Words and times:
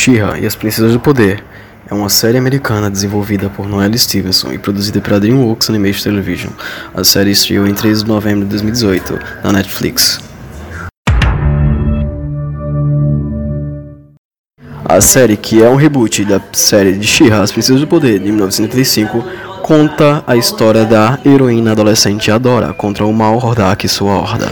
She-Ra 0.00 0.38
e 0.38 0.46
as 0.46 0.54
Princesas 0.54 0.94
do 0.94 0.98
Poder 0.98 1.44
é 1.86 1.92
uma 1.92 2.08
série 2.08 2.38
americana 2.38 2.90
desenvolvida 2.90 3.50
por 3.50 3.68
Noelle 3.68 3.98
Stevenson 3.98 4.50
e 4.50 4.56
produzida 4.56 4.98
pela 4.98 5.20
DreamWorks 5.20 5.68
Animation 5.68 6.04
Television. 6.04 6.50
A 6.94 7.04
série 7.04 7.32
estreou 7.32 7.66
em 7.66 7.74
3 7.74 8.02
de 8.02 8.08
novembro 8.08 8.44
de 8.44 8.48
2018 8.48 9.18
na 9.44 9.52
Netflix. 9.52 10.18
A 14.86 15.02
série, 15.02 15.36
que 15.36 15.62
é 15.62 15.68
um 15.68 15.76
reboot 15.76 16.24
da 16.24 16.40
série 16.50 16.94
de 16.94 17.06
She-Ra, 17.06 17.42
As 17.42 17.52
Princesas 17.52 17.82
do 17.82 17.86
Poder, 17.86 18.20
de 18.20 18.32
1935, 18.32 19.22
conta 19.62 20.24
a 20.26 20.34
história 20.34 20.86
da 20.86 21.18
heroína 21.26 21.72
adolescente 21.72 22.30
Adora 22.30 22.72
contra 22.72 23.04
o 23.04 23.12
mal 23.12 23.36
Hordak 23.36 23.84
e 23.84 23.88
sua 23.88 24.14
horda. 24.14 24.48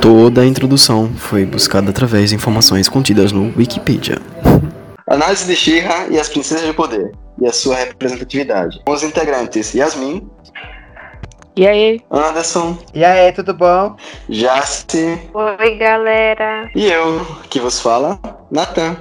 Toda 0.00 0.42
a 0.42 0.46
introdução 0.46 1.10
foi 1.16 1.46
buscada 1.46 1.88
através 1.88 2.28
de 2.28 2.36
informações 2.36 2.86
contidas 2.86 3.32
no 3.32 3.52
Wikipedia. 3.56 4.18
Análise 5.10 5.44
de 5.44 5.56
She-Ra 5.56 6.06
e 6.08 6.20
as 6.20 6.28
Princesas 6.28 6.64
de 6.64 6.72
Poder 6.72 7.10
e 7.40 7.44
a 7.44 7.52
sua 7.52 7.74
representatividade. 7.74 8.80
Com 8.86 8.92
os 8.92 9.02
integrantes 9.02 9.74
Yasmin. 9.74 10.30
E 11.56 11.66
aí? 11.66 12.00
Anderson. 12.08 12.78
E 12.94 13.04
aí, 13.04 13.32
tudo 13.32 13.52
bom? 13.52 13.96
Jace. 14.28 15.18
Oi, 15.34 15.74
galera. 15.78 16.70
E 16.76 16.86
eu, 16.86 17.26
que 17.50 17.58
vos 17.58 17.80
fala, 17.80 18.20
Natan. 18.52 18.96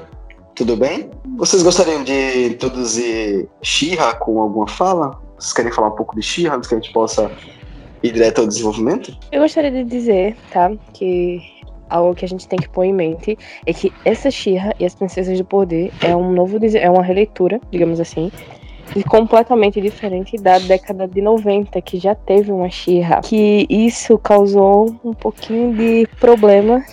Tudo 0.56 0.76
bem? 0.76 1.12
Vocês 1.38 1.62
gostariam 1.62 2.04
de 2.04 2.48
introduzir 2.48 3.48
She-Ra 3.62 4.16
com 4.16 4.42
alguma 4.42 4.68
fala? 4.68 5.16
Vocês 5.38 5.54
querem 5.54 5.72
falar 5.72 5.90
um 5.90 5.96
pouco 5.96 6.16
de 6.16 6.24
She-Ra 6.24 6.56
antes 6.56 6.68
que 6.68 6.74
a 6.74 6.80
gente 6.80 6.92
possa 6.92 7.32
ir 8.02 8.14
direto 8.14 8.42
ao 8.42 8.48
desenvolvimento? 8.48 9.16
Eu 9.32 9.44
gostaria 9.44 9.70
de 9.70 9.84
dizer, 9.84 10.36
tá, 10.52 10.72
que 10.92 11.59
algo 11.90 12.16
que 12.16 12.26
a 12.26 12.28
gente 12.28 12.48
tem 12.48 12.60
que 12.60 12.70
pôr 12.70 12.84
em 12.84 12.94
mente 12.94 13.38
é 13.66 13.74
que 13.74 13.92
essa 14.06 14.30
Shira 14.30 14.74
e 14.80 14.86
as 14.86 14.96
Princesas 14.96 15.38
do 15.38 15.46
Poder 15.46 15.92
é 16.02 16.16
um 16.16 16.32
novo 16.32 16.58
é 16.76 16.90
uma 16.90 17.04
releitura, 17.04 17.60
digamos 17.72 18.00
assim, 18.00 18.32
e 18.96 19.04
completamente 19.04 19.80
diferente 19.80 20.38
da 20.38 20.58
década 20.60 21.08
de 21.08 21.22
90, 21.22 21.82
que 21.82 22.00
já 22.00 22.16
teve 22.16 22.52
uma 22.52 22.70
Shira. 22.70 23.22
Que 23.22 23.66
isso 23.70 24.18
causou 24.18 24.96
um 25.04 25.14
pouquinho 25.14 25.76
de 25.76 26.08
problema 26.20 26.84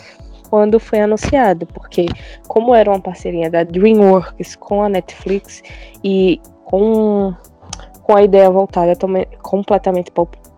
quando 0.49 0.79
foi 0.79 1.01
anunciado, 1.01 1.67
porque 1.67 2.07
como 2.47 2.75
era 2.75 2.91
uma 2.91 3.01
parceria 3.01 3.51
da 3.51 3.65
DreamWorks 3.65 4.57
com 4.57 4.83
a 4.83 4.89
Netflix 4.89 5.63
e 6.05 6.41
com, 6.65 7.35
com 8.03 8.17
a 8.17 8.23
ideia 8.23 8.51
voltada 8.51 8.93
completamente 9.43 10.11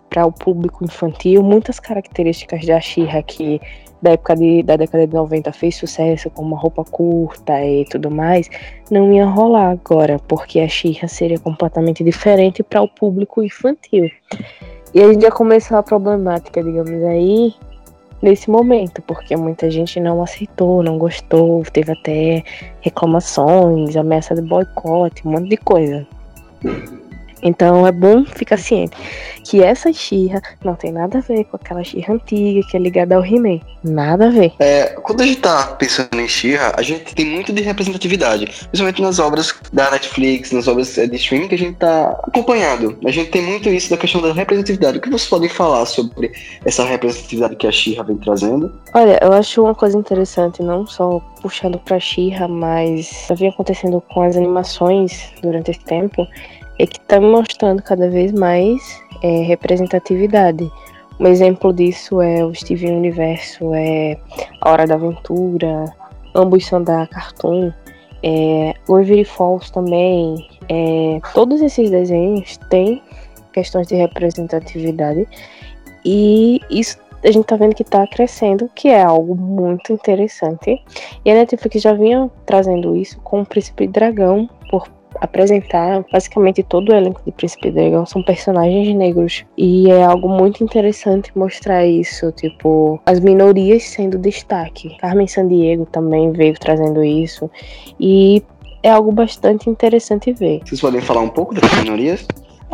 para 0.08 0.26
o 0.26 0.32
público 0.32 0.84
infantil, 0.84 1.42
muitas 1.42 1.78
características 1.78 2.64
da 2.64 2.80
Shira 2.80 3.22
que 3.22 3.60
da 4.00 4.12
época 4.12 4.36
de, 4.36 4.62
da 4.62 4.76
década 4.76 5.06
de 5.06 5.14
90 5.14 5.52
fez 5.52 5.76
sucesso 5.76 6.30
com 6.30 6.42
uma 6.42 6.56
roupa 6.56 6.84
curta 6.84 7.64
e 7.64 7.84
tudo 7.86 8.10
mais, 8.10 8.48
não 8.90 9.12
ia 9.12 9.26
rolar 9.26 9.70
agora, 9.70 10.18
porque 10.26 10.60
a 10.60 10.68
Xirra 10.68 11.08
seria 11.08 11.38
completamente 11.38 12.04
diferente 12.04 12.62
para 12.62 12.82
o 12.82 12.88
público 12.88 13.42
infantil. 13.42 14.08
E 14.94 15.02
a 15.02 15.12
gente 15.12 15.22
já 15.22 15.30
começou 15.30 15.76
a 15.76 15.82
problemática, 15.82 16.62
digamos 16.62 17.02
aí, 17.04 17.54
nesse 18.22 18.50
momento, 18.50 19.02
porque 19.02 19.36
muita 19.36 19.70
gente 19.70 20.00
não 20.00 20.22
aceitou, 20.22 20.82
não 20.82 20.96
gostou, 20.96 21.62
teve 21.72 21.92
até 21.92 22.42
reclamações, 22.80 23.96
ameaça 23.96 24.34
de 24.34 24.42
boicote, 24.42 25.26
um 25.26 25.32
monte 25.32 25.48
de 25.48 25.56
coisa. 25.56 26.06
Então 27.42 27.86
é 27.86 27.92
bom 27.92 28.24
ficar 28.24 28.58
ciente 28.58 28.96
que 29.48 29.62
essa 29.62 29.90
Xirra 29.92 30.42
não 30.62 30.74
tem 30.74 30.92
nada 30.92 31.18
a 31.18 31.20
ver 31.22 31.44
com 31.44 31.56
aquela 31.56 31.82
Xirra 31.82 32.14
antiga 32.14 32.60
que 32.68 32.76
é 32.76 32.80
ligada 32.80 33.16
ao 33.16 33.24
He-Man. 33.24 33.60
Nada 33.82 34.26
a 34.26 34.30
ver. 34.30 34.52
É, 34.58 34.88
quando 35.02 35.22
a 35.22 35.26
gente 35.26 35.40
tá 35.40 35.68
pensando 35.78 36.20
em 36.20 36.28
Xirra, 36.28 36.74
a 36.76 36.82
gente 36.82 37.14
tem 37.14 37.24
muito 37.24 37.50
de 37.50 37.62
representatividade, 37.62 38.46
principalmente 38.46 39.00
nas 39.00 39.18
obras 39.18 39.54
da 39.72 39.90
Netflix, 39.90 40.52
nas 40.52 40.68
obras 40.68 40.98
é, 40.98 41.06
de 41.06 41.16
streaming 41.16 41.48
que 41.48 41.54
a 41.54 41.58
gente 41.58 41.76
tá 41.76 42.20
acompanhando. 42.24 42.98
A 43.06 43.10
gente 43.10 43.30
tem 43.30 43.40
muito 43.40 43.70
isso 43.70 43.88
da 43.88 43.96
questão 43.96 44.20
da 44.20 44.34
representatividade. 44.34 44.98
O 44.98 45.00
que 45.00 45.08
vocês 45.08 45.30
podem 45.30 45.48
falar 45.48 45.86
sobre 45.86 46.30
essa 46.64 46.84
representatividade 46.84 47.56
que 47.56 47.66
a 47.66 47.72
Xirra 47.72 48.04
vem 48.04 48.18
trazendo? 48.18 48.78
Olha, 48.92 49.18
eu 49.22 49.32
acho 49.32 49.62
uma 49.62 49.74
coisa 49.74 49.96
interessante, 49.96 50.62
não 50.62 50.86
só 50.86 51.20
puxando 51.40 51.78
pra 51.78 51.98
Xirra, 51.98 52.48
mas 52.48 53.26
já 53.28 53.34
vem 53.34 53.48
acontecendo 53.48 54.02
com 54.12 54.22
as 54.22 54.36
animações 54.36 55.32
durante 55.40 55.70
esse 55.70 55.80
tempo 55.80 56.26
é 56.78 56.86
que 56.86 56.98
está 56.98 57.20
mostrando 57.20 57.82
cada 57.82 58.08
vez 58.08 58.32
mais 58.32 59.02
é, 59.22 59.42
representatividade. 59.42 60.70
Um 61.18 61.26
exemplo 61.26 61.72
disso 61.72 62.20
é 62.20 62.44
o 62.44 62.54
Steven 62.54 62.96
Universo, 62.96 63.74
é 63.74 64.16
A 64.60 64.70
Hora 64.70 64.86
da 64.86 64.94
Aventura, 64.94 65.84
ambos 66.34 66.64
são 66.66 66.82
da 66.82 67.06
Cartoon, 67.08 67.72
é, 68.22 68.74
Gravity 68.88 69.24
Falls 69.24 69.72
também. 69.72 70.48
É, 70.68 71.20
todos 71.34 71.60
esses 71.60 71.90
desenhos 71.90 72.56
têm 72.70 73.02
questões 73.52 73.88
de 73.88 73.96
representatividade 73.96 75.26
e 76.04 76.60
isso 76.70 76.98
a 77.24 77.32
gente 77.32 77.46
tá 77.46 77.56
vendo 77.56 77.74
que 77.74 77.82
tá 77.82 78.06
crescendo, 78.06 78.70
que 78.74 78.88
é 78.88 79.02
algo 79.02 79.34
muito 79.34 79.92
interessante. 79.92 80.80
E 81.24 81.30
a 81.30 81.34
Netflix 81.34 81.82
já 81.82 81.92
vinha 81.92 82.30
trazendo 82.46 82.94
isso 82.96 83.20
com 83.22 83.40
o 83.40 83.46
Príncipe 83.46 83.88
Dragão 83.88 84.48
por 84.70 84.88
apresentar 85.20 86.04
basicamente 86.12 86.62
todo 86.62 86.90
o 86.90 86.94
elenco 86.94 87.20
de 87.24 87.32
Príncipe 87.32 87.70
Dragão 87.70 88.06
são 88.06 88.22
personagens 88.22 88.94
negros. 88.94 89.44
E 89.56 89.90
é 89.90 90.04
algo 90.04 90.28
muito 90.28 90.62
interessante 90.62 91.36
mostrar 91.36 91.86
isso, 91.86 92.30
tipo, 92.32 93.00
as 93.06 93.20
minorias 93.20 93.84
sendo 93.84 94.18
destaque. 94.18 94.96
Carmen 94.98 95.26
Sandiego 95.26 95.86
também 95.86 96.32
veio 96.32 96.54
trazendo 96.58 97.02
isso. 97.04 97.50
E 97.98 98.42
é 98.82 98.90
algo 98.90 99.12
bastante 99.12 99.68
interessante 99.68 100.32
ver. 100.32 100.60
Vocês 100.64 100.80
podem 100.80 101.00
falar 101.00 101.20
um 101.20 101.28
pouco 101.28 101.54
das 101.54 101.72
minorias? 101.78 102.26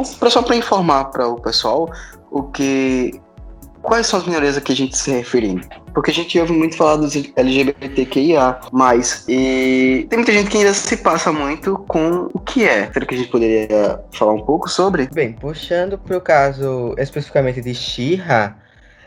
Só 0.03 0.43
para 0.43 0.57
informar 0.57 1.05
para 1.07 1.29
o 1.29 1.41
pessoal 1.41 1.89
o 2.31 2.43
que 2.43 3.21
quais 3.85 4.07
são 4.07 4.19
as 4.19 4.27
minorias 4.27 4.57
a 4.57 4.61
que 4.61 4.73
a 4.73 4.77
gente 4.77 4.97
se 4.97 5.11
refere? 5.13 5.61
Porque 5.93 6.11
a 6.11 6.15
gente 6.15 6.41
ouve 6.41 6.53
muito 6.53 6.77
falar 6.77 6.97
dos 6.97 7.15
LGBTQIA, 7.15 8.59
mas 8.73 9.25
e 9.29 10.07
tem 10.09 10.19
muita 10.19 10.33
gente 10.33 10.51
que 10.51 10.57
ainda 10.59 10.75
se 10.75 10.97
passa 10.97 11.31
muito 11.31 11.79
com 11.87 12.29
o 12.33 12.41
que 12.41 12.65
é. 12.65 12.91
Será 12.91 13.07
que 13.07 13.15
a 13.15 13.19
gente 13.19 13.31
poderia 13.31 14.01
falar 14.13 14.33
um 14.33 14.45
pouco 14.45 14.69
sobre? 14.69 15.09
Bem, 15.13 15.35
puxando 15.35 15.99
para 15.99 16.17
o 16.17 16.21
caso 16.21 16.95
especificamente 16.99 17.61
de 17.61 17.75
Shira, 17.75 18.57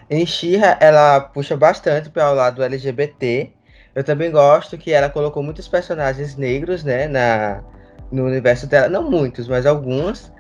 em 0.10 0.26
Shira 0.26 0.78
ela 0.80 1.20
puxa 1.20 1.58
bastante 1.58 2.10
para 2.10 2.32
o 2.32 2.36
lado 2.36 2.64
LGBT. 2.64 3.52
Eu 3.94 4.04
também 4.04 4.32
gosto 4.32 4.78
que 4.78 4.94
ela 4.94 5.10
colocou 5.10 5.42
muitos 5.42 5.68
personagens 5.68 6.38
negros, 6.38 6.84
né, 6.84 7.08
na 7.08 7.64
no 8.10 8.26
universo 8.26 8.68
dela, 8.68 8.88
não 8.88 9.10
muitos, 9.10 9.50
mas 9.50 9.66
alguns. 9.66 10.32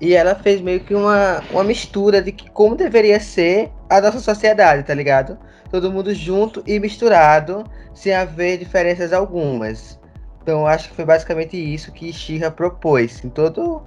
E 0.00 0.14
ela 0.14 0.34
fez 0.34 0.60
meio 0.60 0.80
que 0.80 0.94
uma, 0.94 1.42
uma 1.50 1.64
mistura 1.64 2.20
de 2.20 2.32
que 2.32 2.50
como 2.50 2.74
deveria 2.74 3.18
ser 3.20 3.70
a 3.98 4.00
nossa 4.00 4.20
sociedade, 4.20 4.82
tá 4.82 4.94
ligado? 4.94 5.38
Todo 5.70 5.90
mundo 5.90 6.14
junto 6.14 6.62
e 6.66 6.78
misturado, 6.78 7.64
sem 7.94 8.14
haver 8.14 8.58
diferenças 8.58 9.12
algumas. 9.12 9.98
Então 10.42 10.66
acho 10.66 10.90
que 10.90 10.94
foi 10.94 11.04
basicamente 11.04 11.56
isso 11.56 11.92
que 11.92 12.12
Shira 12.12 12.50
propôs 12.50 13.24
em 13.24 13.30
todo, 13.30 13.82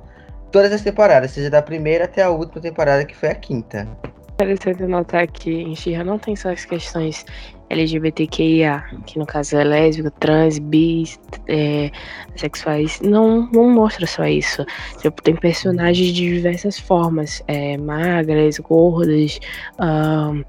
todas 0.51 0.71
as 0.71 0.81
temporadas, 0.81 1.31
seja 1.31 1.49
da 1.49 1.61
primeira 1.61 2.05
até 2.05 2.23
a 2.23 2.29
última 2.29 2.61
temporada, 2.61 3.05
que 3.05 3.15
foi 3.15 3.29
a 3.29 3.35
quinta. 3.35 3.87
Interessante 4.33 4.83
notar 4.83 5.27
que 5.27 5.51
em 5.51 5.75
Shira 5.75 6.03
não 6.03 6.17
tem 6.17 6.35
só 6.35 6.51
as 6.51 6.65
questões 6.65 7.25
LGBTQIA, 7.69 8.83
que 9.05 9.19
no 9.19 9.25
caso 9.25 9.57
é 9.57 9.63
lésbico, 9.63 10.11
trans, 10.19 10.57
bis, 10.59 11.19
é, 11.47 11.91
sexuais, 12.35 12.99
não, 13.01 13.49
não 13.51 13.69
mostra 13.69 14.05
só 14.07 14.25
isso. 14.25 14.65
Tipo, 15.01 15.21
tem 15.21 15.35
personagens 15.35 16.13
de 16.13 16.13
diversas 16.13 16.79
formas, 16.79 17.43
é, 17.47 17.77
magras, 17.77 18.57
gordas, 18.59 19.39
um, 19.79 20.43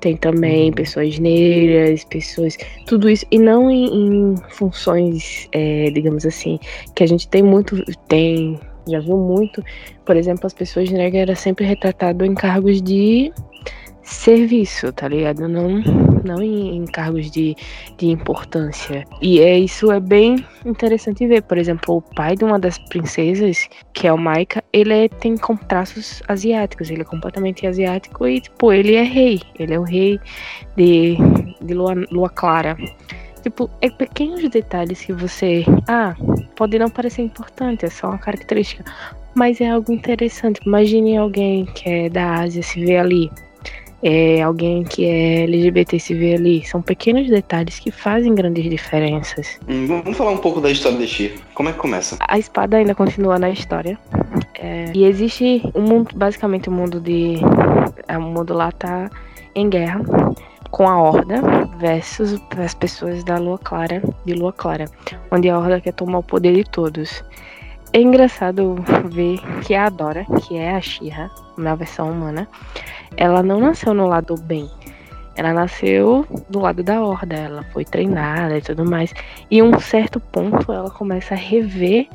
tem 0.00 0.16
também 0.16 0.72
pessoas 0.72 1.18
negras, 1.18 2.04
pessoas. 2.04 2.56
Tudo 2.86 3.08
isso. 3.08 3.24
E 3.30 3.38
não 3.38 3.70
em, 3.70 4.32
em 4.32 4.36
funções, 4.48 5.46
é, 5.52 5.90
digamos 5.90 6.24
assim, 6.24 6.58
que 6.94 7.04
a 7.04 7.06
gente 7.06 7.28
tem 7.28 7.42
muito. 7.42 7.76
Tem. 8.08 8.58
Já 8.88 8.98
viu 8.98 9.18
muito. 9.18 9.62
Por 10.06 10.16
exemplo, 10.16 10.46
as 10.46 10.54
pessoas 10.54 10.90
negras 10.90 11.22
eram 11.22 11.36
sempre 11.36 11.66
retratadas 11.66 12.26
em 12.26 12.34
cargos 12.34 12.80
de 12.80 13.30
serviço, 14.02 14.92
tá 14.92 15.08
ligado? 15.08 15.48
Não, 15.48 15.68
não 16.24 16.42
em, 16.42 16.76
em, 16.76 16.84
cargos 16.86 17.30
de, 17.30 17.56
de 17.96 18.08
importância. 18.08 19.04
E 19.20 19.40
é 19.40 19.58
isso 19.58 19.90
é 19.92 20.00
bem 20.00 20.44
interessante 20.64 21.26
ver. 21.26 21.42
Por 21.42 21.58
exemplo, 21.58 21.96
o 21.96 22.02
pai 22.02 22.36
de 22.36 22.44
uma 22.44 22.58
das 22.58 22.78
princesas, 22.78 23.68
que 23.92 24.06
é 24.06 24.12
o 24.12 24.18
Maika, 24.18 24.62
ele 24.72 24.92
é, 24.92 25.08
tem 25.08 25.36
traços 25.68 26.22
asiáticos. 26.28 26.90
Ele 26.90 27.02
é 27.02 27.04
completamente 27.04 27.66
asiático 27.66 28.26
e, 28.26 28.40
tipo, 28.40 28.72
ele 28.72 28.94
é 28.94 29.02
rei. 29.02 29.40
Ele 29.58 29.74
é 29.74 29.78
o 29.78 29.84
rei 29.84 30.18
de, 30.76 31.16
de 31.60 31.74
Lua, 31.74 31.94
Lua 32.10 32.28
Clara. 32.30 32.76
Tipo, 33.42 33.70
é 33.80 33.88
pequenos 33.88 34.48
detalhes 34.50 35.00
que 35.00 35.12
você. 35.12 35.64
Ah, 35.88 36.14
pode 36.56 36.78
não 36.78 36.90
parecer 36.90 37.22
importante, 37.22 37.86
é 37.86 37.90
só 37.90 38.08
uma 38.08 38.18
característica. 38.18 38.84
Mas 39.34 39.60
é 39.60 39.70
algo 39.70 39.92
interessante. 39.92 40.60
Imagine 40.66 41.16
alguém 41.16 41.64
que 41.64 41.88
é 41.88 42.08
da 42.10 42.40
Ásia 42.40 42.62
se 42.62 42.84
vê 42.84 42.98
ali 42.98 43.30
é 44.02 44.42
alguém 44.42 44.82
que 44.82 45.04
é 45.04 45.42
LGBT 45.44 45.98
se 45.98 46.14
vê 46.14 46.34
ali. 46.34 46.64
São 46.64 46.80
pequenos 46.80 47.28
detalhes 47.28 47.78
que 47.78 47.90
fazem 47.90 48.34
grandes 48.34 48.68
diferenças. 48.68 49.58
Hum, 49.68 49.86
vamos 49.86 50.16
falar 50.16 50.30
um 50.30 50.38
pouco 50.38 50.60
da 50.60 50.70
história 50.70 50.98
de 50.98 51.06
She. 51.06 51.34
Como 51.54 51.68
é 51.68 51.72
que 51.72 51.78
começa? 51.78 52.16
A 52.20 52.38
espada 52.38 52.76
ainda 52.76 52.94
continua 52.94 53.38
na 53.38 53.50
história. 53.50 53.98
É, 54.58 54.92
e 54.94 55.04
existe 55.04 55.62
um 55.74 55.82
mundo, 55.82 56.14
basicamente 56.14 56.68
o 56.68 56.72
um 56.72 56.76
mundo 56.76 57.00
de. 57.00 57.36
O 58.08 58.20
mundo 58.20 58.54
lá 58.54 58.72
tá 58.72 59.10
em 59.54 59.68
guerra 59.68 60.00
com 60.70 60.88
a 60.88 61.00
Horda 61.00 61.42
versus 61.78 62.40
as 62.56 62.74
pessoas 62.74 63.24
da 63.24 63.38
Lua 63.38 63.58
Clara, 63.58 64.02
de 64.24 64.34
Lua 64.34 64.52
Clara, 64.52 64.86
onde 65.30 65.48
a 65.48 65.58
Horda 65.58 65.80
quer 65.80 65.92
tomar 65.92 66.18
o 66.18 66.22
poder 66.22 66.54
de 66.54 66.64
todos. 66.64 67.24
É 67.92 68.00
engraçado 68.00 68.76
ver 69.06 69.40
que 69.62 69.74
a 69.74 69.88
Dora, 69.88 70.24
que 70.46 70.56
é 70.56 70.76
a 70.76 70.80
Shira, 70.80 71.28
na 71.58 71.74
versão 71.74 72.12
humana, 72.12 72.46
ela 73.16 73.42
não 73.42 73.58
nasceu 73.58 73.92
no 73.92 74.06
lado 74.06 74.36
bem. 74.36 74.70
Ela 75.34 75.52
nasceu 75.52 76.24
do 76.48 76.60
lado 76.60 76.84
da 76.84 77.02
Horda, 77.02 77.34
ela 77.34 77.64
foi 77.72 77.84
treinada 77.84 78.56
e 78.56 78.60
tudo 78.62 78.84
mais. 78.84 79.12
E 79.50 79.60
um 79.60 79.76
certo 79.80 80.20
ponto 80.20 80.72
ela 80.72 80.90
começa 80.90 81.34
a 81.34 81.36
rever 81.36 82.06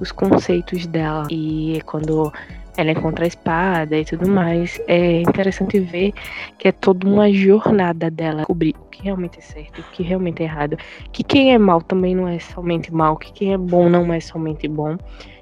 os 0.00 0.10
conceitos 0.10 0.86
dela. 0.86 1.26
E 1.30 1.82
quando 1.84 2.32
ela 2.78 2.92
encontra 2.92 3.24
a 3.24 3.28
espada 3.28 3.98
e 3.98 4.04
tudo 4.04 4.28
mais. 4.28 4.80
É 4.86 5.20
interessante 5.20 5.80
ver 5.80 6.12
que 6.56 6.68
é 6.68 6.72
toda 6.72 7.06
uma 7.06 7.30
jornada 7.32 8.10
dela 8.10 8.44
cobrir 8.44 8.74
o 8.80 8.88
que 8.88 9.02
realmente 9.02 9.38
é 9.38 9.42
certo, 9.42 9.80
o 9.80 9.84
que 9.92 10.02
realmente 10.02 10.42
é 10.42 10.46
errado, 10.46 10.76
que 11.12 11.22
quem 11.24 11.52
é 11.52 11.58
mal 11.58 11.82
também 11.82 12.14
não 12.14 12.28
é 12.28 12.38
somente 12.38 12.92
mal, 12.92 13.16
que 13.16 13.32
quem 13.32 13.52
é 13.52 13.58
bom 13.58 13.88
não 13.88 14.12
é 14.12 14.20
somente 14.20 14.68
bom, 14.68 14.96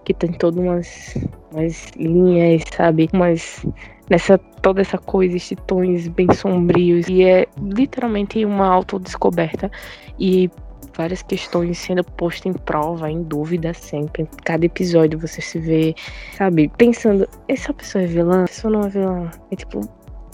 que 0.04 0.14
tem 0.14 0.32
todas 0.32 0.58
umas, 0.58 1.18
umas 1.52 1.90
linhas, 1.96 2.62
sabe, 2.74 3.08
umas 3.12 3.66
nessa 4.08 4.38
toda 4.62 4.80
essa 4.80 4.98
coisa, 4.98 5.36
esses 5.36 5.56
tons 5.66 6.08
bem 6.08 6.32
sombrios. 6.32 7.08
E 7.08 7.22
é 7.22 7.46
literalmente 7.60 8.44
uma 8.44 8.66
autodescoberta. 8.66 9.70
E 10.18 10.50
várias 10.96 11.22
questões 11.22 11.78
sendo 11.78 12.02
postas 12.02 12.46
em 12.46 12.52
prova, 12.52 13.10
em 13.10 13.22
dúvida 13.22 13.74
sempre. 13.74 14.28
Cada 14.44 14.64
episódio 14.64 15.18
você 15.18 15.40
se 15.40 15.58
vê, 15.58 15.94
sabe, 16.36 16.70
pensando, 16.76 17.28
essa 17.48 17.72
pessoa 17.72 18.04
é 18.04 18.06
vilã? 18.06 18.44
Essa 18.44 18.54
pessoa 18.54 18.72
não 18.72 18.86
é 18.86 18.88
vilã? 18.88 19.30
É 19.50 19.56
tipo, 19.56 19.80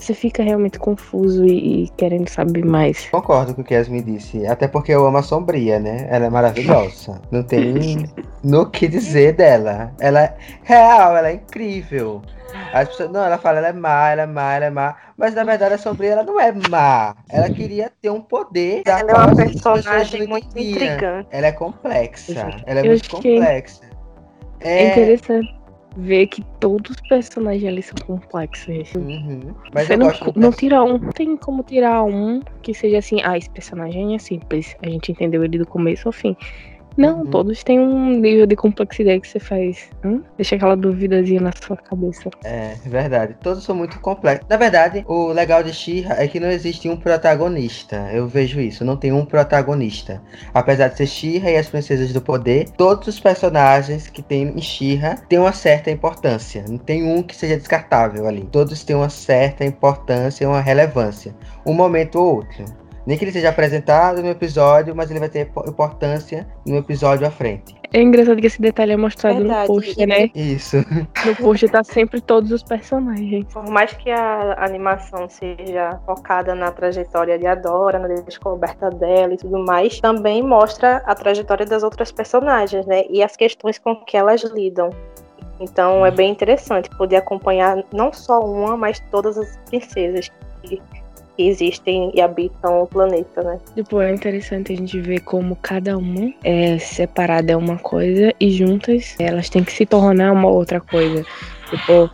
você 0.03 0.15
fica 0.15 0.43
realmente 0.43 0.79
confuso 0.79 1.45
e, 1.45 1.85
e, 1.85 1.89
querendo 1.91 2.29
saber 2.29 2.65
mais. 2.65 3.09
Concordo 3.11 3.55
com 3.55 3.63
o 3.63 3.65
que 3.65 3.75
Yasmin 3.75 4.03
disse. 4.03 4.47
Até 4.47 4.67
porque 4.67 4.93
eu 4.93 5.07
amo 5.07 5.19
a 5.19 5.23
Sombria, 5.23 5.79
né? 5.79 6.07
Ela 6.11 6.27
é 6.27 6.31
maravilhosa. 6.31 7.21
Não 7.31 7.43
tem 7.43 8.09
no 8.43 8.69
que 8.69 8.89
dizer 8.89 9.35
dela. 9.35 9.93
Ela 10.01 10.25
é 10.25 10.37
real, 10.65 11.17
ela 11.17 11.29
é 11.29 11.35
incrível. 11.35 12.23
As 12.73 12.89
pessoas, 12.89 13.11
não, 13.11 13.25
ela 13.25 13.39
fala, 13.39 13.59
ela 13.59 13.69
é 13.69 13.73
má, 13.73 14.11
ela 14.11 14.23
é 14.23 14.27
má, 14.27 14.55
ela 14.55 14.65
é 14.67 14.71
má. 14.71 14.97
Mas 15.17 15.35
na 15.35 15.45
verdade 15.45 15.75
a 15.75 15.79
Sombria 15.79 16.13
ela 16.13 16.23
não 16.23 16.39
é 16.39 16.53
má. 16.69 17.15
Ela 17.31 17.49
queria 17.49 17.91
ter 18.01 18.11
um 18.11 18.21
poder. 18.21 18.83
Ela 18.85 19.11
é 19.11 19.15
uma 19.15 19.37
personagem 19.37 20.27
muito 20.27 20.49
intrigante. 20.59 21.29
Ela 21.31 21.47
é 21.47 21.53
complexa. 21.53 22.51
Ela 22.67 22.81
é 22.81 22.83
eu 22.83 22.91
muito 22.91 23.09
complexa. 23.09 23.83
É... 24.61 24.85
é 24.85 24.93
interessante 24.93 25.62
ver 25.97 26.27
que 26.27 26.43
todos 26.61 26.93
os 26.93 27.01
personagens 27.09 27.65
ali 27.65 27.83
são 27.83 27.95
complexos. 28.07 28.93
Uhum. 28.95 29.55
Mas 29.75 29.87
Você 29.87 29.97
não, 29.97 30.11
não 30.35 30.51
tira 30.51 30.83
um. 30.83 30.99
Tem 31.11 31.37
como 31.37 31.63
tirar 31.63 32.03
um 32.05 32.41
que 32.63 32.73
seja 32.73 32.99
assim, 32.99 33.21
ah, 33.23 33.37
esse 33.37 33.51
personagem 33.51 34.15
é 34.15 34.19
simples. 34.19 34.77
A 34.83 34.89
gente 34.89 35.13
entendeu 35.13 35.45
ele 35.45 35.59
do 35.59 35.67
começo 35.67 36.09
ao 36.09 36.13
fim. 36.13 36.37
Não, 36.97 37.21
uhum. 37.21 37.27
todos 37.27 37.63
têm 37.63 37.79
um 37.79 38.11
nível 38.19 38.47
de 38.47 38.57
complexidade 38.57 39.21
que 39.21 39.29
você 39.29 39.39
faz. 39.39 39.91
Deixa 40.37 40.57
aquela 40.57 40.77
duvidazinha 40.77 41.41
na 41.41 41.53
sua 41.53 41.77
cabeça. 41.77 42.31
É, 42.45 42.75
verdade. 42.85 43.37
Todos 43.43 43.65
são 43.65 43.75
muito 43.75 43.99
complexos. 44.01 44.47
Na 44.49 44.57
verdade, 44.57 45.05
o 45.09 45.29
legal 45.29 45.63
de 45.63 45.73
Shira 45.73 46.15
é 46.23 46.27
que 46.29 46.41
não 46.41 46.51
existe 46.51 46.89
um 46.89 46.97
protagonista. 46.97 48.09
Eu 48.13 48.27
vejo 48.27 48.61
isso. 48.61 48.85
Não 48.85 48.97
tem 48.97 49.13
um 49.13 49.25
protagonista. 49.25 50.23
Apesar 50.53 50.89
de 50.89 50.99
ser 50.99 51.07
Shira 51.07 51.51
e 51.51 51.57
as 51.57 51.69
Princesas 51.69 52.13
do 52.13 52.21
Poder, 52.21 52.69
todos 52.71 53.09
os 53.09 53.21
personagens 53.21 54.09
que 54.09 54.23
tem 54.23 54.49
em 54.49 54.61
Shira 54.61 55.17
têm 55.29 55.39
uma 55.39 55.53
certa 55.53 55.91
importância. 55.91 56.65
Não 56.69 56.79
tem 56.79 57.05
um 57.05 57.23
que 57.23 57.35
seja 57.35 57.57
descartável 57.57 58.27
ali. 58.27 58.49
Todos 58.51 58.85
têm 58.85 58.97
uma 58.97 59.09
certa 59.09 59.65
importância 59.65 60.45
e 60.45 60.47
uma 60.47 60.61
relevância. 60.61 61.35
Um 61.65 61.73
momento 61.73 62.17
ou 62.17 62.37
outro. 62.37 62.82
Nem 63.07 63.19
que 63.19 63.25
ele 63.25 63.33
seja 63.33 63.49
apresentado 63.49 64.23
no 64.23 64.29
episódio, 64.29 64.95
mas 64.95 65.11
ele 65.11 65.21
vai 65.21 65.29
ter 65.29 65.51
importância 65.67 66.47
no 66.67 66.77
episódio 66.77 67.27
à 67.27 67.31
frente. 67.31 67.75
É 67.95 68.01
engraçado 68.01 68.41
que 68.41 68.47
esse 68.47 68.61
detalhe 68.61 68.93
é 68.93 68.97
mostrado 68.97 69.39
Verdade. 69.39 69.69
no 69.69 69.75
post, 69.75 70.07
né? 70.07 70.31
Isso. 70.35 70.77
No 71.27 71.37
post 71.37 71.69
tá 71.69 71.85
sempre 71.85 72.21
todos 72.21 72.51
os 72.51 72.63
personagens. 72.63 73.45
Por 73.53 73.69
mais 73.69 73.93
que 73.93 74.11
a 74.11 74.57
animação 74.65 75.29
seja 75.29 76.01
focada 76.07 76.55
na 76.55 76.73
trajetória 76.73 77.39
de 77.39 77.47
Adora, 77.47 77.99
na 77.99 78.09
descoberta 78.09 78.91
dela 78.91 79.35
e 79.35 79.37
tudo 79.37 79.59
mais, 79.59 80.01
também 80.01 80.43
mostra 80.43 80.97
a 81.07 81.15
trajetória 81.15 81.67
das 81.67 81.83
outras 81.83 82.11
personagens, 82.11 82.87
né? 82.87 83.05
E 83.09 83.23
as 83.23 83.37
questões 83.37 83.79
com 83.79 83.95
que 83.95 84.17
elas 84.17 84.43
lidam. 84.43 84.91
Então 85.61 86.05
é 86.05 86.11
bem 86.11 86.31
interessante 86.31 86.91
poder 86.97 87.17
acompanhar 87.17 87.85
não 87.93 88.13
só 88.13 88.41
uma, 88.41 88.77
mas 88.77 88.99
todas 89.11 89.39
as 89.39 89.57
princesas 89.69 90.29
que 90.63 90.83
que 91.37 91.49
existem 91.49 92.11
e 92.15 92.21
habitam 92.21 92.83
o 92.83 92.87
planeta, 92.87 93.43
né? 93.43 93.59
Tipo, 93.75 94.01
é 94.01 94.13
interessante 94.13 94.73
a 94.73 94.77
gente 94.77 95.01
ver 95.01 95.21
como 95.21 95.57
cada 95.57 95.97
uma 95.97 96.33
é 96.45 96.79
separada 96.79 97.53
é 97.53 97.57
uma 97.57 97.79
coisa 97.79 98.35
e 98.41 98.51
juntas 98.51 99.17
elas 99.19 99.49
têm 99.49 99.65
que 99.65 99.73
se 99.73 99.87
tornar 99.87 100.33
uma 100.33 100.49
outra 100.49 100.81
coisa. 100.81 101.25
Tipo, 101.71 102.11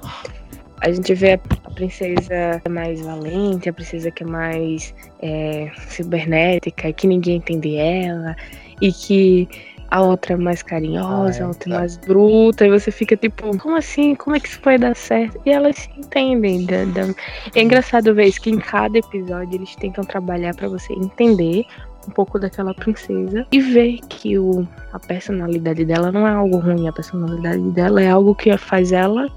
a 0.80 0.90
gente 0.92 1.12
vê 1.14 1.32
a 1.32 1.70
princesa 1.70 2.62
mais 2.68 3.00
valente, 3.00 3.68
a 3.68 3.72
princesa 3.72 4.10
que 4.10 4.22
é 4.22 4.26
mais 4.26 4.94
é, 5.20 5.70
cibernética, 5.88 6.92
que 6.92 7.06
ninguém 7.06 7.36
entende 7.36 7.76
ela, 7.76 8.36
e 8.80 8.92
que 8.92 9.48
a 9.90 10.02
outra 10.02 10.34
é 10.34 10.36
mais 10.36 10.62
carinhosa, 10.62 11.38
ah, 11.38 11.42
é, 11.42 11.44
a 11.44 11.48
outra 11.48 11.74
é 11.74 11.78
mais 11.78 11.96
bruta, 11.96 12.66
e 12.66 12.70
você 12.70 12.90
fica 12.90 13.16
tipo, 13.16 13.56
como 13.58 13.76
assim? 13.76 14.14
Como 14.14 14.36
é 14.36 14.40
que 14.40 14.48
isso 14.48 14.60
vai 14.62 14.78
dar 14.78 14.94
certo? 14.94 15.40
E 15.46 15.50
elas 15.50 15.76
se 15.76 15.90
entendem. 15.96 16.66
Da, 16.66 16.84
da... 16.84 17.14
É 17.54 17.62
engraçado 17.62 18.14
ver 18.14 18.26
isso, 18.26 18.40
que 18.40 18.50
em 18.50 18.58
cada 18.58 18.98
episódio 18.98 19.54
eles 19.54 19.74
tentam 19.76 20.04
trabalhar 20.04 20.54
para 20.54 20.68
você 20.68 20.92
entender 20.92 21.64
um 22.06 22.10
pouco 22.10 22.38
daquela 22.38 22.74
princesa 22.74 23.46
e 23.52 23.60
ver 23.60 23.98
que 24.08 24.38
o, 24.38 24.66
a 24.92 24.98
personalidade 24.98 25.84
dela 25.84 26.10
não 26.10 26.26
é 26.26 26.32
algo 26.32 26.58
ruim, 26.58 26.88
a 26.88 26.92
personalidade 26.92 27.62
dela 27.70 28.02
é 28.02 28.10
algo 28.10 28.34
que 28.34 28.56
faz 28.56 28.92
ela 28.92 29.28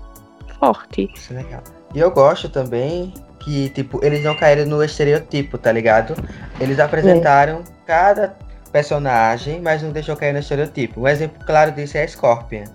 forte. 0.60 1.10
Isso 1.13 1.34
é 1.34 1.38
legal. 1.38 1.63
E 1.93 2.00
eu 2.00 2.12
gosto 2.12 2.48
também 2.48 3.13
que, 3.39 3.70
tipo, 3.70 4.03
eles 4.03 4.24
não 4.24 4.36
caíram 4.36 4.65
no 4.65 4.84
estereotipo, 4.84 5.58
tá 5.58 5.72
ligado? 5.72 6.15
Eles 6.60 6.79
apresentaram 6.79 7.60
é. 7.60 7.63
cada 7.86 8.36
personagem, 8.72 9.62
mas 9.62 9.82
não 9.82 9.92
deixou 9.92 10.16
cair 10.16 10.34
no 10.34 10.40
estereotipo. 10.40 11.01
Um 11.01 11.08
exemplo 11.08 11.44
claro 11.46 11.72
disso 11.72 11.98
é 11.98 12.04
a 12.04 12.08
Scorpion. 12.08 12.66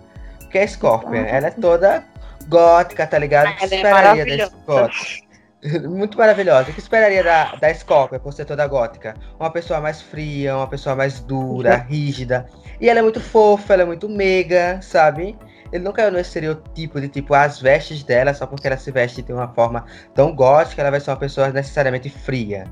Porque 0.41 0.59
a 0.59 0.67
Scorpion, 0.67 1.25
ela 1.25 1.49
é 1.49 1.51
toda 1.51 2.05
gótica, 2.49 3.07
tá 3.07 3.19
ligado? 3.19 3.51
O 3.51 3.57
que 3.57 3.65
é 3.65 3.67
esperaria 3.67 4.37
da 4.37 4.49
gótica? 4.67 5.27
Muito 5.89 6.17
maravilhosa. 6.17 6.71
O 6.71 6.75
que 6.75 6.81
esperaria 6.81 7.25
da, 7.25 7.57
da 7.57 7.75
Scorpion 7.75 8.21
por 8.21 8.33
ser 8.33 8.45
toda 8.45 8.67
gótica? 8.67 9.15
Uma 9.39 9.51
pessoa 9.51 9.81
mais 9.81 10.01
fria, 10.01 10.57
uma 10.57 10.69
pessoa 10.69 10.95
mais 10.95 11.21
dura, 11.21 11.77
rígida. 11.77 12.47
E 12.81 12.89
ela 12.89 13.01
é 13.01 13.03
muito 13.03 13.21
fofa, 13.21 13.73
ela 13.73 13.83
é 13.83 13.87
muito 13.87 14.09
meiga, 14.09 14.79
sabe? 14.83 15.37
Ele 15.73 15.83
não 15.83 15.93
caiu 15.93 16.13
no 16.13 16.19
estereotipo 16.19 17.01
de 17.01 17.09
tipo 17.09 17.35
as 17.35 17.61
vestes 17.61 18.05
dela, 18.05 18.33
só 18.33 18.47
porque 18.47 18.67
ela 18.67 18.77
se 18.77 18.91
veste 18.93 19.23
de 19.23 19.33
uma 19.33 19.49
forma 19.49 19.85
tão 20.15 20.35
gótica, 20.35 20.83
ela 20.83 20.91
vai 20.91 21.01
ser 21.01 21.11
uma 21.11 21.17
pessoa 21.17 21.49
necessariamente 21.49 22.09
fria. 22.09 22.65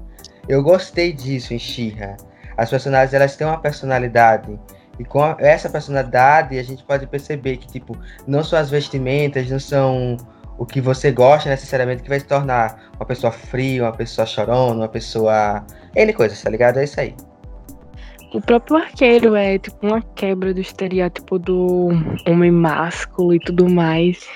Eu 0.48 0.62
gostei 0.62 1.12
disso 1.12 1.54
em 1.54 1.58
She-Ra. 1.58 2.16
As 2.56 2.70
personagens 2.70 3.14
elas 3.14 3.36
têm 3.36 3.46
uma 3.46 3.58
personalidade. 3.58 4.58
E 4.98 5.04
com 5.04 5.24
essa 5.38 5.68
personalidade 5.68 6.58
a 6.58 6.62
gente 6.62 6.84
pode 6.84 7.06
perceber 7.06 7.56
que, 7.56 7.66
tipo, 7.66 7.96
não 8.26 8.44
são 8.44 8.58
as 8.58 8.70
vestimentas, 8.70 9.50
não 9.50 9.58
são 9.58 10.16
o 10.58 10.64
que 10.64 10.80
você 10.80 11.10
gosta 11.10 11.48
necessariamente 11.48 12.02
que 12.02 12.08
vai 12.08 12.20
se 12.20 12.26
tornar 12.26 12.90
uma 12.96 13.04
pessoa 13.04 13.32
fria, 13.32 13.82
uma 13.82 13.92
pessoa 13.92 14.26
chorona, 14.26 14.82
uma 14.82 14.88
pessoa. 14.88 15.64
N 15.96 16.12
coisas, 16.12 16.40
tá 16.40 16.50
ligado? 16.50 16.78
É 16.78 16.84
isso 16.84 17.00
aí. 17.00 17.14
O 18.32 18.40
próprio 18.40 18.78
arqueiro 18.78 19.36
é 19.36 19.58
tipo 19.58 19.86
uma 19.86 20.02
quebra 20.16 20.52
do 20.52 20.60
estereótipo 20.60 21.38
do 21.38 21.88
homem 22.26 22.50
másculo 22.50 23.34
e 23.34 23.38
tudo 23.38 23.68
mais. 23.68 24.26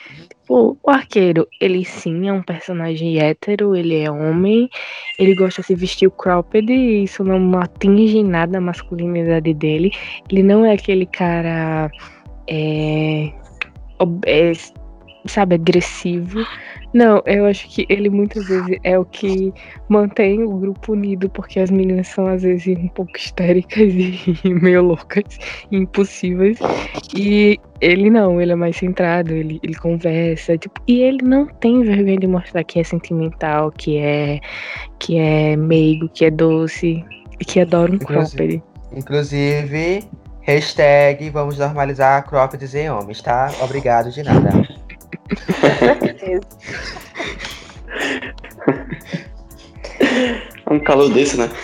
Tipo, 0.48 0.78
o 0.82 0.90
arqueiro, 0.90 1.46
ele 1.60 1.84
sim 1.84 2.26
é 2.26 2.32
um 2.32 2.40
personagem 2.40 3.20
hétero, 3.20 3.76
ele 3.76 4.00
é 4.00 4.10
homem, 4.10 4.70
ele 5.18 5.34
gosta 5.34 5.60
de 5.60 5.66
se 5.66 5.74
vestir 5.74 6.10
cropped 6.10 6.72
e 6.72 7.04
isso 7.04 7.22
não 7.22 7.60
atinge 7.60 8.22
nada 8.22 8.56
a 8.56 8.60
masculinidade 8.60 9.52
dele. 9.52 9.90
Ele 10.30 10.42
não 10.42 10.64
é 10.64 10.72
aquele 10.72 11.04
cara, 11.04 11.90
é, 12.48 13.30
é, 14.24 14.52
sabe, 15.26 15.56
agressivo, 15.56 16.42
Não, 16.94 17.22
eu 17.26 17.44
acho 17.44 17.68
que 17.68 17.84
ele 17.88 18.08
muitas 18.08 18.48
vezes 18.48 18.78
é 18.82 18.98
o 18.98 19.04
que 19.04 19.52
mantém 19.88 20.42
o 20.42 20.56
grupo 20.56 20.92
unido, 20.92 21.28
porque 21.28 21.60
as 21.60 21.70
meninas 21.70 22.08
são 22.08 22.26
às 22.26 22.42
vezes 22.42 22.78
um 22.78 22.88
pouco 22.88 23.12
histéricas 23.16 23.92
e 23.92 24.54
meio 24.54 24.82
loucas, 24.82 25.38
e 25.70 25.76
impossíveis. 25.76 26.58
E 27.14 27.58
ele 27.80 28.08
não, 28.08 28.40
ele 28.40 28.52
é 28.52 28.54
mais 28.54 28.76
centrado, 28.76 29.32
ele, 29.34 29.60
ele 29.62 29.74
conversa, 29.74 30.56
tipo, 30.56 30.80
e 30.86 31.02
ele 31.02 31.22
não 31.22 31.46
tem 31.46 31.82
vergonha 31.82 32.18
de 32.18 32.26
mostrar 32.26 32.64
que 32.64 32.80
é 32.80 32.84
sentimental, 32.84 33.70
que 33.70 33.98
é 33.98 34.40
que 34.98 35.18
é 35.18 35.56
meigo, 35.56 36.08
que 36.08 36.24
é 36.24 36.30
doce, 36.30 37.04
e 37.38 37.44
que 37.44 37.60
adora 37.60 37.92
um 37.92 37.96
Inclusive- 37.96 38.36
cropped. 38.36 38.62
Inclusive, 38.96 40.04
hashtag 40.40 41.28
vamos 41.30 41.58
normalizar 41.58 42.26
croppeds 42.26 42.74
em 42.74 42.90
homens, 42.90 43.20
tá? 43.20 43.50
Obrigado 43.62 44.10
de 44.10 44.22
nada. 44.22 44.50
É 50.66 50.72
um 50.74 50.80
calor 50.80 51.12
desse, 51.12 51.36
né? 51.38 51.48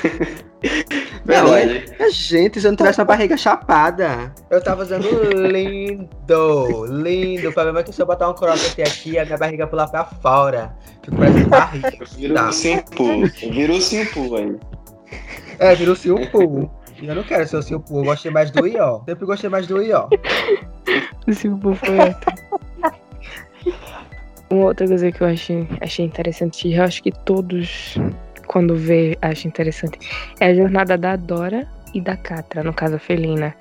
Verdade. 1.25 1.85
Gente, 2.11 2.61
se 2.61 2.67
eu 2.67 2.71
não 2.73 2.77
tivesse 2.77 2.99
uma 3.01 3.05
barriga 3.07 3.37
chapada, 3.37 4.33
eu 4.51 4.63
tava 4.63 4.83
usando 4.83 5.07
lindo, 5.51 6.87
lindo. 6.87 7.49
O 7.49 7.53
problema 7.53 7.81
é 7.81 7.83
que 7.83 7.93
se 7.93 8.01
eu 8.01 8.07
botar 8.07 8.29
um 8.31 8.35
cropped 8.35 8.83
aqui, 8.83 9.19
a 9.19 9.25
minha 9.25 9.39
barriga 9.39 9.67
pular 9.67 9.89
pra 9.89 10.05
fora. 10.05 10.75
Fico 11.03 11.17
parecendo 11.17 11.49
barriga. 11.49 11.91
Virou 12.17 12.37
Tá. 12.37 12.53
simpo. 12.53 13.27
Virou 13.51 13.81
simpo, 13.81 14.31
velho. 14.31 14.61
É, 15.59 15.75
virou 15.75 15.95
Silpu. 15.95 16.71
E 17.01 17.07
eu 17.07 17.15
não 17.15 17.23
quero 17.23 17.47
ser 17.47 17.57
o 17.57 17.63
Silpu, 17.63 17.99
eu 17.99 18.05
gostei 18.05 18.31
mais 18.31 18.51
do 18.51 18.67
Ió. 18.67 19.01
Sempre 19.07 19.27
gostei 19.27 19.51
mais 19.51 19.67
do 19.67 19.83
Ió. 19.83 20.09
O 21.27 21.33
Silvio 21.33 21.75
foi. 21.75 22.15
Uma 24.51 24.67
outra 24.67 24.87
coisa 24.87 25.11
que 25.11 25.21
eu 25.21 25.27
achei, 25.27 25.67
achei 25.81 26.05
interessante, 26.05 26.73
eu 26.73 26.83
acho 26.83 27.03
que 27.03 27.11
todos, 27.11 27.97
quando 28.47 28.77
vê, 28.77 29.17
acham 29.23 29.49
interessante, 29.49 29.99
é 30.41 30.47
a 30.47 30.55
jornada 30.55 30.97
da 30.97 31.17
Dora 31.17 31.67
e 31.93 32.01
da 32.01 32.17
Catra, 32.17 32.63
no 32.63 32.73
caso 32.73 32.97
a 32.97 32.99
Felina. 32.99 33.55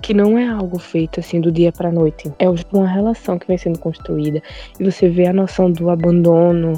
Que 0.00 0.12
não 0.12 0.36
é 0.36 0.48
algo 0.48 0.80
feito 0.80 1.20
assim 1.20 1.40
do 1.40 1.52
dia 1.52 1.70
pra 1.70 1.92
noite. 1.92 2.32
É 2.40 2.46
uma 2.48 2.88
relação 2.88 3.38
que 3.38 3.46
vem 3.46 3.56
sendo 3.56 3.78
construída. 3.78 4.42
E 4.80 4.84
você 4.84 5.08
vê 5.08 5.26
a 5.26 5.32
noção 5.32 5.70
do 5.70 5.90
abandono, 5.90 6.72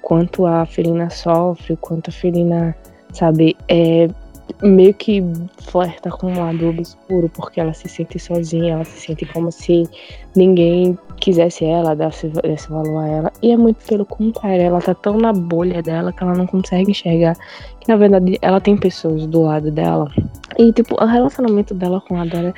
quanto 0.00 0.46
a 0.46 0.64
Felina 0.64 1.10
sofre, 1.10 1.76
quanto 1.76 2.10
a 2.10 2.12
Felina, 2.12 2.76
sabe, 3.12 3.56
é 3.68 4.08
meio 4.62 4.92
que 4.94 5.22
flerta 5.58 6.10
com 6.10 6.32
um 6.32 6.40
lado 6.40 6.68
obscuro, 6.68 7.28
porque 7.28 7.60
ela 7.60 7.72
se 7.72 7.88
sente 7.88 8.18
sozinha, 8.18 8.74
ela 8.74 8.84
se 8.84 9.06
sente 9.06 9.24
como 9.26 9.50
se 9.50 9.84
ninguém 10.34 10.98
quisesse 11.16 11.64
ela, 11.64 11.94
desse, 11.94 12.28
desse 12.28 12.68
valor 12.68 12.98
a 12.98 13.08
ela. 13.08 13.32
E 13.42 13.52
é 13.52 13.56
muito 13.56 13.84
pelo 13.86 14.04
contrário, 14.04 14.62
ela 14.62 14.80
tá 14.80 14.94
tão 14.94 15.18
na 15.18 15.32
bolha 15.32 15.82
dela 15.82 16.12
que 16.12 16.22
ela 16.22 16.34
não 16.34 16.46
consegue 16.46 16.90
enxergar 16.90 17.36
que 17.80 17.88
na 17.88 17.96
verdade 17.96 18.38
ela 18.42 18.60
tem 18.60 18.76
pessoas 18.76 19.26
do 19.26 19.42
lado 19.42 19.70
dela. 19.70 20.10
E 20.58 20.72
tipo, 20.72 21.02
o 21.02 21.06
relacionamento 21.06 21.74
dela 21.74 22.00
com 22.00 22.16
a 22.16 22.24
Dora 22.24 22.54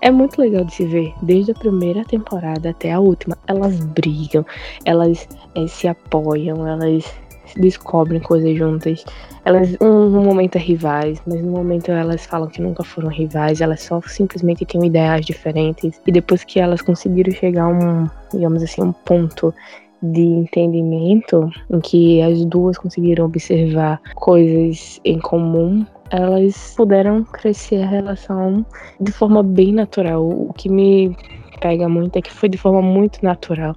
é 0.00 0.10
muito 0.10 0.40
legal 0.40 0.64
de 0.64 0.74
se 0.74 0.84
ver, 0.86 1.12
desde 1.22 1.50
a 1.50 1.54
primeira 1.54 2.04
temporada 2.04 2.70
até 2.70 2.92
a 2.92 3.00
última. 3.00 3.36
Elas 3.46 3.80
brigam, 3.80 4.44
elas 4.84 5.28
eh, 5.56 5.66
se 5.66 5.88
apoiam, 5.88 6.66
elas 6.66 7.12
descobrem 7.56 8.20
coisas 8.20 8.56
juntas. 8.56 9.04
Elas, 9.44 9.76
um, 9.80 10.10
momento 10.10 10.56
é 10.56 10.58
rivais, 10.58 11.22
mas 11.26 11.42
no 11.42 11.52
momento 11.52 11.90
elas 11.90 12.26
falam 12.26 12.48
que 12.48 12.60
nunca 12.60 12.84
foram 12.84 13.08
rivais, 13.08 13.60
elas 13.60 13.82
só 13.82 14.00
simplesmente 14.02 14.64
tinham 14.64 14.84
ideais 14.84 15.24
diferentes. 15.24 16.00
E 16.06 16.12
depois 16.12 16.44
que 16.44 16.60
elas 16.60 16.82
conseguiram 16.82 17.32
chegar 17.32 17.64
a 17.64 17.68
um, 17.68 18.06
digamos 18.32 18.62
assim, 18.62 18.82
um 18.82 18.92
ponto 18.92 19.54
de 20.02 20.22
entendimento 20.22 21.50
em 21.70 21.80
que 21.80 22.22
as 22.22 22.44
duas 22.44 22.78
conseguiram 22.78 23.24
observar 23.24 24.00
coisas 24.14 25.00
em 25.04 25.18
comum, 25.18 25.84
elas 26.10 26.74
puderam 26.76 27.24
crescer 27.24 27.82
a 27.82 27.88
relação 27.88 28.64
de 29.00 29.12
forma 29.12 29.42
bem 29.42 29.72
natural. 29.72 30.26
O 30.26 30.52
que 30.52 30.68
me 30.68 31.16
pega 31.60 31.88
muito 31.88 32.16
é 32.16 32.22
que 32.22 32.32
foi 32.32 32.48
de 32.48 32.56
forma 32.56 32.80
muito 32.80 33.22
natural, 33.22 33.74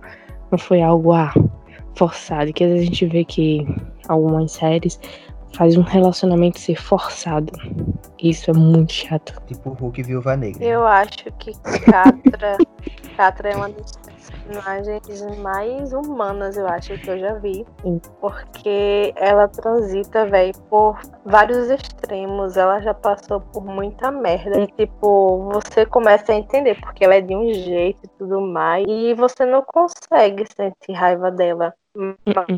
não 0.51 0.57
foi 0.57 0.81
algo 0.81 1.13
ah, 1.13 1.33
forçado, 1.95 2.53
que 2.53 2.63
às 2.63 2.69
vezes 2.71 2.87
a 2.87 2.89
gente 2.89 3.05
vê 3.05 3.25
que 3.25 3.65
algumas 4.07 4.51
séries 4.51 4.99
faz 5.53 5.77
um 5.77 5.81
relacionamento 5.81 6.59
ser 6.59 6.75
forçado. 6.75 7.51
Isso 8.21 8.51
é 8.51 8.53
muito 8.53 8.93
chato. 8.93 9.41
Tipo 9.47 9.71
o 9.71 9.73
Hulk 9.73 10.03
Viúva 10.03 10.35
Negra. 10.35 10.63
Eu 10.63 10.85
acho 10.85 11.25
que 11.39 11.51
Catra, 11.85 12.57
Catra 13.17 13.49
é 13.49 13.55
uma 13.55 13.69
das 13.69 13.91
personagens 13.97 15.37
mais 15.39 15.93
humanas, 15.93 16.57
eu 16.57 16.67
acho, 16.67 16.97
que 16.99 17.09
eu 17.09 17.19
já 17.19 17.33
vi. 17.35 17.65
Sim. 17.81 18.01
Porque 18.19 19.13
ela 19.15 19.47
transita, 19.47 20.25
velho, 20.25 20.53
por 20.69 20.99
vários 21.25 21.69
extremos. 21.69 22.57
Ela 22.57 22.79
já 22.81 22.93
passou 22.93 23.41
por 23.41 23.63
muita 23.63 24.11
merda. 24.11 24.61
E, 24.61 24.67
tipo, 24.67 25.49
você 25.51 25.85
começa 25.85 26.31
a 26.31 26.35
entender 26.35 26.79
porque 26.79 27.03
ela 27.03 27.15
é 27.15 27.21
de 27.21 27.35
um 27.35 27.51
jeito 27.53 27.99
e 28.03 28.07
tudo 28.17 28.41
mais. 28.41 28.85
E 28.87 29.13
você 29.15 29.45
não 29.45 29.63
consegue 29.63 30.45
sentir 30.55 30.93
raiva 30.93 31.31
dela. 31.31 31.73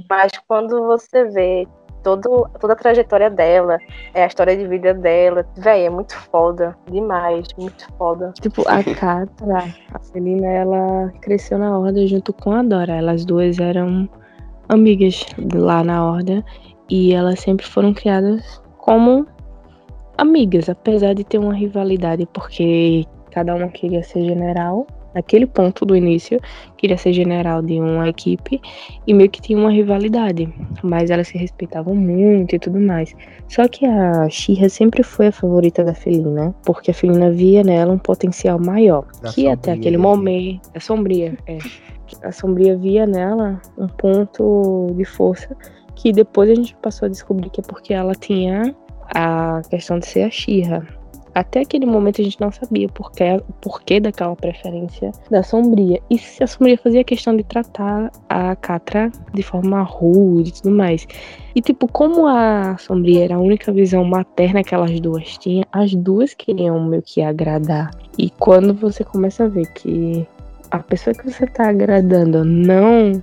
Mas 0.10 0.32
quando 0.48 0.86
você 0.86 1.26
vê 1.26 1.68
todo, 2.04 2.48
toda 2.60 2.74
a 2.74 2.76
trajetória 2.76 3.30
dela, 3.30 3.78
é 4.14 4.24
a 4.24 4.28
história 4.28 4.56
de 4.56 4.68
vida 4.68 4.94
dela, 4.94 5.46
véi, 5.58 5.86
é 5.86 5.90
muito 5.90 6.16
foda. 6.16 6.78
Demais, 6.92 7.48
muito 7.58 7.88
foda. 7.98 8.34
Tipo, 8.42 8.62
a 8.68 8.84
Catra, 8.96 9.74
a 9.94 10.00
Celina, 10.00 10.48
ela 10.48 11.12
cresceu 11.22 11.58
na 11.58 11.78
Horda 11.78 12.06
junto 12.06 12.34
com 12.34 12.52
a 12.52 12.62
Dora. 12.62 12.94
Elas 12.94 13.26
duas 13.26 13.60
eram 13.60 14.08
amigas 14.70 15.26
lá 15.56 15.84
na 15.84 16.06
Horda 16.06 16.44
e 16.90 17.14
elas 17.14 17.40
sempre 17.40 17.66
foram 17.66 17.94
criadas 17.94 18.62
como 18.78 19.26
amigas, 20.18 20.70
apesar 20.70 21.14
de 21.16 21.24
ter 21.24 21.40
uma 21.40 21.54
rivalidade, 21.54 22.28
porque 22.34 23.06
cada 23.32 23.56
uma 23.56 23.70
queria 23.70 24.04
ser 24.04 24.26
general. 24.26 24.86
Naquele 25.14 25.46
ponto 25.46 25.86
do 25.86 25.96
início, 25.96 26.40
queria 26.78 26.98
ser 26.98 27.14
general 27.14 27.62
de 27.62 27.80
uma 27.80 28.10
equipe 28.10 28.60
e 29.06 29.14
meio 29.14 29.30
que 29.30 29.42
tinha 29.42 29.58
uma 29.58 29.72
rivalidade, 29.72 30.52
mas 30.84 31.10
elas 31.10 31.28
se 31.28 31.38
respeitavam 31.38 31.96
muito 31.96 32.56
e 32.56 32.60
tudo 32.60 32.80
mais. 32.80 33.14
Só 33.48 33.68
que 33.68 33.86
a 33.86 34.28
Shira 34.30 34.70
sempre 34.70 35.04
foi 35.04 35.28
a 35.28 35.32
favorita 35.32 35.84
da 35.84 35.94
Felina, 35.94 36.54
porque 36.66 36.92
a 36.92 36.94
Felina 36.94 37.32
via 37.32 37.64
nela 37.64 37.94
um 37.94 37.98
potencial 37.98 38.60
maior, 38.60 39.06
Da 39.22 39.32
que 39.32 39.48
até 39.48 39.72
Sombria, 39.72 39.74
aquele 39.74 39.98
né? 39.98 40.04
momento, 40.04 40.70
a 40.74 40.80
Sombria, 40.80 41.38
é. 41.48 41.58
A 42.22 42.32
Sombria 42.32 42.78
via 42.78 43.08
nela 43.08 43.60
um 43.78 43.88
ponto 43.88 44.88
de 44.96 45.06
força 45.06 45.56
que 45.96 46.12
depois 46.12 46.50
a 46.50 46.56
gente 46.56 46.76
passou 46.76 47.06
a 47.06 47.10
descobrir 47.10 47.50
que 47.50 47.62
é 47.62 47.64
porque 47.64 47.94
ela 47.94 48.14
tinha 48.14 48.76
a 49.16 49.62
questão 49.70 50.00
de 50.00 50.06
ser 50.06 50.24
a 50.24 50.30
Shira. 50.30 50.86
Até 51.34 51.62
aquele 51.62 51.86
momento 51.86 52.22
a 52.22 52.24
gente 52.24 52.40
não 52.40 52.52
sabia 52.52 52.88
por 52.90 53.12
que, 53.12 53.24
o 53.24 53.54
porquê 53.62 54.00
daquela 54.00 54.36
preferência 54.36 55.12
da 55.32 55.42
Sombria. 55.42 56.00
E 56.10 56.18
se 56.18 56.44
a 56.44 56.48
Sombria 56.48 56.78
fazia 56.78 57.04
questão 57.04 57.36
de 57.36 57.44
tratar 57.44 58.12
a 58.30 58.56
Catra 58.56 59.12
de 59.34 59.42
forma 59.42 59.82
rude 59.82 60.50
e 60.50 60.54
tudo 60.54 60.72
mais. 60.72 61.08
E 61.56 61.62
tipo, 61.62 61.88
como 61.88 62.28
a 62.28 62.78
Sombria 62.78 63.24
era 63.26 63.36
a 63.36 63.40
única 63.40 63.72
visão 63.72 64.04
materna 64.04 64.64
que 64.64 64.76
elas 64.76 65.00
duas 65.00 65.38
tinham, 65.38 65.66
as 65.72 65.96
duas 65.96 66.34
queriam 66.34 66.84
meio 66.86 67.02
que 67.02 67.22
agradar. 67.22 67.90
E 68.18 68.30
quando 68.30 68.74
você 68.74 69.04
começa 69.04 69.46
a 69.46 69.48
ver 69.48 69.66
que 69.74 70.28
a 70.70 70.80
pessoa 70.80 71.16
que 71.16 71.32
você 71.32 71.48
tá 71.48 71.70
agradando 71.70 72.44
não 72.44 73.22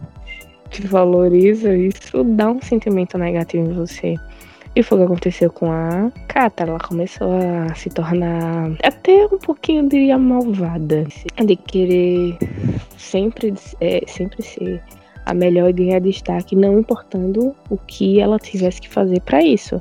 te 0.69 0.87
valoriza, 0.87 1.75
isso 1.76 2.23
dá 2.25 2.50
um 2.50 2.61
sentimento 2.62 3.19
negativo 3.19 3.71
em 3.71 3.73
você. 3.73 4.14
E 4.77 4.83
foi 4.83 4.99
o 4.99 5.00
que 5.00 5.07
aconteceu 5.07 5.50
com 5.50 5.71
a 5.71 6.11
Kata. 6.29 6.62
Ela 6.62 6.79
começou 6.79 7.33
a 7.33 7.75
se 7.75 7.91
tornar 7.91 8.71
até 8.83 9.27
um 9.27 9.39
pouquinho, 9.39 9.89
diria, 9.89 10.17
malvada. 10.17 11.05
De 11.45 11.57
querer 11.57 12.39
sempre, 12.97 13.53
é, 13.81 14.03
sempre 14.07 14.43
ser 14.43 14.83
a 15.27 15.35
melhor 15.35 15.71
e 15.71 15.73
ganhar 15.73 16.00
destaque, 16.00 16.57
não 16.57 16.79
importando 16.79 17.55
o 17.69 17.77
que 17.77 18.21
ela 18.21 18.39
tivesse 18.39 18.81
que 18.81 18.89
fazer 18.89 19.21
pra 19.21 19.43
isso. 19.43 19.81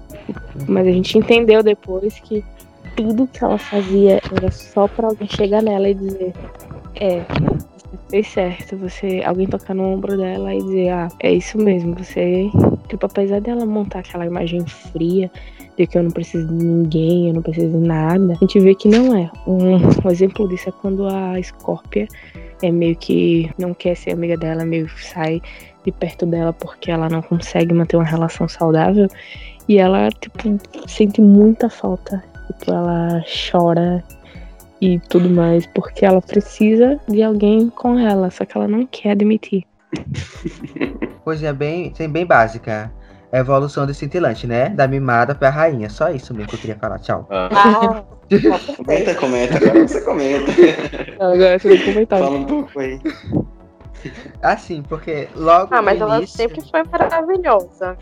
Mas 0.67 0.87
a 0.87 0.91
gente 0.91 1.17
entendeu 1.17 1.63
depois 1.63 2.19
que 2.19 2.43
tudo 2.95 3.27
que 3.27 3.43
ela 3.43 3.57
fazia 3.57 4.19
era 4.35 4.51
só 4.51 4.87
pra 4.87 5.07
alguém 5.07 5.27
chegar 5.27 5.61
nela 5.61 5.89
e 5.89 5.93
dizer: 5.93 6.33
É, 6.95 7.23
fez 8.09 8.27
certo. 8.27 8.77
Você, 8.77 9.21
alguém 9.25 9.47
tocar 9.47 9.73
no 9.73 9.83
ombro 9.83 10.17
dela 10.17 10.53
e 10.53 10.61
dizer: 10.61 10.89
Ah, 10.89 11.07
é 11.19 11.33
isso 11.33 11.57
mesmo. 11.57 11.95
Você, 11.95 12.49
tipo, 12.87 13.05
apesar 13.05 13.39
dela 13.39 13.65
montar 13.65 13.99
aquela 13.99 14.25
imagem 14.25 14.65
fria 14.65 15.31
de 15.77 15.87
que 15.87 15.97
eu 15.97 16.03
não 16.03 16.11
preciso 16.11 16.47
de 16.47 16.65
ninguém, 16.65 17.27
eu 17.29 17.33
não 17.33 17.41
preciso 17.41 17.69
de 17.69 17.87
nada, 17.87 18.33
a 18.33 18.35
gente 18.35 18.59
vê 18.59 18.75
que 18.75 18.89
não 18.89 19.15
é. 19.15 19.31
Um, 19.47 19.77
um 19.77 20.11
exemplo 20.11 20.47
disso 20.49 20.69
é 20.69 20.73
quando 20.73 21.07
a 21.07 21.41
Scorpia 21.41 22.07
é 22.61 22.69
meio 22.69 22.97
que 22.97 23.49
não 23.57 23.73
quer 23.73 23.95
ser 23.95 24.11
amiga 24.11 24.35
dela, 24.35 24.65
meio 24.65 24.87
que 24.87 25.05
sai 25.05 25.41
de 25.85 25.91
perto 25.93 26.25
dela 26.25 26.51
porque 26.51 26.91
ela 26.91 27.07
não 27.07 27.21
consegue 27.21 27.73
manter 27.73 27.95
uma 27.95 28.05
relação 28.05 28.47
saudável. 28.49 29.07
E 29.69 29.77
ela, 29.77 30.09
tipo, 30.09 30.59
sente 30.87 31.21
muita 31.21 31.69
falta. 31.69 32.21
Tipo, 32.47 32.71
ela 32.73 33.23
chora 33.51 34.03
e 34.81 34.99
tudo 34.99 35.29
mais, 35.29 35.65
porque 35.67 36.05
ela 36.05 36.21
precisa 36.21 36.99
de 37.07 37.21
alguém 37.21 37.69
com 37.69 37.97
ela, 37.97 38.29
só 38.29 38.45
que 38.45 38.57
ela 38.57 38.67
não 38.67 38.85
quer 38.85 39.11
admitir. 39.11 39.65
Coisinha 41.23 41.53
bem, 41.53 41.93
bem 42.09 42.25
básica. 42.25 42.91
Evolução 43.31 43.85
de 43.85 43.93
cintilante, 43.93 44.47
né? 44.47 44.69
Da 44.69 44.87
mimada 44.87 45.35
pra 45.35 45.51
rainha. 45.51 45.87
Só 45.87 46.09
isso 46.09 46.33
mesmo 46.33 46.49
que 46.49 46.55
eu 46.55 46.59
queria 46.59 46.75
falar. 46.75 46.97
Tchau. 46.97 47.27
Ah, 47.29 48.03
Comenta, 48.77 49.15
comenta, 49.15 49.57
agora 49.57 49.87
você 49.87 50.01
comenta. 50.01 50.51
Agora 51.19 51.57
você 51.57 51.69
vai 51.69 51.85
comentar. 51.85 52.19
Fala 52.19 52.37
um 52.37 52.45
pouco 52.45 52.79
aí. 52.79 53.01
Assim, 54.41 54.83
porque 54.83 55.27
logo 55.35 55.73
ah, 55.73 55.81
mas 55.81 55.97
no 55.99 56.05
ela 56.05 56.17
início... 56.19 56.37
sempre 56.37 56.61
foi 56.69 56.83
maravilhosa. 56.83 57.97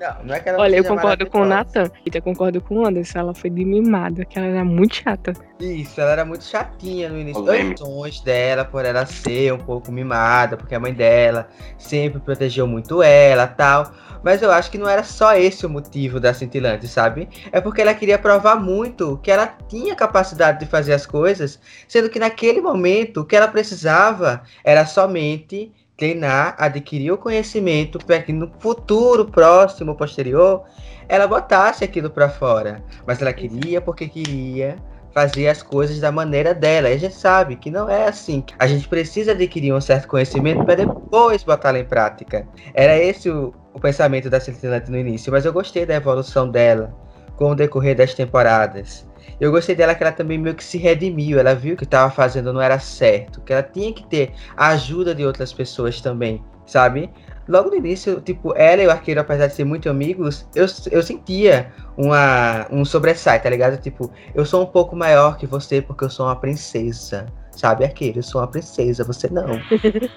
Não, 0.00 0.24
não 0.24 0.34
é 0.34 0.40
que 0.40 0.48
ela 0.48 0.58
Olha, 0.60 0.76
eu 0.76 0.84
concordo 0.84 1.26
com 1.26 1.42
o. 1.42 1.44
Nathan. 1.44 1.90
E 2.04 2.10
eu 2.12 2.22
concordo 2.22 2.60
com 2.60 2.78
o 2.78 2.86
Anderson. 2.86 3.18
Ela 3.18 3.34
foi 3.34 3.50
de 3.50 3.64
mimada, 3.64 4.24
que 4.24 4.38
ela 4.38 4.48
era 4.48 4.64
muito 4.64 4.96
chata. 4.96 5.32
Isso, 5.60 6.00
ela 6.00 6.12
era 6.12 6.24
muito 6.24 6.44
chatinha 6.44 7.08
no 7.08 7.18
início. 7.18 7.42
Os 7.42 7.78
sons 7.78 8.20
dela, 8.20 8.64
por 8.64 8.84
ela 8.84 9.06
ser 9.06 9.52
um 9.52 9.58
pouco 9.58 9.92
mimada, 9.92 10.56
porque 10.56 10.74
a 10.74 10.80
mãe 10.80 10.92
dela 10.92 11.48
sempre 11.78 12.20
protegeu 12.20 12.66
muito 12.66 13.02
ela 13.02 13.46
tal. 13.46 13.92
Mas 14.22 14.40
eu 14.40 14.50
acho 14.50 14.70
que 14.70 14.78
não 14.78 14.88
era 14.88 15.04
só 15.04 15.36
esse 15.36 15.66
o 15.66 15.70
motivo 15.70 16.18
da 16.18 16.32
cintilante, 16.32 16.88
sabe? 16.88 17.28
É 17.52 17.60
porque 17.60 17.82
ela 17.82 17.92
queria 17.92 18.18
provar 18.18 18.56
muito 18.56 19.18
que 19.22 19.30
ela 19.30 19.46
tinha 19.68 19.94
capacidade 19.94 20.60
de 20.60 20.66
fazer 20.66 20.94
as 20.94 21.04
coisas, 21.04 21.60
sendo 21.86 22.08
que 22.08 22.18
naquele 22.18 22.60
momento 22.60 23.20
o 23.20 23.24
que 23.24 23.36
ela 23.36 23.48
precisava 23.48 24.42
era 24.64 24.86
somente 24.86 25.70
treinar, 25.96 26.56
adquirir 26.58 27.12
o 27.12 27.18
conhecimento 27.18 27.98
para 27.98 28.20
que 28.22 28.32
no 28.32 28.50
futuro 28.58 29.26
próximo, 29.26 29.94
posterior, 29.94 30.64
ela 31.08 31.26
botasse 31.26 31.84
aquilo 31.84 32.10
para 32.10 32.28
fora. 32.28 32.82
Mas 33.06 33.20
ela 33.20 33.32
queria 33.32 33.80
porque 33.80 34.08
queria 34.08 34.76
fazer 35.12 35.48
as 35.48 35.62
coisas 35.62 36.00
da 36.00 36.10
maneira 36.10 36.52
dela. 36.52 36.90
E 36.90 36.94
a 36.94 36.98
gente 36.98 37.14
sabe 37.14 37.56
que 37.56 37.70
não 37.70 37.88
é 37.88 38.08
assim. 38.08 38.44
A 38.58 38.66
gente 38.66 38.88
precisa 38.88 39.32
adquirir 39.32 39.72
um 39.72 39.80
certo 39.80 40.08
conhecimento 40.08 40.64
para 40.64 40.74
depois 40.74 41.44
botá-lo 41.44 41.78
em 41.78 41.84
prática. 41.84 42.46
Era 42.74 42.98
esse 42.98 43.30
o, 43.30 43.54
o 43.72 43.78
pensamento 43.78 44.28
da 44.28 44.40
Cintilante 44.40 44.90
no 44.90 44.98
início, 44.98 45.30
mas 45.30 45.44
eu 45.44 45.52
gostei 45.52 45.86
da 45.86 45.94
evolução 45.94 46.50
dela 46.50 47.03
com 47.36 47.50
o 47.50 47.54
decorrer 47.54 47.96
das 47.96 48.14
temporadas. 48.14 49.06
Eu 49.40 49.50
gostei 49.50 49.74
dela 49.74 49.94
que 49.94 50.02
ela 50.02 50.12
também 50.12 50.38
meio 50.38 50.54
que 50.54 50.64
se 50.64 50.78
redimiu. 50.78 51.38
Ela 51.38 51.54
viu 51.54 51.76
que 51.76 51.84
estava 51.84 52.10
fazendo 52.10 52.52
não 52.52 52.60
era 52.60 52.78
certo, 52.78 53.40
que 53.40 53.52
ela 53.52 53.62
tinha 53.62 53.92
que 53.92 54.06
ter 54.06 54.32
a 54.56 54.68
ajuda 54.68 55.14
de 55.14 55.24
outras 55.24 55.52
pessoas 55.52 56.00
também, 56.00 56.42
sabe? 56.66 57.10
Logo 57.46 57.68
no 57.68 57.76
início, 57.76 58.20
tipo, 58.22 58.54
ela 58.56 58.82
e 58.82 58.86
o 58.86 58.90
arqueiro, 58.90 59.20
apesar 59.20 59.48
de 59.48 59.54
ser 59.54 59.64
muito 59.64 59.90
amigos, 59.90 60.46
eu, 60.54 60.66
eu 60.90 61.02
sentia 61.02 61.70
uma, 61.96 62.66
um 62.70 62.84
sobressai, 62.84 63.40
tá 63.42 63.50
ligado? 63.50 63.78
Tipo, 63.80 64.10
eu 64.34 64.46
sou 64.46 64.62
um 64.62 64.66
pouco 64.66 64.96
maior 64.96 65.36
que 65.36 65.46
você 65.46 65.82
porque 65.82 66.04
eu 66.04 66.10
sou 66.10 66.26
uma 66.26 66.36
princesa. 66.36 67.26
Sabe, 67.56 67.84
arqueiro, 67.84 68.18
eu 68.18 68.22
sou 68.22 68.40
uma 68.40 68.48
princesa, 68.48 69.04
você 69.04 69.28
não. 69.30 69.60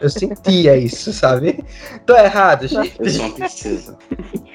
Eu 0.01 0.09
sentia 0.09 0.75
isso, 0.75 1.13
sabe? 1.13 1.63
Tô 2.05 2.15
errado, 2.15 2.67
gente. 2.67 2.95
Eu 2.99 3.09
sou 3.09 3.25
uma 3.25 3.35
princesa. 3.35 3.97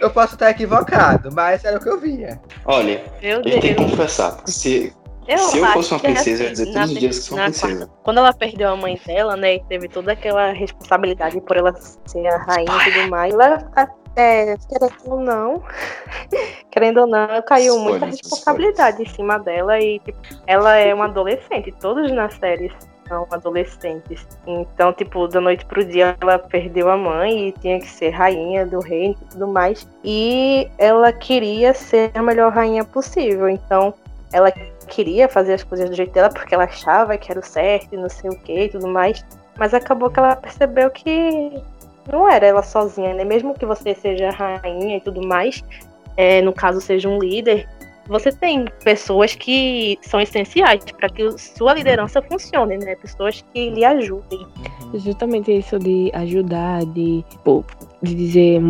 Eu 0.01 0.11
posso 0.11 0.35
estar 0.35 0.51
equivocado, 0.51 1.31
mas 1.33 1.65
era 1.65 1.79
o 1.79 1.81
que 1.81 1.89
eu 1.89 2.01
via. 2.01 2.41
Olha, 2.65 3.03
Meu 3.23 3.43
gente 3.43 3.61
tem 3.61 3.75
que 3.75 3.75
confessar. 3.75 4.41
Se, 4.47 4.93
Eu 5.29 5.39
se 5.39 5.59
eu 5.59 5.67
fosse 5.69 5.95
uma 5.95 6.01
é 6.01 6.03
princesa, 6.03 6.43
eu 6.43 6.47
ia 6.47 6.53
assim, 6.53 6.65
dizer 6.65 6.73
na 6.73 6.81
todos 6.81 6.93
os 6.93 7.01
dias 7.01 7.19
que 7.19 7.25
sou 7.25 7.39
uma 7.39 7.45
princesa. 7.45 7.91
Quando 8.03 8.19
ela 8.19 8.33
perdeu 8.33 8.69
a 8.71 8.77
mãe 8.77 9.01
dela, 9.07 9.37
né, 9.37 9.55
e 9.55 9.65
teve 9.65 9.89
toda 9.89 10.13
aquela 10.13 10.53
responsabilidade 10.53 11.41
por 11.41 11.57
ela 11.57 11.73
ser 12.05 12.27
a 12.27 12.39
rainha 12.39 12.89
e 12.89 12.93
tudo 12.93 13.09
mais, 13.11 13.33
ela, 13.33 13.71
é, 14.17 14.57
querendo 14.69 14.93
ou 15.07 15.21
não, 15.21 15.63
querendo 16.71 17.01
ou 17.01 17.07
não, 17.07 17.43
caiu 17.43 17.79
muita 17.79 18.07
responsabilidade 18.07 19.03
em 19.03 19.07
cima 19.07 19.39
dela 19.39 19.81
e 19.81 19.99
tipo, 20.01 20.19
ela 20.47 20.77
é 20.77 20.93
uma 20.95 21.07
adolescente, 21.07 21.73
todos 21.81 22.11
na 22.13 22.29
série 22.31 22.73
são 23.09 23.27
adolescentes. 23.31 24.27
Então, 24.47 24.93
tipo, 24.93 25.29
da 25.29 25.41
noite 25.41 25.65
pro 25.67 25.85
dia 25.85 26.17
ela 26.21 26.39
perdeu 26.39 26.91
a 26.91 26.97
mãe 26.97 27.49
e 27.49 27.53
tinha 27.53 27.79
que 27.79 27.89
ser 27.89 28.11
rainha 28.11 28.65
do 28.65 28.81
reino 28.81 29.17
e 29.21 29.25
tudo 29.33 29.47
mais. 29.47 29.87
E 30.03 30.69
ela 30.79 31.13
queria 31.13 31.75
ser 31.75 32.11
a 32.15 32.23
melhor 32.23 32.53
rainha 32.53 32.85
possível. 32.85 33.49
Então, 33.49 33.93
ela 34.33 34.51
queria 34.89 35.29
fazer 35.29 35.55
as 35.55 35.63
coisas 35.63 35.91
do 35.91 35.97
jeito 35.97 36.13
dela 36.13 36.31
porque 36.31 36.55
ela 36.55 36.65
achava 36.65 37.17
que 37.19 37.31
era 37.31 37.41
o 37.41 37.45
certo 37.45 37.89
e 37.93 37.97
não 37.97 38.09
sei 38.09 38.31
o 38.31 38.39
que 38.39 38.65
e 38.65 38.69
tudo 38.71 38.89
mais. 38.89 39.25
Mas 39.59 39.75
acabou 39.75 40.11
que 40.11 40.19
ela 40.19 40.35
percebeu 40.35 40.91
que 40.91 41.63
não 42.11 42.29
era 42.31 42.47
ela 42.47 42.63
sozinha, 42.63 43.15
né? 43.15 43.25
Mesmo 43.25 43.55
que 43.55 43.67
você 43.67 43.95
seja 43.95 44.31
rainha 44.31 44.97
e 44.97 45.01
tudo 45.01 45.27
mais, 45.27 45.63
é, 46.17 46.41
no 46.41 46.53
caso 46.53 46.81
seja 46.81 47.09
um 47.09 47.19
líder, 47.19 47.69
você 48.07 48.33
tem 48.33 48.67
pessoas 48.85 49.35
que 49.35 49.99
são 50.03 50.21
essenciais 50.21 50.85
para 50.99 51.09
que 51.09 51.31
sua 51.39 51.75
liderança 51.75 52.21
funcione, 52.23 52.79
né? 52.79 52.97
Pessoas 52.97 53.45
que 53.53 53.71
lhe 53.71 53.85
ajudem. 53.85 54.47
Justamente 54.95 55.51
isso 55.53 55.79
de 55.79 56.11
ajudar, 56.15 56.85
de, 56.87 57.25
pô, 57.45 57.65
de 58.03 58.15
dizer. 58.15 58.61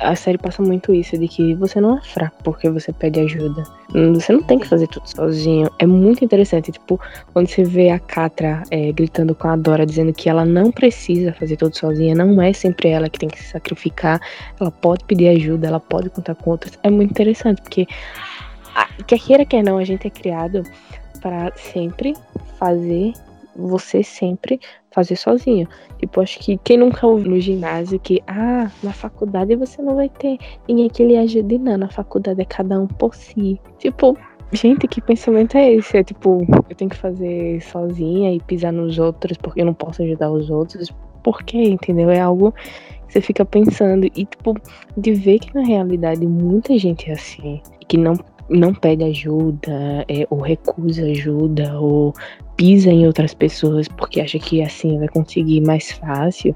A 0.00 0.14
série 0.14 0.38
passa 0.38 0.62
muito 0.62 0.94
isso, 0.94 1.18
de 1.18 1.28
que 1.28 1.54
você 1.54 1.80
não 1.80 1.98
é 1.98 2.02
fraco 2.02 2.36
porque 2.42 2.70
você 2.70 2.92
pede 2.92 3.20
ajuda. 3.20 3.64
Hum, 3.94 4.14
Você 4.14 4.32
não 4.32 4.42
tem 4.42 4.58
que 4.58 4.66
fazer 4.66 4.86
tudo 4.88 5.08
sozinho. 5.08 5.70
É 5.78 5.86
muito 5.86 6.24
interessante, 6.24 6.72
tipo, 6.72 7.00
quando 7.32 7.48
você 7.48 7.62
vê 7.62 7.90
a 7.90 7.98
Catra 7.98 8.62
é, 8.70 8.90
gritando 8.92 9.34
com 9.34 9.48
a 9.48 9.56
Dora, 9.56 9.86
dizendo 9.86 10.12
que 10.12 10.28
ela 10.28 10.44
não 10.44 10.72
precisa 10.72 11.32
fazer 11.32 11.56
tudo 11.56 11.76
sozinha, 11.76 12.14
não 12.14 12.40
é 12.42 12.52
sempre 12.52 12.88
ela 12.88 13.08
que 13.08 13.18
tem 13.18 13.28
que 13.28 13.38
se 13.38 13.48
sacrificar. 13.50 14.20
Ela 14.60 14.70
pode 14.70 15.04
pedir 15.04 15.28
ajuda, 15.28 15.68
ela 15.68 15.80
pode 15.80 16.10
contar 16.10 16.34
com 16.34 16.50
outras. 16.50 16.78
É 16.82 16.90
muito 16.90 17.10
interessante, 17.10 17.62
porque, 17.62 17.86
quer 19.06 19.18
queira, 19.18 19.44
quer 19.44 19.62
não, 19.62 19.78
a 19.78 19.84
gente 19.84 20.06
é 20.06 20.10
criado 20.10 20.62
para 21.20 21.52
sempre 21.56 22.14
fazer 22.58 23.12
você 23.56 24.02
sempre 24.02 24.60
fazer 24.90 25.16
sozinho. 25.16 25.68
Tipo, 25.98 26.20
acho 26.20 26.38
que 26.38 26.58
quem 26.58 26.78
nunca 26.78 27.06
ouviu 27.06 27.30
no 27.30 27.40
ginásio 27.40 27.98
que, 27.98 28.22
ah, 28.26 28.70
na 28.82 28.92
faculdade 28.92 29.54
você 29.56 29.82
não 29.82 29.96
vai 29.96 30.08
ter 30.08 30.38
ninguém 30.68 30.88
que 30.88 31.04
lhe 31.04 31.16
ajude, 31.16 31.58
não. 31.58 31.76
Na 31.76 31.88
faculdade 31.88 32.40
é 32.40 32.44
cada 32.44 32.80
um 32.80 32.86
por 32.86 33.14
si. 33.14 33.60
Tipo, 33.78 34.16
gente, 34.52 34.86
que 34.86 35.00
pensamento 35.00 35.56
é 35.56 35.72
esse? 35.72 35.96
É 35.98 36.04
tipo, 36.04 36.46
eu 36.68 36.76
tenho 36.76 36.90
que 36.90 36.96
fazer 36.96 37.60
sozinha 37.62 38.32
e 38.32 38.40
pisar 38.40 38.72
nos 38.72 38.98
outros 38.98 39.36
porque 39.36 39.60
eu 39.60 39.66
não 39.66 39.74
posso 39.74 40.02
ajudar 40.02 40.30
os 40.30 40.50
outros. 40.50 40.90
Por 41.22 41.42
quê? 41.42 41.62
Entendeu? 41.62 42.10
É 42.10 42.20
algo 42.20 42.52
que 43.06 43.12
você 43.12 43.20
fica 43.20 43.44
pensando. 43.44 44.06
E, 44.06 44.24
tipo, 44.24 44.54
de 44.96 45.12
ver 45.12 45.40
que 45.40 45.54
na 45.54 45.64
realidade 45.64 46.26
muita 46.26 46.78
gente 46.78 47.10
é 47.10 47.14
assim. 47.14 47.60
Que 47.88 47.96
não, 47.96 48.14
não 48.48 48.74
pede 48.74 49.04
ajuda, 49.04 50.04
é, 50.08 50.26
ou 50.30 50.40
recusa 50.40 51.04
ajuda, 51.04 51.78
ou 51.78 52.14
pisa 52.56 52.90
em 52.90 53.06
outras 53.06 53.34
pessoas 53.34 53.88
porque 53.88 54.20
acha 54.20 54.38
que 54.38 54.62
assim 54.62 54.98
vai 54.98 55.08
conseguir 55.08 55.60
mais 55.60 55.92
fácil. 55.92 56.54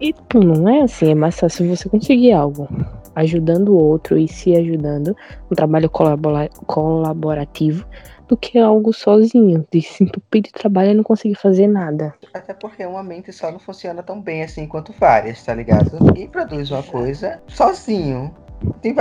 E 0.00 0.12
pô, 0.28 0.40
não 0.40 0.68
é 0.68 0.82
assim, 0.82 1.10
é 1.10 1.14
mais 1.14 1.38
fácil 1.38 1.74
você 1.74 1.88
conseguir 1.88 2.32
algo 2.32 2.68
ajudando 3.14 3.70
o 3.70 3.78
outro 3.82 4.18
e 4.18 4.28
se 4.28 4.54
ajudando, 4.54 5.16
um 5.50 5.54
trabalho 5.54 5.88
colabora- 5.88 6.50
colaborativo, 6.66 7.86
do 8.28 8.36
que 8.36 8.58
algo 8.58 8.92
sozinho, 8.92 9.66
de 9.72 9.80
se 9.80 10.04
entupir 10.04 10.42
de 10.42 10.52
trabalho 10.52 10.90
e 10.90 10.94
não 10.94 11.02
conseguir 11.02 11.36
fazer 11.36 11.66
nada. 11.66 12.14
Até 12.34 12.52
porque 12.52 12.84
uma 12.84 13.02
mente 13.02 13.32
só 13.32 13.50
não 13.50 13.58
funciona 13.58 14.02
tão 14.02 14.20
bem 14.20 14.42
assim 14.42 14.66
quanto 14.66 14.92
várias, 14.92 15.42
tá 15.42 15.54
ligado? 15.54 15.98
Ninguém 16.00 16.28
produz 16.28 16.70
uma 16.70 16.82
coisa 16.82 17.40
sozinho. 17.46 18.34
Tem 18.80 18.94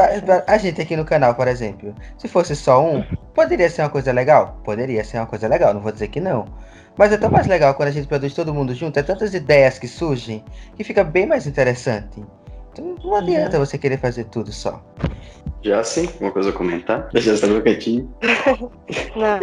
a 0.47 0.57
gente 0.57 0.81
aqui 0.81 0.95
no 0.95 1.05
canal, 1.05 1.35
por 1.35 1.47
exemplo, 1.47 1.93
se 2.17 2.27
fosse 2.27 2.55
só 2.55 2.83
um, 2.83 3.03
poderia 3.33 3.69
ser 3.69 3.83
uma 3.83 3.89
coisa 3.89 4.11
legal? 4.11 4.59
Poderia 4.63 5.03
ser 5.03 5.17
uma 5.17 5.25
coisa 5.25 5.47
legal, 5.47 5.73
não 5.73 5.81
vou 5.81 5.91
dizer 5.91 6.09
que 6.09 6.19
não. 6.19 6.45
Mas 6.97 7.11
é 7.11 7.17
tão 7.17 7.29
mais 7.29 7.47
legal 7.47 7.73
quando 7.73 7.89
a 7.89 7.91
gente 7.91 8.07
produz 8.07 8.33
todo 8.33 8.53
mundo 8.53 8.73
junto, 8.73 8.97
é 8.97 9.03
tantas 9.03 9.33
ideias 9.33 9.77
que 9.77 9.87
surgem, 9.87 10.43
que 10.75 10.83
fica 10.83 11.03
bem 11.03 11.25
mais 11.25 11.45
interessante. 11.45 12.23
Então 12.71 12.95
não 13.03 13.15
adianta 13.15 13.59
você 13.59 13.77
querer 13.77 13.97
fazer 13.97 14.25
tudo 14.25 14.51
só. 14.51 14.83
Já 15.61 15.83
sim, 15.83 16.09
uma 16.19 16.31
coisa 16.31 16.49
a 16.49 16.53
comentar? 16.53 17.09
Já 17.13 17.33
está 17.33 17.47
no 17.47 17.61
cantinho? 17.61 18.13
Não, 19.15 19.39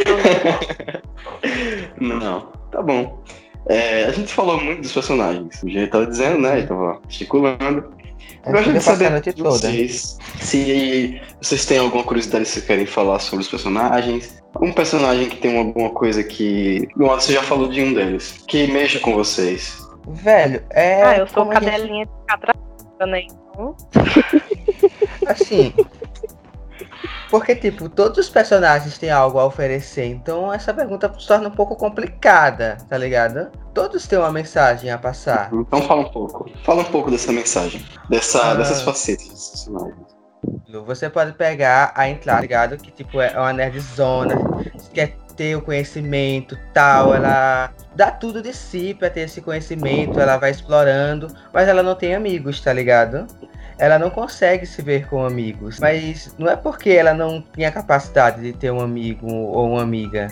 Não, 2.18 2.40
tá 2.70 2.83
bom. 2.83 3.22
É, 3.66 4.05
a 4.05 4.12
gente 4.12 4.33
falou 4.33 4.61
muito 4.61 4.83
dos 4.83 4.92
personagens. 4.92 5.62
O 5.62 5.68
gente 5.68 5.90
tava 5.90 6.07
dizendo, 6.07 6.38
né? 6.38 6.59
Ele 6.59 6.66
tava 6.66 7.01
gesticulando. 7.09 8.02
Eu 8.45 8.53
gostaria 8.53 8.65
gente 8.65 8.79
de 8.79 8.85
saber 8.85 9.11
noite 9.11 9.33
de 9.33 9.43
toda. 9.43 9.51
vocês 9.59 10.19
se 10.41 11.21
vocês 11.41 11.65
têm 11.67 11.79
alguma 11.79 12.03
curiosidade 12.05 12.45
que 12.45 12.51
vocês 12.51 12.65
querem 12.65 12.87
falar 12.87 13.19
sobre 13.21 13.45
os 13.45 13.51
personagens. 13.51 14.43
Um 14.61 14.73
personagem 14.73 15.29
que 15.29 15.37
tem 15.37 15.57
alguma 15.59 15.91
coisa 15.91 16.23
que. 16.23 16.89
Você 16.97 17.33
já 17.33 17.43
falou 17.43 17.69
de 17.69 17.83
um 17.83 17.95
deles. 17.95 18.45
Que 18.47 18.67
mexa 18.67 18.99
com 18.99 19.15
vocês. 19.15 19.79
Velho, 20.09 20.63
é. 20.71 21.03
ah, 21.03 21.19
eu 21.19 21.27
sou 21.29 21.45
como 21.45 21.53
a 21.53 21.61
gente- 21.61 21.71
cadelinha 21.71 22.05
de 22.07 22.13
catraca, 22.27 23.07
né? 23.07 23.23
Então, 23.23 23.77
Assim. 25.27 25.73
Porque, 27.33 27.57
tipo, 27.57 27.88
todos 27.88 28.18
os 28.18 28.29
personagens 28.29 28.99
têm 28.99 29.11
algo 29.11 29.38
a 29.38 29.47
oferecer, 29.47 30.05
então 30.05 30.53
essa 30.53 30.75
pergunta 30.75 31.11
se 31.18 31.27
torna 31.27 31.49
um 31.49 31.51
pouco 31.51 31.75
complicada, 31.75 32.77
tá 32.90 32.99
ligado? 32.99 33.51
Todos 33.73 34.07
têm 34.07 34.18
uma 34.18 34.31
mensagem 34.31 34.90
a 34.90 34.99
passar. 34.99 35.49
Então 35.51 35.81
fala 35.81 36.03
um 36.03 36.11
pouco. 36.11 36.51
Fala 36.62 36.83
um 36.83 36.85
pouco 36.85 37.11
dessa 37.11 37.33
mensagem. 37.33 37.83
Dessa, 38.11 38.51
Ah. 38.51 38.55
Dessas 38.55 38.83
facetas 38.83 39.29
dos 39.29 39.49
personagens. 39.49 39.97
Você 40.85 41.09
pode 41.09 41.33
pegar 41.33 41.92
a 41.95 42.07
entrada, 42.07 42.37
tá 42.37 42.42
ligado? 42.42 42.77
Que, 42.77 42.90
tipo, 42.90 43.18
é 43.18 43.31
uma 43.38 43.53
nerdzona, 43.55 44.35
quer 44.92 45.16
ter 45.35 45.57
o 45.57 45.62
conhecimento 45.62 46.59
tal, 46.75 47.14
ela 47.14 47.73
dá 47.97 48.11
tudo 48.11 48.42
de 48.42 48.53
si 48.53 48.92
pra 48.92 49.09
ter 49.09 49.21
esse 49.21 49.40
conhecimento, 49.40 50.21
ela 50.21 50.37
vai 50.37 50.51
explorando, 50.51 51.35
mas 51.51 51.66
ela 51.66 51.83
não 51.83 51.95
tem 51.95 52.14
amigos, 52.14 52.61
tá 52.61 52.75
ligado? 52.75 53.27
Ela 53.83 53.99
não 53.99 54.11
consegue 54.11 54.64
se 54.64 54.81
ver 54.81 55.09
com 55.09 55.25
amigos, 55.25 55.81
mas 55.81 56.33
não 56.38 56.49
é 56.49 56.55
porque 56.55 56.90
ela 56.90 57.12
não 57.12 57.42
tinha 57.53 57.68
capacidade 57.73 58.40
de 58.40 58.53
ter 58.53 58.71
um 58.71 58.81
amigo 58.81 59.27
ou 59.27 59.71
uma 59.73 59.83
amiga. 59.83 60.29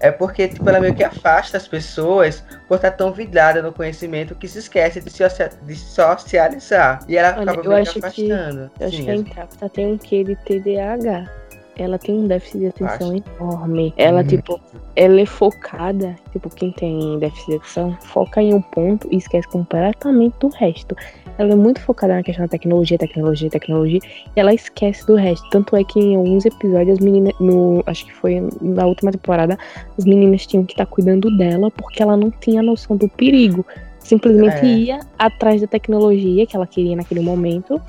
É 0.00 0.10
porque 0.10 0.48
tipo, 0.48 0.66
ela 0.70 0.80
meio 0.80 0.94
que 0.94 1.04
afasta 1.04 1.58
as 1.58 1.68
pessoas 1.68 2.42
por 2.66 2.76
estar 2.76 2.92
tão 2.92 3.12
vidrada 3.12 3.60
no 3.60 3.72
conhecimento 3.72 4.34
que 4.34 4.48
se 4.48 4.58
esquece 4.58 5.02
de, 5.02 5.10
socia 5.10 5.50
de 5.62 5.76
socializar. 5.76 7.00
E 7.06 7.16
ela 7.18 7.32
Olha, 7.38 7.42
acaba 7.52 7.62
eu 7.66 7.70
meio 7.72 7.82
acho 7.82 7.92
que 7.94 8.00
que- 8.10 8.32
afastando. 8.32 8.70
Eu 8.80 8.86
acho 8.86 8.96
Sim, 8.96 9.04
que 9.04 9.10
a 9.10 9.14
Intacta 9.16 9.68
tem 9.68 9.86
um 9.86 9.98
quê 9.98 10.24
de 10.24 10.36
TDAH. 10.36 11.28
Ela 11.76 11.98
tem 11.98 12.14
um 12.14 12.26
déficit 12.28 12.58
de 12.60 12.66
atenção 12.68 13.12
enorme. 13.16 13.92
Ela, 13.96 14.20
Hum. 14.20 14.26
tipo, 14.26 14.60
ela 14.94 15.20
é 15.20 15.26
focada. 15.26 16.14
Tipo, 16.32 16.48
quem 16.48 16.70
tem 16.72 17.18
déficit 17.18 17.50
de 17.50 17.56
atenção, 17.56 17.98
foca 18.00 18.40
em 18.40 18.54
um 18.54 18.62
ponto 18.62 19.08
e 19.10 19.16
esquece 19.16 19.48
completamente 19.48 20.36
do 20.38 20.48
resto. 20.48 20.94
Ela 21.36 21.52
é 21.52 21.56
muito 21.56 21.80
focada 21.80 22.14
na 22.14 22.22
questão 22.22 22.44
da 22.44 22.48
tecnologia, 22.48 22.96
tecnologia, 22.96 23.50
tecnologia. 23.50 24.00
E 24.36 24.40
ela 24.40 24.54
esquece 24.54 25.04
do 25.06 25.14
resto. 25.16 25.48
Tanto 25.50 25.74
é 25.76 25.82
que 25.82 25.98
em 25.98 26.16
alguns 26.16 26.44
episódios, 26.44 26.98
as 26.98 27.04
meninas. 27.04 27.32
No, 27.40 27.82
acho 27.86 28.04
que 28.06 28.12
foi 28.14 28.46
na 28.60 28.86
última 28.86 29.10
temporada, 29.10 29.58
as 29.98 30.04
meninas 30.04 30.46
tinham 30.46 30.64
que 30.64 30.72
estar 30.74 30.86
cuidando 30.86 31.36
dela 31.36 31.70
porque 31.70 32.02
ela 32.02 32.16
não 32.16 32.30
tinha 32.30 32.62
noção 32.62 32.96
do 32.96 33.08
perigo. 33.08 33.66
Simplesmente 33.98 34.64
É. 34.64 34.66
ia 34.66 35.00
atrás 35.18 35.60
da 35.60 35.66
tecnologia 35.66 36.46
que 36.46 36.54
ela 36.54 36.66
queria 36.66 36.94
naquele 36.94 37.20
momento. 37.20 37.80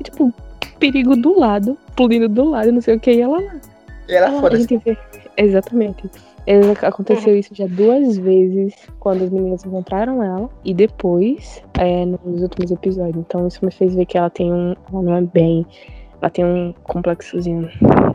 E, 0.00 0.04
tipo, 0.04 0.32
perigo 0.78 1.16
do 1.16 1.38
lado, 1.38 1.76
explodindo 1.88 2.28
do 2.28 2.50
lado, 2.50 2.70
não 2.72 2.80
sei 2.80 2.96
o 2.96 3.00
que, 3.00 3.10
e 3.12 3.20
ela 3.20 3.40
lá. 3.40 3.56
E 4.08 4.14
ela 4.14 4.28
Ela- 4.28 4.40
foda-se. 4.40 4.80
Exatamente. 5.36 6.08
É, 6.46 6.60
Aconteceu 6.86 7.36
isso 7.36 7.54
já 7.54 7.66
duas 7.66 8.16
vezes 8.18 8.74
quando 9.00 9.24
as 9.24 9.30
meninas 9.30 9.64
encontraram 9.64 10.22
ela 10.22 10.48
e 10.64 10.72
depois 10.72 11.62
é, 11.78 12.04
nos 12.06 12.42
últimos 12.42 12.70
episódios. 12.70 13.16
Então 13.16 13.46
isso 13.48 13.64
me 13.64 13.70
fez 13.72 13.94
ver 13.94 14.06
que 14.06 14.16
ela 14.16 14.30
tem 14.30 14.52
um. 14.52 14.74
Ela 14.92 15.02
não 15.02 15.16
é 15.16 15.20
bem. 15.22 15.66
Ela 16.22 16.30
tem 16.30 16.44
um 16.44 16.72
complexozinho 16.84 17.68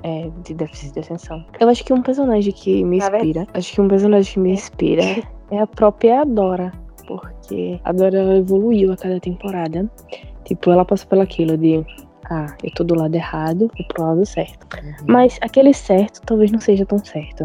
é, 0.03 0.29
de 0.43 0.53
déficit 0.53 0.93
de 0.93 0.99
atenção. 1.01 1.45
Eu 1.59 1.69
acho 1.69 1.83
que 1.83 1.93
um 1.93 2.01
personagem 2.01 2.51
que 2.53 2.83
me 2.83 2.99
verdade- 2.99 3.27
inspira. 3.27 3.47
Acho 3.53 3.73
que 3.73 3.81
um 3.81 3.87
personagem 3.87 4.33
que 4.33 4.39
me 4.39 4.51
inspira 4.53 5.03
é 5.51 5.59
a 5.59 5.67
própria 5.67 6.23
Dora. 6.23 6.71
Porque 7.05 7.79
a 7.83 7.91
Dora 7.91 8.37
evoluiu 8.37 8.93
a 8.93 8.97
cada 8.97 9.19
temporada. 9.19 9.91
Tipo, 10.45 10.71
ela 10.71 10.85
passou 10.85 11.07
pelo 11.09 11.21
aquilo 11.21 11.57
de. 11.57 11.85
Ah, 12.33 12.55
eu 12.63 12.71
tô 12.71 12.85
do 12.85 12.95
lado 12.95 13.13
errado, 13.13 13.69
vou 13.77 13.87
pro 13.89 14.03
lado 14.03 14.25
certo. 14.25 14.65
Mas 15.05 15.37
aquele 15.41 15.73
certo 15.73 16.21
talvez 16.25 16.49
não 16.49 16.61
seja 16.61 16.85
tão 16.85 16.97
certo. 17.03 17.43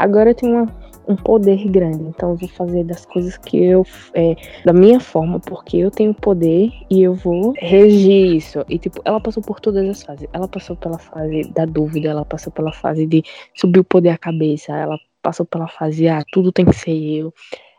Agora 0.00 0.30
eu 0.30 0.34
tenho 0.34 0.52
uma- 0.52 0.86
um 1.06 1.14
poder 1.14 1.64
grande, 1.68 2.02
então 2.02 2.30
eu 2.30 2.36
vou 2.36 2.48
fazer 2.48 2.82
das 2.82 3.06
coisas 3.06 3.36
que 3.38 3.56
eu. 3.56 3.86
É, 4.14 4.34
da 4.64 4.72
minha 4.72 4.98
forma, 4.98 5.38
porque 5.38 5.76
eu 5.76 5.92
tenho 5.92 6.12
poder 6.12 6.72
e 6.90 7.02
eu 7.04 7.14
vou 7.14 7.54
regir 7.56 8.34
isso. 8.34 8.64
E, 8.68 8.80
tipo, 8.80 9.00
ela 9.04 9.20
passou 9.20 9.40
por 9.40 9.60
todas 9.60 9.88
as 9.88 10.02
fases. 10.02 10.26
Ela 10.32 10.48
passou 10.48 10.74
pela 10.74 10.98
fase 10.98 11.44
da 11.52 11.64
dúvida, 11.64 12.08
ela 12.08 12.24
passou 12.24 12.52
pela 12.52 12.72
fase 12.72 13.06
de 13.06 13.22
subir 13.54 13.78
o 13.78 13.84
poder 13.84 14.08
à 14.08 14.18
cabeça, 14.18 14.72
ela 14.76 14.98
passou 15.22 15.46
pela 15.46 15.68
fase, 15.68 16.08
ah, 16.08 16.24
tudo 16.32 16.50
tem 16.50 16.64
que 16.64 16.72
ser 16.72 16.90
eu. 16.90 17.32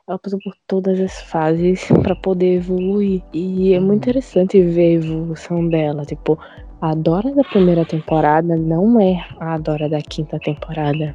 Ela 0.08 0.18
passou 0.18 0.40
por 0.42 0.54
todas 0.66 1.02
as 1.02 1.20
fases 1.20 1.86
pra 2.02 2.16
poder 2.16 2.56
evoluir. 2.56 3.22
E 3.34 3.74
é 3.74 3.80
muito 3.80 4.04
interessante 4.04 4.62
ver 4.62 4.86
a 4.86 5.04
evolução 5.04 5.68
dela. 5.68 6.06
Tipo, 6.06 6.40
a 6.80 6.96
Dora 6.96 7.36
da 7.36 7.44
primeira 7.44 7.84
temporada 7.84 8.56
não 8.56 9.02
é 9.02 9.22
a 9.38 9.58
Dora 9.58 9.90
da 9.90 10.02
quinta 10.02 10.40
temporada. 10.40 11.14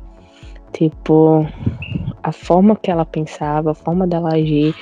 Tipo, 0.74 1.46
a 2.22 2.32
forma 2.32 2.76
que 2.76 2.90
ela 2.90 3.06
pensava, 3.06 3.70
a 3.70 3.74
forma 3.74 4.06
dela 4.06 4.34
agir. 4.34 4.74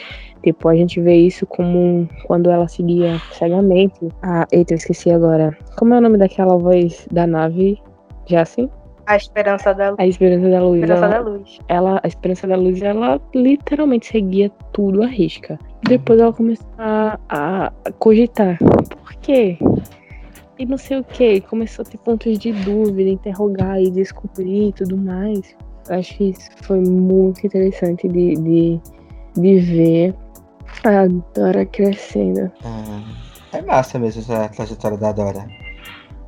Tipo, 0.42 0.68
a 0.68 0.74
gente 0.74 1.00
vê 1.00 1.14
isso 1.14 1.46
como 1.46 2.08
quando 2.26 2.50
ela 2.50 2.66
seguia 2.66 3.16
cegamente. 3.30 4.08
Ah, 4.22 4.44
eita, 4.50 4.72
eu 4.72 4.78
esqueci 4.78 5.08
agora. 5.12 5.56
Como 5.78 5.94
é 5.94 5.98
o 5.98 6.00
nome 6.00 6.18
daquela 6.18 6.56
voz 6.56 7.06
da 7.12 7.28
nave? 7.28 7.80
Já 8.26 8.42
assim? 8.42 8.68
A 9.10 9.16
esperança 9.16 9.74
da, 9.74 9.94
A 9.98 10.06
Esperança 10.06 10.48
da 10.48 10.60
Luz. 10.62 10.80
esperança 10.80 11.04
ela- 11.06 11.14
da 11.14 11.20
luz. 11.30 11.58
ela, 11.66 12.00
a 12.02 12.06
Esperança 12.06 12.46
da 12.46 12.56
Luz, 12.56 12.80
ela 12.80 13.20
literalmente 13.34 14.06
seguia 14.06 14.50
tudo 14.72 15.02
à 15.02 15.06
risca. 15.06 15.58
Depois 15.82 16.20
ela 16.20 16.32
começou 16.32 16.66
a, 16.78 17.18
a 17.28 17.72
cogitar. 17.98 18.56
Por 18.58 19.14
quê? 19.20 19.58
E 20.58 20.64
não 20.64 20.78
sei 20.78 20.98
o 21.00 21.04
que. 21.04 21.40
Começou 21.40 21.82
a 21.84 21.86
ter 21.90 21.98
pontos 21.98 22.38
de 22.38 22.52
dúvida, 22.52 23.10
interrogar 23.10 23.80
e 23.82 23.90
descobrir 23.90 24.68
e 24.68 24.72
tudo 24.72 24.96
mais. 24.96 25.56
Eu 25.88 25.96
acho 25.98 26.16
que 26.16 26.30
isso 26.30 26.48
foi 26.62 26.78
muito 26.80 27.44
interessante 27.44 28.06
de, 28.06 28.34
de, 28.36 28.80
de 29.34 29.58
ver 29.58 30.14
a 30.84 31.08
Dora 31.34 31.66
crescendo. 31.66 32.48
Ah, 32.64 33.02
é 33.54 33.62
massa 33.62 33.98
mesmo 33.98 34.20
essa 34.22 34.48
trajetória 34.50 34.96
da 34.98 35.10
Dora. 35.10 35.44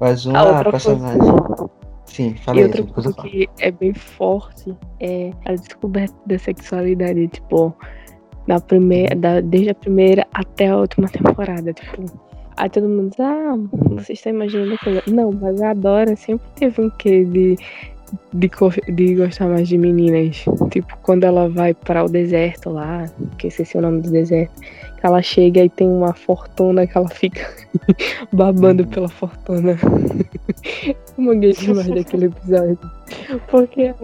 Mas 0.01 0.27
A 0.27 0.31
uma 0.51 0.65
personagem. 0.65 1.19
coisa, 1.21 1.71
Sim, 2.13 2.35
e 2.37 2.39
falei. 2.39 2.65
outra 2.65 2.83
depois 2.83 3.07
coisa 3.07 3.23
que 3.23 3.49
é 3.59 3.71
bem 3.71 3.95
forte 3.95 4.77
é 5.01 5.31
a 5.47 5.55
descoberta 5.55 6.15
da 6.27 6.39
sexualidade, 6.39 7.27
tipo, 7.29 7.75
da 8.47 8.61
primeira, 8.61 9.17
da, 9.17 9.41
desde 9.41 9.71
a 9.71 9.75
primeira 9.75 10.27
até 10.35 10.69
a 10.69 10.77
última 10.77 11.09
temporada, 11.09 11.73
tipo. 11.73 12.05
Aí 12.59 12.69
todo 12.69 12.87
mundo 12.87 13.09
diz, 13.09 13.21
ah, 13.21 13.55
você 13.93 14.13
está 14.13 14.29
imaginando 14.29 14.77
coisa. 14.85 15.03
Não, 15.07 15.33
mas 15.33 15.63
a 15.63 15.73
Dora 15.73 16.15
sempre 16.15 16.47
teve 16.55 16.83
um 16.83 16.91
quê 16.91 17.25
de, 17.25 17.57
de, 18.33 18.51
de 18.93 19.15
gostar 19.15 19.49
mais 19.49 19.69
de 19.69 19.77
meninas. 19.79 20.45
Tipo, 20.71 20.97
quando 21.03 21.25
ela 21.25 21.49
vai 21.49 21.75
para 21.75 22.05
o 22.05 22.09
deserto 22.09 22.71
lá, 22.71 23.07
que 23.39 23.47
eu 23.47 23.49
esqueci 23.49 23.77
o 23.77 23.81
nome 23.81 24.01
do 24.01 24.11
deserto, 24.11 24.61
que 24.61 25.07
ela 25.07 25.23
chega 25.23 25.65
e 25.65 25.69
tem 25.69 25.89
uma 25.89 26.15
fortuna 26.15 26.87
que 26.87 26.97
ela 26.97 27.09
fica 27.09 27.49
babando 28.33 28.87
pela 28.87 29.09
fortuna. 29.09 29.77
Eu 30.85 31.25
manguei 31.25 31.53
demais 31.53 31.89
daquele 31.89 32.27
episódio. 32.27 32.79
Porque 33.51 33.95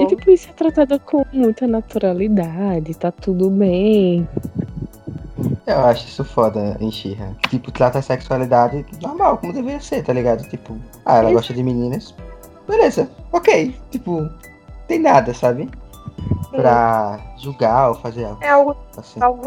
e 0.00 0.06
tipo, 0.06 0.30
isso 0.30 0.48
é 0.48 0.52
tratado 0.52 0.98
com 1.00 1.24
muita 1.32 1.66
naturalidade, 1.66 2.96
tá 2.96 3.10
tudo 3.10 3.50
bem. 3.50 4.26
Eu 5.66 5.80
acho 5.80 6.06
isso 6.06 6.24
foda 6.24 6.78
She-Ra. 6.90 7.32
Tipo, 7.50 7.70
trata 7.70 7.98
a 7.98 8.02
sexualidade 8.02 8.84
normal, 9.02 9.38
como 9.38 9.52
deveria 9.52 9.80
ser, 9.80 10.02
tá 10.02 10.12
ligado? 10.12 10.48
Tipo, 10.48 10.76
ah, 11.04 11.18
ela 11.18 11.32
gosta 11.32 11.52
de 11.52 11.62
meninas. 11.62 12.14
Beleza, 12.68 13.10
ok. 13.32 13.74
Tipo, 13.90 14.28
tem 14.86 14.98
nada, 14.98 15.32
sabe? 15.32 15.68
Pra 16.50 17.20
julgar 17.38 17.90
ou 17.90 17.94
fazer 17.94 18.24
algo 18.24 18.42
É 18.42 18.48
algo, 18.48 18.76
assim. 18.96 19.20
algo 19.22 19.42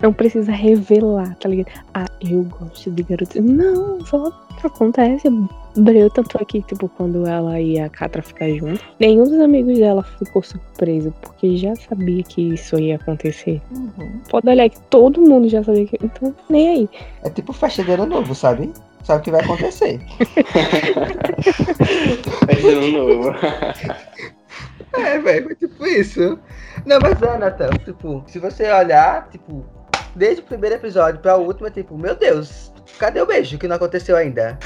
não 0.00 0.12
precisa 0.12 0.50
revelar, 0.50 1.36
tá 1.36 1.48
ligado? 1.48 1.70
Ah, 1.94 2.06
eu 2.20 2.44
gosto 2.44 2.90
de 2.90 3.02
garotos. 3.02 3.42
Não, 3.42 4.04
só 4.06 4.32
acontece. 4.64 5.28
Breu, 5.76 6.10
tanto 6.10 6.36
é 6.40 6.44
que, 6.44 6.62
tipo, 6.62 6.88
quando 6.88 7.26
ela 7.26 7.60
e 7.60 7.78
a 7.78 7.88
Catra 7.88 8.22
ficar 8.22 8.48
junto, 8.50 8.82
nenhum 8.98 9.24
dos 9.24 9.38
amigos 9.40 9.78
dela 9.78 10.02
ficou 10.02 10.42
surpreso, 10.42 11.14
porque 11.20 11.56
já 11.56 11.74
sabia 11.76 12.22
que 12.24 12.54
isso 12.54 12.78
ia 12.78 12.96
acontecer. 12.96 13.62
Uhum. 13.70 14.20
Pode 14.28 14.48
olhar 14.48 14.68
que 14.68 14.80
todo 14.82 15.20
mundo 15.20 15.48
já 15.48 15.62
sabia 15.62 15.86
que. 15.86 15.98
Então, 16.02 16.34
nem 16.48 16.68
aí. 16.68 16.90
É 17.22 17.30
tipo 17.30 17.52
festa 17.52 17.84
de 17.84 17.92
ano 17.92 18.06
novo, 18.06 18.34
sabe? 18.34 18.72
Sabe 19.02 19.20
o 19.20 19.22
que 19.22 19.30
vai 19.30 19.40
acontecer. 19.42 20.00
É 22.48 22.54
de 22.54 22.68
ano 22.68 22.88
novo. 22.92 23.34
É, 24.92 25.18
velho, 25.18 25.44
foi 25.46 25.54
tipo 25.54 25.86
isso. 25.86 26.38
Não, 26.84 27.00
mas 27.00 27.20
é, 27.22 27.38
Natan, 27.38 27.70
tipo, 27.84 28.24
se 28.26 28.38
você 28.38 28.70
olhar, 28.70 29.28
tipo, 29.30 29.64
desde 30.14 30.42
o 30.42 30.44
primeiro 30.44 30.76
episódio 30.76 31.20
pra 31.20 31.36
último, 31.36 31.66
é 31.68 31.70
tipo, 31.70 31.96
meu 31.96 32.14
Deus, 32.16 32.72
cadê 32.98 33.20
o 33.20 33.26
beijo 33.26 33.58
que 33.58 33.68
não 33.68 33.76
aconteceu 33.76 34.16
ainda? 34.16 34.58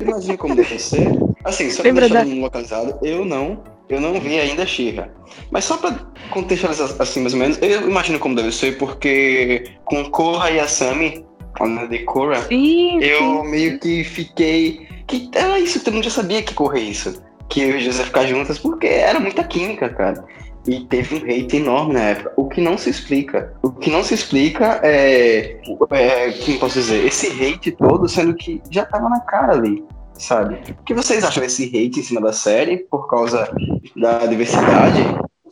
Imagina 0.00 0.36
como 0.36 0.54
deve 0.56 0.78
ser. 0.78 1.08
Assim, 1.44 1.70
só 1.70 1.82
pra 1.82 1.84
Lembra 1.90 2.00
deixar 2.02 2.14
da- 2.14 2.20
todo 2.24 2.30
mundo 2.34 2.42
localizado, 2.44 2.98
eu 3.02 3.24
não, 3.24 3.62
eu 3.88 4.00
não 4.00 4.20
vi 4.20 4.38
ainda 4.38 4.66
Xirra. 4.66 5.08
Mas 5.50 5.64
só 5.64 5.76
pra 5.78 5.94
contextualizar 6.30 6.90
assim, 6.98 7.20
mais 7.20 7.32
ou 7.32 7.38
menos, 7.40 7.58
eu 7.62 7.88
imagino 7.88 8.18
como 8.18 8.34
deve 8.36 8.52
ser, 8.52 8.76
porque 8.78 9.64
com 9.84 10.04
Korra 10.10 10.50
e 10.50 10.60
Asami, 10.60 11.24
a 11.58 11.66
nome 11.66 11.88
de 11.88 11.98
Korra, 12.00 12.42
Sim, 12.42 13.00
eu 13.02 13.44
meio 13.44 13.78
que 13.78 14.04
fiquei. 14.04 14.86
Que 15.06 15.30
era 15.34 15.58
isso, 15.58 15.82
todo 15.82 15.94
mundo 15.94 16.04
já 16.04 16.10
sabia 16.10 16.42
que 16.42 16.54
correr 16.54 16.82
isso. 16.82 17.22
Que 17.48 17.62
eu 17.62 17.76
e 17.76 17.84
José 17.84 18.04
ficar 18.04 18.26
juntas, 18.26 18.58
porque 18.58 18.86
era 18.86 19.18
muita 19.18 19.42
química, 19.42 19.88
cara. 19.88 20.24
E 20.66 20.84
teve 20.84 21.16
um 21.16 21.24
hate 21.24 21.56
enorme 21.56 21.94
na 21.94 22.00
época. 22.00 22.32
O 22.36 22.48
que 22.48 22.60
não 22.60 22.78
se 22.78 22.90
explica. 22.90 23.52
O 23.62 23.72
que 23.72 23.90
não 23.90 24.04
se 24.04 24.14
explica 24.14 24.80
é. 24.84 25.58
é 25.90 26.32
como 26.44 26.58
posso 26.60 26.74
dizer? 26.74 27.04
Esse 27.04 27.26
hate 27.28 27.72
todo, 27.72 28.08
sendo 28.08 28.34
que 28.34 28.62
já 28.70 28.84
tava 28.84 29.08
na 29.08 29.20
cara 29.20 29.54
ali, 29.54 29.82
sabe? 30.14 30.60
O 30.78 30.84
que 30.84 30.94
vocês 30.94 31.24
acham 31.24 31.42
desse 31.42 31.64
hate 31.64 31.98
em 31.98 32.02
cima 32.02 32.20
da 32.20 32.32
série 32.32 32.78
por 32.78 33.08
causa 33.08 33.50
da 33.96 34.26
diversidade? 34.26 35.02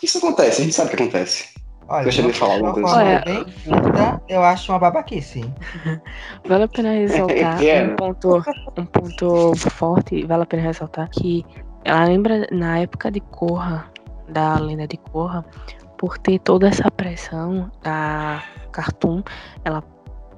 Isso 0.00 0.18
acontece, 0.18 0.61
a 0.61 0.64
gente 0.64 0.76
sabe 0.76 0.92
o 0.92 0.96
que 0.96 1.02
acontece. 1.02 1.58
Olha, 1.88 2.03
Deixa 2.05 2.20
eu 2.22 2.33
falar 2.35 2.57
uma 2.57 2.68
alguma 2.68 2.87
coisa. 2.94 2.98
Olha- 3.09 3.22
bem 3.24 3.44
curta, 3.64 4.22
eu 4.29 4.42
acho 4.42 4.70
uma 4.72 4.79
babaquice. 4.79 5.40
Vale 6.46 6.64
a 6.64 6.68
pena 6.68 6.92
ressaltar 6.92 7.61
É. 7.64 7.85
um 7.85 7.96
ponto, 7.96 8.42
um 8.77 8.85
ponto 8.85 9.57
forte, 9.57 10.24
vale 10.27 10.42
a 10.42 10.46
pena 10.46 10.62
ressaltar 10.64 11.09
que 11.11 11.44
ela 11.85 12.05
lembra 12.05 12.46
na 12.53 12.79
época 12.81 13.11
de 13.11 13.20
Korra, 13.20 13.90
da 14.29 14.59
lenda 14.59 14.87
de 14.87 14.98
Korra, 14.98 15.44
por 15.96 16.18
ter 16.18 16.38
toda 16.40 16.68
essa 16.68 16.90
pressão, 16.90 17.70
a 17.85 18.42
Cartoon, 18.70 19.22
ela 19.64 19.83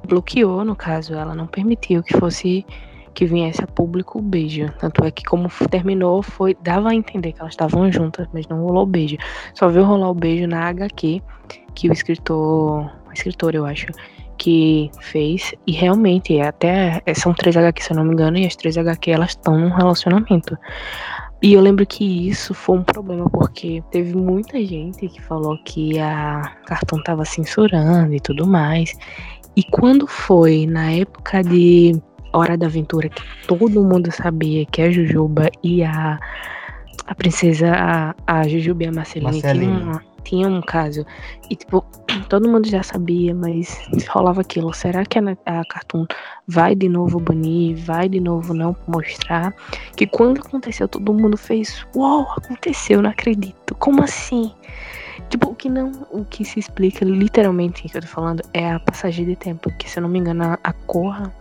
bloqueou, 0.07 0.65
no 0.65 0.77
caso, 0.77 1.15
ela 1.15 1.35
não 1.35 1.47
permitiu 1.47 2.03
que 2.03 2.17
fosse 2.17 2.65
que 3.15 3.27
viesse 3.27 3.63
a 3.63 3.67
público 3.67 4.19
o 4.19 4.23
beijo. 4.23 4.73
Tanto 4.79 5.05
é 5.05 5.11
que 5.11 5.25
como 5.25 5.49
terminou, 5.71 6.23
foi 6.23 6.57
dava 6.63 6.91
a 6.91 6.95
entender 6.95 7.33
que 7.33 7.41
elas 7.41 7.53
estavam 7.53 7.91
juntas, 7.91 8.27
mas 8.33 8.47
não 8.49 8.63
rolou 8.63 8.85
o 8.85 8.87
beijo. 8.87 9.17
Só 9.55 9.69
viu 9.69 9.85
rolar 9.85 10.11
o 10.11 10.15
beijo 10.15 10.47
na 10.47 10.69
HQ 10.69 11.23
que 11.75 11.89
o 11.89 11.93
escritor, 11.93 12.91
o 13.09 13.13
escritor 13.13 13.55
eu 13.55 13.65
acho, 13.65 13.87
que 14.39 14.91
fez 15.01 15.55
e 15.67 15.73
realmente 15.73 16.41
até 16.41 17.03
são 17.15 17.35
três 17.35 17.57
HQ 17.57 17.83
se 17.83 17.93
eu 17.93 17.97
não 17.97 18.05
me 18.05 18.15
engano 18.15 18.39
e 18.39 18.47
as 18.47 18.57
três 18.57 18.79
HQ 18.79 19.11
elas 19.11 19.31
estão 19.31 19.59
num 19.59 19.69
relacionamento. 19.69 20.57
E 21.43 21.55
eu 21.55 21.61
lembro 21.63 21.87
que 21.87 22.29
isso 22.29 22.53
foi 22.53 22.79
um 22.79 22.83
problema, 22.83 23.29
porque 23.31 23.83
teve 23.91 24.15
muita 24.15 24.63
gente 24.63 25.09
que 25.09 25.23
falou 25.23 25.59
que 25.65 25.99
a 25.99 26.43
Cartoon 26.67 27.03
tava 27.03 27.25
censurando 27.25 28.15
e 28.15 28.21
tudo 28.21 28.47
mais. 28.47 28.93
E 29.57 29.65
quando 29.65 30.07
foi 30.07 30.67
na 30.67 30.93
época 30.93 31.43
de 31.43 32.01
Hora 32.33 32.57
da 32.57 32.67
Aventura, 32.67 33.09
que 33.09 33.23
todo 33.47 33.83
mundo 33.83 34.11
sabia 34.13 34.65
que 34.67 34.83
a 34.83 34.91
Jujuba 34.91 35.51
e 35.63 35.83
a, 35.83 36.19
a 37.07 37.15
princesa, 37.15 37.73
a, 37.75 38.15
a 38.27 38.47
Jujuba 38.47 38.85
e 38.85 38.87
a 38.87 38.93
Marceline, 38.93 39.43
tinham, 39.43 40.01
tinha 40.23 40.49
um 40.49 40.61
caso. 40.61 41.05
E, 41.51 41.57
tipo, 41.57 41.85
todo 42.29 42.49
mundo 42.49 42.69
já 42.69 42.83
sabia, 42.83 43.35
mas 43.35 43.81
rolava 44.09 44.41
aquilo. 44.41 44.73
Será 44.73 45.05
que 45.05 45.19
a, 45.19 45.23
a 45.47 45.65
Cartoon 45.65 46.07
vai 46.47 46.75
de 46.75 46.89
novo 46.89 47.19
banir? 47.19 47.77
Vai 47.85 48.09
de 48.09 48.21
novo 48.21 48.55
não 48.55 48.77
mostrar? 48.87 49.55
Que 49.97 50.07
quando 50.07 50.41
aconteceu, 50.41 50.87
todo 50.89 51.13
mundo 51.13 51.37
fez: 51.37 51.85
Uau, 51.95 52.33
aconteceu, 52.37 53.03
não 53.03 53.11
acredito. 53.11 53.75
Como 53.75 54.03
assim? 54.03 54.53
Tipo, 55.29 55.51
o 55.51 55.55
que 55.55 55.69
não. 55.69 55.91
O 56.11 56.25
que 56.25 56.45
se 56.45 56.59
explica 56.59 57.05
literalmente 57.05 57.89
que 57.89 57.97
eu 57.97 58.01
tô 58.03 58.09
falando 58.09 58.43
é 58.53 58.73
a 58.73 58.81
passagem 58.81 59.27
de 59.27 59.37
tempo. 59.37 59.71
Que 59.79 59.91
se 59.91 59.99
eu 59.99 60.03
não 60.03 60.09
me 60.09 60.19
engano, 60.19 60.45
a, 60.45 60.59
a 60.63 60.73
Corra 60.73 61.33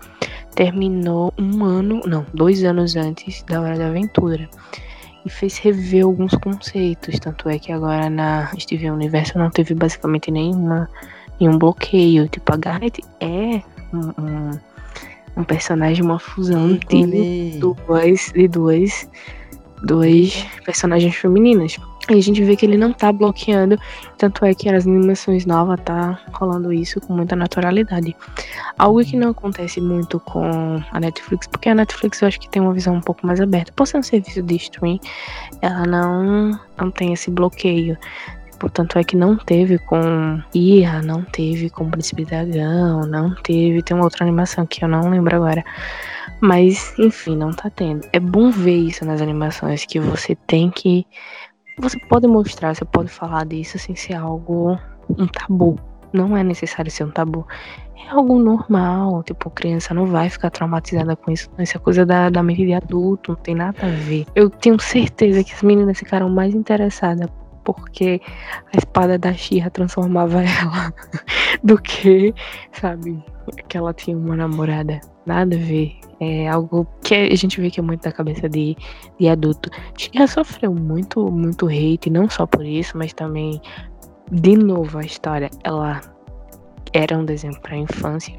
terminou 0.60 1.34
um 1.39 1.63
ano. 1.63 2.02
Não, 2.06 2.26
dois 2.34 2.65
anos 2.65 2.98
antes 2.98 3.43
da 3.43 3.62
Hora 3.62 3.78
da 3.78 3.88
Aventura 3.88 4.50
e 5.26 5.30
fez 5.30 5.58
rever 5.58 6.04
alguns 6.04 6.34
conceitos. 6.34 7.17
Tanto 7.17 7.48
é 7.48 7.58
que 7.58 7.72
agora 7.72 8.10
na 8.10 8.52
Steven 8.60 8.91
Universo 8.91 9.39
não 9.39 9.50
teve 9.50 9.74
basicamente 9.74 10.30
nenhuma, 10.30 10.89
nenhum 11.39 11.58
bloqueio. 11.58 12.28
Tipo, 12.28 12.54
a 12.54 12.58
Garnet 12.58 13.02
é 13.22 13.62
um, 13.93 14.12
um, 14.22 14.60
um 15.38 15.43
personagem, 15.45 16.04
uma 16.04 16.19
fusão 16.19 16.74
de 16.74 17.58
duas, 17.58 18.34
de 18.34 18.48
duas, 18.50 19.10
duas 19.84 20.46
personagens 20.65 21.15
femininas. 21.15 21.78
E 22.10 22.13
a 22.15 22.22
gente 22.22 22.44
vê 22.44 22.56
que 22.56 22.65
ele 22.65 22.78
não 22.78 22.92
tá 22.92 23.12
bloqueando, 23.12 23.78
tanto 24.18 24.44
é 24.44 24.54
que 24.54 24.68
as 24.68 24.88
animações 24.88 25.46
novas 25.46 25.80
tá 25.82 26.20
rolando 26.34 26.74
isso 26.74 27.00
com 27.00 27.13
muita 27.13 27.36
naturalidade. 27.36 28.15
Algo 28.80 29.06
que 29.06 29.15
não 29.15 29.30
acontece 29.30 29.80
muito 29.80 30.20
com 30.20 30.82
a 30.92 31.00
Netflix, 31.00 31.46
porque 31.46 31.70
a 31.70 31.76
Netflix 31.76 32.20
eu 32.22 32.28
acho 32.28 32.39
que 32.39 32.50
tem 32.50 32.62
uma 32.62 32.74
visão 32.74 32.96
um 32.96 33.02
pouco 33.02 33.28
mais 33.28 33.39
aberta. 33.39 33.72
Por 33.76 33.86
ser 33.86 33.98
um 33.98 34.04
serviço 34.04 34.42
de 34.42 34.56
stream, 34.56 35.00
ela 35.62 35.86
não, 35.86 36.60
não 36.80 36.89
tem 36.89 37.13
esse 37.13 37.30
bloqueio. 37.30 37.96
Portanto, 38.60 39.00
é 39.00 39.04
que 39.04 39.15
não 39.15 39.38
teve 39.38 39.78
com 39.80 40.41
Ira, 40.54 41.02
não 41.02 41.24
teve 41.24 41.69
com 41.69 41.89
Príncipe 41.89 42.26
Dragão, 42.26 43.02
não 43.08 43.34
teve. 43.36 43.82
Tem 43.82 43.95
uma 43.95 44.04
outra 44.04 44.26
animação 44.26 44.65
que 44.65 44.84
eu 44.84 44.89
não 44.89 45.10
lembro 45.10 45.36
agora. 45.36 45.63
Mas, 46.41 46.93
enfim, 47.00 47.36
não 47.36 47.52
tá 47.52 47.69
tendo. 47.69 48.08
É 48.12 48.19
bom 48.19 48.52
ver 48.52 48.78
isso 48.78 49.06
nas 49.06 49.22
animações, 49.22 49.86
que 49.86 50.00
você 50.00 50.36
tem 50.36 50.69
que 50.69 51.06
você 51.82 51.98
pode 51.98 52.28
mostrar, 52.28 52.76
você 52.76 52.84
pode 52.84 53.08
falar 53.08 53.45
disso 53.45 53.80
sem 53.80 53.95
ser 53.95 54.15
algo 54.15 54.78
um 55.10 55.26
tabu. 55.26 55.80
Não 56.12 56.36
é 56.36 56.43
necessário 56.43 56.91
ser 56.91 57.06
um 57.06 57.12
tabu. 57.12 57.48
É 57.95 58.10
algo 58.10 58.38
normal. 58.38 59.24
Tipo, 59.24 59.50
criança 59.50 59.93
não 59.93 60.06
vai 60.06 60.30
ficar 60.30 60.50
traumatizada 60.50 61.15
com 61.15 61.32
isso. 61.32 61.50
Isso 61.58 61.78
é 61.78 61.80
coisa 61.80 62.06
da, 62.06 62.30
da 62.30 62.43
mente 62.43 62.65
de 62.65 62.74
adulto, 62.74 63.32
não 63.32 63.39
tem 63.39 63.56
nada 63.56 63.78
a 63.86 63.89
ver. 63.89 64.26
Eu 64.36 64.50
tenho 64.50 64.78
certeza 64.80 65.41
que 65.41 65.54
as 65.54 65.63
meninas 65.63 65.98
ficaram 65.98 66.30
mais 66.30 66.54
interessadas 66.54 67.30
porque 67.73 68.21
a 68.73 68.77
espada 68.77 69.17
da 69.17 69.34
Xirra 69.34 69.69
transformava 69.69 70.41
ela 70.43 70.93
do 71.63 71.82
que, 71.82 72.34
sabe, 72.71 73.23
que 73.67 73.77
ela 73.77 73.93
tinha 73.93 74.17
uma 74.17 74.36
namorada. 74.36 74.99
Nada 75.25 75.55
a 75.55 75.60
ver. 75.60 75.95
É 76.19 76.49
algo 76.49 76.88
que 77.01 77.13
a 77.13 77.36
gente 77.36 77.62
vê 77.62 77.71
que 77.71 77.79
é 77.79 77.84
muito 77.84 78.03
da 78.03 78.12
cabeça 78.12 78.49
de, 78.49 78.75
de 79.19 79.29
adulto. 79.29 79.69
Já 80.13 80.27
sofreu 80.27 80.73
muito, 80.73 81.32
muito 81.32 81.67
hate, 81.67 82.10
não 82.10 82.29
só 82.29 82.45
por 82.45 82.65
isso, 82.65 82.97
mas 82.97 83.13
também, 83.13 83.62
de 84.32 84.58
novo, 84.58 84.97
a 84.97 85.03
história, 85.03 85.49
ela 85.63 86.01
era 86.93 87.17
um 87.17 87.25
desenho 87.25 87.60
para 87.62 87.75
infância. 87.75 88.34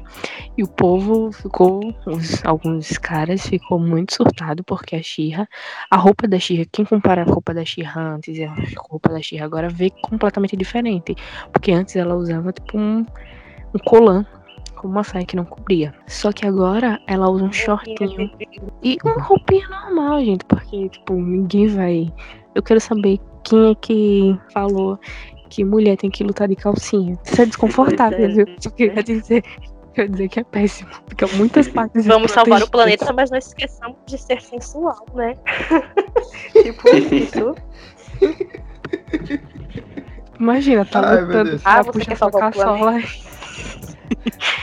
E 0.57 0.63
o 0.63 0.67
povo 0.67 1.31
ficou, 1.31 1.81
os, 2.05 2.43
alguns 2.45 2.97
caras 2.97 3.45
ficou 3.47 3.79
muito 3.79 4.13
surtado 4.13 4.63
porque 4.63 4.95
a 4.95 5.03
Xirra, 5.03 5.47
a 5.89 5.97
roupa 5.97 6.27
da 6.27 6.39
Xirra, 6.39 6.65
quem 6.71 6.85
compara 6.85 7.21
a 7.21 7.25
roupa 7.25 7.53
da 7.53 7.63
Xirra 7.63 8.15
antes 8.15 8.37
e 8.37 8.43
a 8.43 8.53
roupa 8.89 9.09
da 9.09 9.21
Xirra 9.21 9.45
agora 9.45 9.69
vê 9.69 9.89
completamente 10.01 10.55
diferente. 10.55 11.15
Porque 11.51 11.71
antes 11.71 11.95
ela 11.95 12.15
usava 12.15 12.51
tipo 12.51 12.77
um, 12.77 13.05
um 13.73 13.79
colan 13.85 14.25
com 14.75 14.87
uma 14.87 15.03
saia 15.03 15.25
que 15.25 15.35
não 15.35 15.45
cobria. 15.45 15.93
Só 16.07 16.31
que 16.31 16.45
agora 16.45 16.99
ela 17.07 17.29
usa 17.29 17.45
um 17.45 17.53
shortinho. 17.53 18.31
E 18.83 18.97
uma 19.03 19.21
roupinha 19.21 19.67
normal, 19.69 20.23
gente, 20.25 20.43
porque, 20.45 20.89
tipo, 20.89 21.13
ninguém 21.13 21.67
vai. 21.67 22.13
Eu 22.55 22.63
quero 22.63 22.79
saber 22.79 23.19
quem 23.43 23.71
é 23.71 23.75
que 23.75 24.39
falou 24.51 24.99
que 25.51 25.65
mulher 25.65 25.97
tem 25.97 26.09
que 26.09 26.23
lutar 26.23 26.47
de 26.47 26.55
calcinha. 26.55 27.19
Isso 27.25 27.41
é 27.41 27.45
desconfortável, 27.45 28.33
viu? 28.33 28.45
Só 28.57 28.69
queria 28.69 29.03
dizer. 29.03 29.43
Quer 29.93 30.07
dizer 30.07 30.29
que 30.29 30.39
é 30.39 30.43
péssimo, 30.45 30.89
porque 31.05 31.25
muitas 31.35 31.67
partes. 31.69 32.05
Vamos 32.05 32.31
salvar 32.31 32.63
o 32.63 32.71
planeta, 32.71 33.11
mas 33.11 33.29
não 33.29 33.37
esqueçamos 33.37 33.97
de 34.07 34.17
ser 34.17 34.41
sensual, 34.41 35.05
né? 35.13 35.35
tipo 36.63 36.87
isso. 37.13 37.55
Imagina, 40.39 40.85
tá 40.85 41.01
Ai, 41.05 41.21
lutando, 41.21 41.61
Ah, 41.65 41.81
você 41.83 42.05
quer 42.05 42.15
salvar 42.15 42.49
o 42.49 42.53
caçola. 42.53 43.01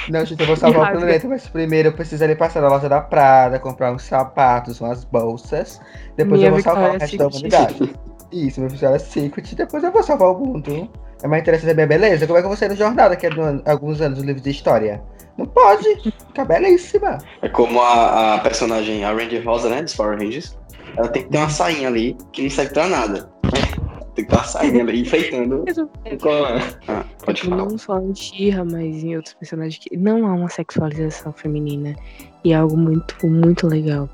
Não, 0.09 0.25
gente, 0.25 0.41
eu 0.41 0.47
vou 0.47 0.57
salvar 0.57 0.95
o 0.95 0.99
planeta, 0.99 1.29
mas 1.29 1.47
primeiro 1.47 1.89
eu 1.89 1.93
precisaria 1.93 2.35
passar 2.35 2.63
na 2.63 2.69
loja 2.69 2.89
da 2.89 3.03
Prada, 3.03 3.59
comprar 3.59 3.93
uns 3.93 4.05
sapatos, 4.05 4.81
umas 4.81 5.05
bolsas. 5.05 5.79
Depois 6.17 6.41
Minha 6.41 6.49
eu 6.49 6.55
vou 6.55 6.63
salvar 6.63 6.95
o 6.95 6.99
resto 6.99 7.19
da 7.19 7.27
humanidade. 7.29 7.95
Isso, 8.33 8.61
meu 8.61 8.69
Victoria's 8.69 9.03
Secret. 9.03 9.55
Depois 9.55 9.83
eu 9.83 9.93
vou 9.93 10.03
salvar 10.03 10.33
o 10.33 10.39
mundo. 10.39 10.89
É 11.23 11.27
mais 11.27 11.43
interessante 11.43 11.71
saber, 11.71 11.87
beleza? 11.87 12.27
Como 12.27 12.39
é 12.39 12.43
que 12.43 12.47
eu 12.47 12.51
vou 12.51 12.57
sair 12.57 12.69
no 12.69 12.77
jornada 12.77 13.11
daqui 13.11 13.27
a 13.27 13.71
alguns 13.73 14.01
anos 14.01 14.19
no 14.19 14.25
livro 14.25 14.41
de 14.41 14.51
história? 14.51 15.03
Não 15.37 15.47
pode. 15.47 16.01
Fica 16.01 16.45
belíssima. 16.45 17.19
É 17.43 17.49
como 17.49 17.81
a, 17.81 18.35
a 18.35 18.39
personagem, 18.41 19.05
a 19.05 19.13
Ranger 19.13 19.45
Rosa, 19.45 19.69
né, 19.69 19.83
dos 19.83 19.95
Power 19.95 20.19
Rangers. 20.19 20.57
Ela 20.97 21.09
tem 21.09 21.23
que 21.23 21.31
ter 21.31 21.39
uma 21.39 21.49
sainha 21.49 21.89
ali 21.89 22.17
que 22.33 22.43
não 22.43 22.51
serve 22.51 22.73
pra 22.73 22.89
nada. 22.89 23.31
Tem 24.15 24.25
que 24.25 24.31
ter 24.33 24.37
uma 24.37 24.45
sainha 24.45 24.83
ali 24.83 25.03
enfeitando 25.03 25.63
o 25.65 26.19
colar. 26.19 26.61
Ah, 26.89 27.05
pode 27.25 27.43
falar. 27.43 27.57
não 27.57 27.79
só 27.79 28.01
em 28.01 28.13
She-Ra, 28.13 28.65
mas 28.65 29.05
em 29.05 29.15
outros 29.15 29.35
personagens 29.35 29.79
que 29.79 29.97
não 29.97 30.27
há 30.27 30.35
uma 30.35 30.49
sexualização 30.49 31.33
feminina. 31.33 31.95
E 32.43 32.53
é 32.53 32.57
algo 32.57 32.77
muito, 32.77 33.15
muito 33.25 33.69
legal. 33.69 34.09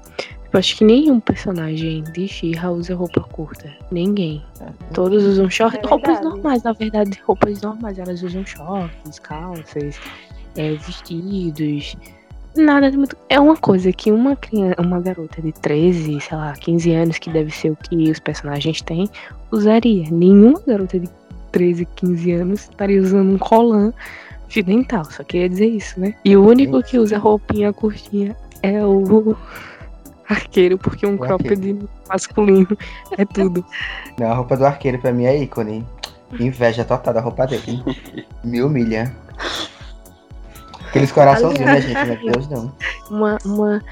Eu 0.54 0.60
acho 0.60 0.76
que 0.76 0.84
nenhum 0.84 1.18
personagem 1.18 2.04
de 2.12 2.28
She-Ra 2.28 2.70
usa 2.70 2.94
roupa 2.94 3.20
curta. 3.22 3.68
Ninguém. 3.90 4.40
Todos 4.92 5.24
usam 5.24 5.50
shorts. 5.50 5.80
É 5.82 5.84
roupas 5.84 6.20
normais, 6.20 6.62
na 6.62 6.72
verdade, 6.72 7.20
roupas 7.26 7.60
normais. 7.60 7.98
Elas 7.98 8.22
usam 8.22 8.46
shorts, 8.46 9.18
calças, 9.18 9.98
é, 10.54 10.74
vestidos. 10.74 11.96
Nada 12.56 12.88
de 12.88 12.96
muito. 12.96 13.16
É 13.28 13.40
uma 13.40 13.56
coisa 13.56 13.92
que 13.92 14.12
uma 14.12 14.36
criança, 14.36 14.80
uma 14.80 15.00
garota 15.00 15.42
de 15.42 15.50
13, 15.50 16.20
sei 16.20 16.36
lá, 16.36 16.52
15 16.52 16.92
anos, 16.92 17.18
que 17.18 17.30
deve 17.30 17.50
ser 17.50 17.72
o 17.72 17.76
que 17.76 18.08
os 18.08 18.20
personagens 18.20 18.80
têm, 18.80 19.10
usaria. 19.50 20.08
Nenhuma 20.08 20.62
garota 20.64 21.00
de 21.00 21.08
13, 21.50 21.84
15 21.96 22.30
anos 22.30 22.60
estaria 22.60 23.02
usando 23.02 23.34
um 23.34 23.38
colan 23.38 23.92
fio 24.48 24.62
dental. 24.62 25.04
Só 25.06 25.24
queria 25.24 25.48
dizer 25.48 25.66
isso, 25.66 25.98
né? 25.98 26.14
E 26.24 26.36
o 26.36 26.46
único 26.46 26.80
que 26.80 26.96
usa 26.96 27.18
roupinha 27.18 27.72
curtinha 27.72 28.36
é 28.62 28.84
o 28.84 29.36
arqueiro, 30.28 30.78
porque 30.78 31.06
um 31.06 31.16
cropped 31.16 31.88
masculino 32.08 32.76
é 33.16 33.24
tudo. 33.24 33.64
Não, 34.18 34.30
a 34.30 34.34
roupa 34.34 34.56
do 34.56 34.66
arqueiro 34.66 34.98
pra 34.98 35.12
mim 35.12 35.24
é 35.24 35.36
ícone. 35.36 35.86
Inveja 36.38 36.84
total 36.84 37.14
da 37.14 37.20
roupa 37.20 37.46
dele. 37.46 37.82
Me 38.42 38.62
humilha. 38.62 39.14
Aqueles 40.88 41.12
coraçãozinhos, 41.12 41.66
né, 41.66 41.80
gente? 41.80 42.06
Meu 42.06 42.32
Deus, 42.32 42.48
não. 42.48 42.72
Uma, 43.10 43.38
uma, 43.44 43.82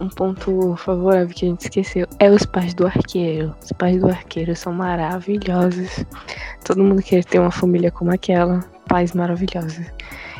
um 0.00 0.08
ponto 0.08 0.74
favorável 0.76 1.28
que 1.28 1.44
a 1.44 1.48
gente 1.48 1.60
esqueceu 1.60 2.06
é 2.18 2.30
os 2.30 2.44
pais 2.44 2.74
do 2.74 2.86
arqueiro. 2.86 3.54
Os 3.62 3.72
pais 3.72 4.00
do 4.00 4.08
arqueiro 4.08 4.54
são 4.56 4.72
maravilhosos. 4.72 6.04
Todo 6.64 6.82
mundo 6.82 7.02
quer 7.02 7.24
ter 7.24 7.38
uma 7.38 7.50
família 7.50 7.90
como 7.90 8.12
aquela. 8.12 8.60
Pais 8.88 9.12
maravilhosos. 9.12 9.86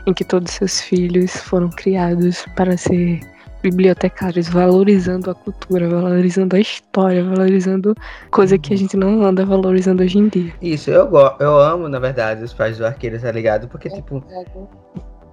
Em 0.07 0.13
que 0.13 0.25
todos 0.25 0.53
seus 0.53 0.81
filhos 0.81 1.33
foram 1.37 1.71
criados 1.71 2.45
para 2.57 2.77
ser 2.77 3.21
bibliotecários 3.63 4.49
valorizando 4.49 5.31
a 5.31 5.35
cultura, 5.35 5.89
valorizando 5.89 6.57
a 6.57 6.61
história, 6.61 7.25
valorizando 7.25 7.95
coisa 8.31 8.59
que 8.59 8.75
a 8.75 8.77
gente 8.77 8.97
não 8.97 9.23
anda 9.23 9.45
valorizando 9.45 10.03
hoje 10.03 10.19
em 10.19 10.29
dia. 10.29 10.53
Isso, 10.61 10.91
eu, 10.91 11.11
eu 11.39 11.59
amo, 11.59 11.89
na 11.89 11.99
verdade, 11.99 12.43
os 12.45 12.53
pais 12.53 12.79
do 12.79 12.87
arqueiro, 12.87 13.21
tá 13.21 13.31
ligado? 13.31 13.69
Porque, 13.69 13.89
tipo, 13.89 14.25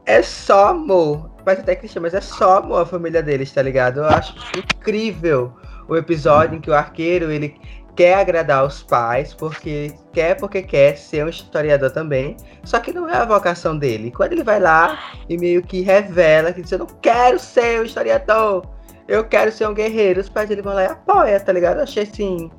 é 0.06 0.22
só 0.22 0.70
amor. 0.70 1.30
Mas 1.46 1.60
até 1.60 1.76
que 1.76 2.00
mas 2.00 2.14
é 2.14 2.22
só 2.22 2.58
amor 2.58 2.82
a 2.82 2.86
família 2.86 3.22
deles, 3.22 3.52
tá 3.52 3.62
ligado? 3.62 4.00
Eu 4.00 4.06
acho 4.06 4.36
incrível 4.58 5.54
o 5.88 5.96
episódio 5.96 6.58
em 6.58 6.62
que 6.62 6.70
o 6.70 6.74
arqueiro, 6.74 7.32
ele 7.32 7.56
quer 7.98 8.14
agradar 8.14 8.64
os 8.64 8.84
pais, 8.84 9.34
porque 9.34 9.92
quer 10.14 10.36
porque 10.36 10.62
quer 10.62 10.96
ser 10.96 11.26
um 11.26 11.30
historiador 11.30 11.90
também, 11.90 12.38
só 12.64 12.80
que 12.80 12.94
não 12.94 13.10
é 13.10 13.18
a 13.18 13.26
vocação 13.26 13.76
dele. 13.76 14.12
Quando 14.12 14.34
ele 14.34 14.44
vai 14.44 14.60
lá 14.60 15.00
e 15.28 15.36
meio 15.36 15.64
que 15.64 15.82
revela 15.82 16.54
que 16.54 16.62
diz, 16.62 16.72
eu 16.72 16.78
não 16.78 16.86
quero 16.86 17.40
ser 17.40 17.82
um 17.82 17.84
historiador, 17.84 18.64
eu 19.08 19.24
quero 19.26 19.52
ser 19.52 19.68
um 19.68 19.74
guerreiro, 19.74 20.22
os 20.22 20.30
pais 20.30 20.48
dele 20.48 20.62
vão 20.62 20.76
lá 20.76 20.84
e 20.84 20.86
apoiam, 20.86 21.40
tá 21.40 21.52
ligado? 21.52 21.78
Eu 21.78 21.84
achei 21.84 22.04
assim, 22.04 22.52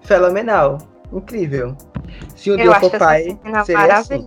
fenomenal, 0.00 0.78
incrível. 1.12 1.76
Se 2.34 2.50
um 2.50 2.56
dia 2.56 2.80
for 2.80 2.98
pai, 2.98 3.38
seria 3.66 3.98
assim. 3.98 4.26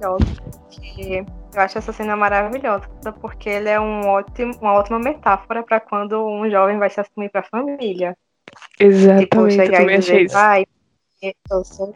Eu 1.53 1.61
acho 1.61 1.79
essa 1.79 1.91
cena 1.91 2.15
maravilhosa, 2.15 2.87
porque 3.19 3.49
ele 3.49 3.67
é 3.67 3.79
um 3.79 4.07
ótimo, 4.07 4.53
uma 4.61 4.73
ótima 4.73 4.99
metáfora 4.99 5.63
para 5.63 5.79
quando 5.79 6.23
um 6.23 6.49
jovem 6.49 6.77
vai 6.77 6.89
se 6.89 7.01
assumir 7.01 7.29
para 7.29 7.41
a 7.41 7.43
família. 7.43 8.15
Exatamente, 8.79 9.25
tipo, 9.25 9.61
eu 9.61 9.71
também 9.71 9.95
achei 9.97 10.23
isso. 10.23 10.37
Ai, 10.37 10.65
eu 11.21 11.63
sou 11.63 11.93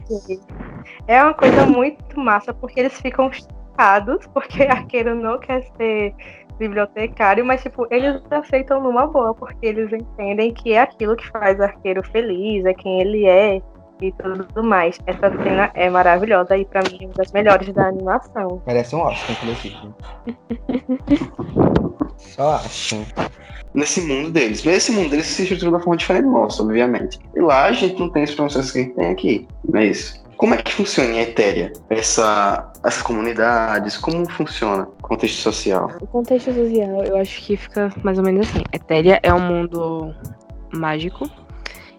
É 1.07 1.23
uma 1.23 1.33
coisa 1.33 1.65
muito 1.65 2.19
massa, 2.19 2.53
porque 2.53 2.79
eles 2.79 2.99
ficam 3.01 3.31
chocados, 3.31 4.25
porque 4.33 4.63
arqueiro 4.63 5.15
não 5.15 5.39
quer 5.39 5.63
ser 5.77 6.13
bibliotecário, 6.59 7.45
mas 7.45 7.61
tipo, 7.61 7.87
eles 7.91 8.21
aceitam 8.31 8.81
numa 8.81 9.07
boa, 9.07 9.33
porque 9.33 9.65
eles 9.65 9.91
entendem 9.91 10.53
que 10.53 10.73
é 10.73 10.81
aquilo 10.81 11.15
que 11.15 11.27
faz 11.29 11.59
o 11.59 11.63
arqueiro 11.63 12.03
feliz, 12.11 12.63
é 12.65 12.73
quem 12.73 13.01
ele 13.01 13.25
é 13.25 13.61
e 14.01 14.11
tudo 14.11 14.63
mais. 14.63 14.99
Essa 15.05 15.29
cena 15.29 15.71
é 15.73 15.89
maravilhosa 15.89 16.57
e 16.57 16.65
para 16.65 16.81
mim 16.83 16.97
é 17.01 17.05
uma 17.05 17.13
das 17.13 17.31
melhores 17.31 17.73
da 17.73 17.87
animação. 17.87 18.61
Merece 18.65 18.95
um 18.95 19.01
Oscar, 19.01 19.31
inclusive. 19.31 19.75
Só 22.17 22.55
acho 22.55 23.05
nesse 23.75 24.01
mundo 24.01 24.31
deles. 24.31 24.63
Nesse 24.63 24.91
mundo 24.91 25.09
deles 25.09 25.27
se 25.27 25.43
estrutura 25.43 25.69
de 25.69 25.75
uma 25.75 25.79
forma 25.79 25.97
diferente 25.97 26.23
do 26.23 26.31
nosso, 26.31 26.63
obviamente. 26.63 27.19
E 27.35 27.41
lá 27.41 27.65
a 27.65 27.71
gente 27.71 27.99
não 27.99 28.09
tem 28.09 28.23
esses 28.23 28.35
processos 28.35 28.71
que 28.71 28.79
a 28.79 28.81
gente 28.83 28.95
tem 28.95 29.07
aqui, 29.07 29.47
não 29.67 29.79
é 29.79 29.87
isso? 29.87 30.23
Como 30.37 30.53
é 30.53 30.57
que 30.57 30.73
funciona 30.73 31.11
em 31.11 31.19
Etéria 31.19 31.71
essa, 31.89 32.71
essas 32.83 33.01
comunidades? 33.01 33.97
Como 33.97 34.29
funciona 34.29 34.83
o 34.83 35.01
contexto 35.01 35.37
social? 35.37 35.91
O 36.01 36.07
contexto 36.07 36.53
social, 36.53 37.03
eu 37.05 37.15
acho 37.17 37.41
que 37.41 37.55
fica 37.55 37.89
mais 38.03 38.17
ou 38.17 38.23
menos 38.23 38.47
assim. 38.47 38.61
Etéria 38.73 39.19
é 39.23 39.33
um 39.33 39.39
mundo 39.39 40.13
mágico 40.73 41.29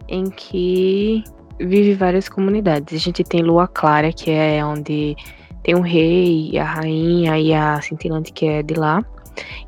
em 0.09 0.29
que 0.29 1.25
vive 1.59 1.95
várias 1.95 2.29
comunidades. 2.29 2.95
A 2.95 2.99
gente 2.99 3.25
tem 3.25 3.43
Lua 3.43 3.67
Clara, 3.67 4.13
que 4.13 4.31
é 4.31 4.65
onde 4.65 5.17
tem 5.63 5.75
o 5.75 5.81
rei, 5.81 6.57
a 6.59 6.65
rainha 6.65 7.39
e 7.39 7.53
a 7.53 7.81
cintilante 7.81 8.33
que 8.33 8.47
é 8.47 8.63
de 8.63 8.75
lá. 8.75 9.05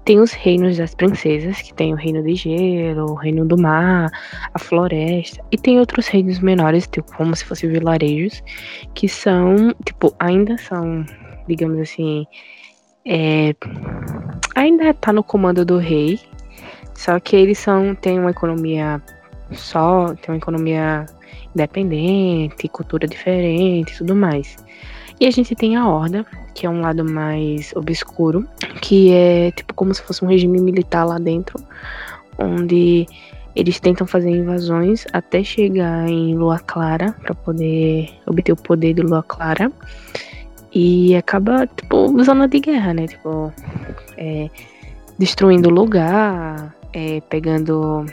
Tem 0.05 0.19
os 0.21 0.33
reinos 0.33 0.79
das 0.79 0.95
princesas, 0.95 1.61
que 1.61 1.75
tem 1.75 1.93
o 1.93 1.97
reino 1.97 2.23
de 2.23 2.35
gelo, 2.35 3.11
o 3.11 3.15
reino 3.15 3.45
do 3.45 3.59
mar, 3.59 4.11
a 4.55 4.59
floresta. 4.59 5.45
E 5.51 5.59
tem 5.59 5.79
outros 5.79 6.09
reinos 6.09 6.39
menores, 6.39 6.87
tipo, 6.87 7.15
como 7.15 7.37
se 7.37 7.45
fossem 7.45 7.71
vilarejos, 7.71 8.43
que 8.95 9.09
são, 9.09 9.75
tipo, 9.85 10.15
ainda 10.19 10.57
são, 10.57 11.05
digamos 11.47 11.79
assim, 11.81 12.27
é, 13.05 13.55
ainda 14.55 14.95
tá 14.95 15.13
no 15.13 15.23
comando 15.23 15.65
do 15.65 15.79
rei. 15.79 16.19
Só 16.95 17.21
que 17.21 17.37
eles 17.37 17.59
são, 17.59 17.95
têm 17.95 18.19
uma 18.19 18.31
economia 18.31 19.03
só, 19.53 20.15
tem 20.15 20.35
uma 20.35 20.39
economia 20.39 21.07
independente, 21.55 22.69
cultura 22.69 23.07
diferente 23.07 23.97
tudo 23.97 24.15
mais. 24.15 24.57
E 25.21 25.27
a 25.27 25.31
gente 25.31 25.55
tem 25.55 25.77
a 25.77 25.89
Horda, 25.89 26.25
que 26.55 26.65
é 26.65 26.71
um 26.71 26.81
lado 26.81 27.05
mais 27.05 27.73
obscuro, 27.75 28.47
que 28.81 29.13
é 29.13 29.51
tipo 29.51 29.75
como 29.75 29.93
se 29.93 30.03
fosse 30.03 30.25
um 30.25 30.29
regime 30.29 30.61
militar 30.61 31.05
lá 31.05 31.19
dentro, 31.19 31.59
onde 32.39 33.07
eles 33.57 33.81
tentam 33.81 34.07
fazer 34.07 34.31
invasões 34.31 35.05
até 35.13 35.43
chegar 35.43 36.09
em 36.09 36.37
Lua 36.37 36.61
Clara 36.61 37.13
para 37.21 37.35
poder 37.35 38.11
obter 38.25 38.53
o 38.53 38.57
poder 38.57 38.95
de 38.95 39.03
Lua 39.03 39.25
Clara 39.25 39.73
e 40.73 41.17
acaba 41.17 41.67
tipo 41.67 42.23
zona 42.23 42.47
de 42.47 42.61
guerra, 42.61 42.95
né? 42.95 43.09
Tipo 43.09 43.53
é, 44.17 44.49
destruindo 45.19 45.69
o 45.69 45.73
lugar, 45.73 46.73
é, 46.93 47.21
pegando 47.29 48.07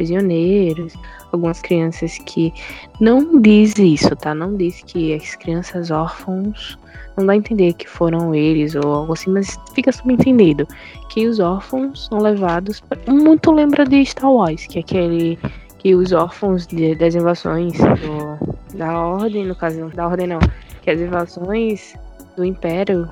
prisioneiros, 0.00 0.94
algumas 1.30 1.60
crianças 1.60 2.16
que 2.24 2.54
não 2.98 3.38
diz 3.38 3.76
isso, 3.76 4.16
tá? 4.16 4.34
Não 4.34 4.56
diz 4.56 4.82
que 4.86 5.12
as 5.12 5.36
crianças 5.36 5.90
órfãos 5.90 6.78
não 7.18 7.26
dá 7.26 7.34
a 7.34 7.36
entender 7.36 7.74
que 7.74 7.86
foram 7.86 8.34
eles 8.34 8.74
ou 8.74 8.90
algo 8.90 9.12
assim, 9.12 9.30
mas 9.30 9.58
fica 9.74 9.92
subentendido 9.92 10.66
que 11.10 11.26
os 11.26 11.38
órfãos 11.38 12.06
são 12.06 12.18
levados. 12.18 12.80
Pra... 12.80 12.96
Muito 13.12 13.52
lembra 13.52 13.84
de 13.84 14.02
Star 14.06 14.32
Wars, 14.32 14.66
que 14.66 14.78
é 14.78 14.80
aquele 14.80 15.38
que 15.78 15.94
os 15.94 16.12
órfãos 16.12 16.66
de, 16.66 16.94
das 16.94 17.14
invasões 17.14 17.74
do, 17.74 18.78
da 18.78 18.98
Ordem, 18.98 19.44
no 19.44 19.54
caso, 19.54 19.90
da 19.90 20.08
Ordem 20.08 20.28
não, 20.28 20.40
que 20.80 20.90
as 20.90 20.98
invasões 20.98 21.94
do 22.36 22.44
Império 22.44 23.06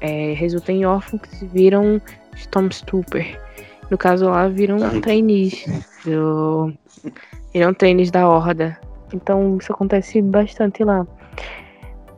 é, 0.00 0.34
resultam 0.34 0.76
em 0.76 0.86
órfãos 0.86 1.22
que 1.22 1.46
viram 1.46 2.00
Stormtrooper. 2.36 3.47
No 3.90 3.96
caso 3.96 4.26
lá, 4.26 4.48
viram 4.48 4.78
trainees 5.00 5.64
do, 6.04 6.72
viram 7.52 7.72
trainees 7.72 8.10
da 8.10 8.28
Horda. 8.28 8.78
Então 9.12 9.56
isso 9.58 9.72
acontece 9.72 10.20
bastante 10.20 10.84
lá. 10.84 11.06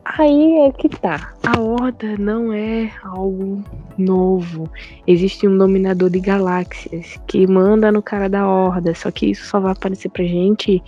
Aí 0.03 0.67
é 0.67 0.71
que 0.71 0.89
tá. 0.89 1.33
A 1.45 1.59
Horda 1.59 2.17
não 2.17 2.51
é 2.51 2.91
algo 3.03 3.63
novo. 3.97 4.69
Existe 5.07 5.47
um 5.47 5.57
dominador 5.57 6.09
de 6.09 6.19
galáxias 6.19 7.17
que 7.27 7.47
manda 7.47 7.91
no 7.91 8.01
cara 8.01 8.27
da 8.27 8.47
Horda. 8.47 8.93
Só 8.93 9.09
que 9.09 9.27
isso 9.27 9.45
só 9.45 9.59
vai 9.59 9.71
aparecer 9.71 10.09
pra 10.09 10.25
gente 10.25 10.83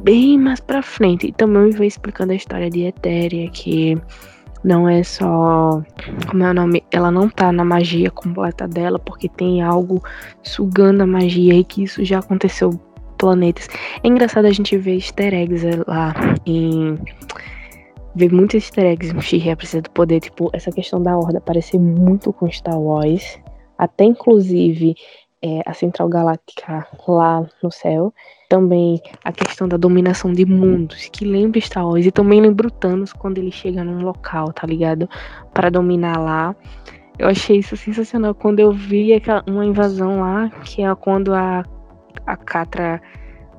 bem 0.00 0.38
mais 0.38 0.58
pra 0.58 0.82
frente. 0.82 1.28
E 1.28 1.32
também 1.32 1.70
vai 1.70 1.86
explicando 1.86 2.32
a 2.32 2.36
história 2.36 2.68
de 2.68 2.82
Etéria, 2.84 3.48
que 3.50 3.96
não 4.64 4.88
é 4.88 5.02
só. 5.02 5.82
Como 6.28 6.44
é 6.44 6.50
o 6.50 6.54
nome? 6.54 6.84
Ela 6.90 7.10
não 7.10 7.28
tá 7.28 7.52
na 7.52 7.64
magia 7.64 8.10
completa 8.10 8.66
dela, 8.68 8.98
porque 8.98 9.28
tem 9.28 9.62
algo 9.62 10.02
sugando 10.42 11.02
a 11.02 11.06
magia 11.06 11.54
e 11.54 11.64
que 11.64 11.82
isso 11.82 12.04
já 12.04 12.20
aconteceu 12.20 12.70
planetas. 13.18 13.68
É 14.02 14.08
engraçado 14.08 14.46
a 14.46 14.50
gente 14.50 14.76
ver 14.76 14.94
easter 14.94 15.32
eggs 15.32 15.64
lá 15.86 16.12
em 16.44 16.98
ver 18.14 18.32
muitos 18.32 18.56
easter 18.56 18.84
eggs 18.84 19.14
no 19.14 19.22
She-Ra 19.22 19.56
precisa 19.56 19.82
do 19.82 19.90
poder, 19.90 20.20
tipo, 20.20 20.50
essa 20.52 20.70
questão 20.70 21.02
da 21.02 21.16
horda 21.16 21.40
parecer 21.40 21.78
muito 21.78 22.32
com 22.32 22.50
Star 22.50 22.78
Wars, 22.78 23.38
até 23.78 24.04
inclusive 24.04 24.94
é, 25.42 25.60
a 25.66 25.74
Central 25.74 26.08
Galáctica 26.08 26.86
lá 27.06 27.44
no 27.62 27.70
céu, 27.70 28.14
também 28.48 29.00
a 29.24 29.32
questão 29.32 29.66
da 29.66 29.76
dominação 29.76 30.32
de 30.32 30.46
mundos, 30.46 31.08
que 31.12 31.24
lembra 31.24 31.60
Star 31.60 31.86
Wars, 31.86 32.06
e 32.06 32.12
também 32.12 32.40
lembra 32.40 32.68
o 32.68 32.70
Thanos 32.70 33.12
quando 33.12 33.38
ele 33.38 33.50
chega 33.50 33.82
num 33.82 34.02
local, 34.02 34.52
tá 34.52 34.66
ligado? 34.66 35.08
Para 35.52 35.70
dominar 35.70 36.18
lá. 36.18 36.54
Eu 37.18 37.28
achei 37.28 37.58
isso 37.58 37.76
sensacional 37.76 38.34
quando 38.34 38.60
eu 38.60 38.72
vi 38.72 39.10
uma 39.46 39.66
invasão 39.66 40.20
lá, 40.20 40.48
que 40.64 40.82
é 40.82 40.94
quando 40.94 41.34
a, 41.34 41.64
a 42.26 42.36
Catra 42.36 43.02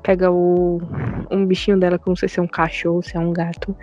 pega 0.02 0.30
o, 0.30 0.80
um 1.30 1.46
bichinho 1.46 1.78
dela, 1.78 1.98
que 1.98 2.08
não 2.08 2.16
sei 2.16 2.28
se 2.28 2.40
é 2.40 2.42
um 2.42 2.48
cachorro, 2.48 3.02
se 3.02 3.16
é 3.16 3.20
um 3.20 3.32
gato, 3.32 3.76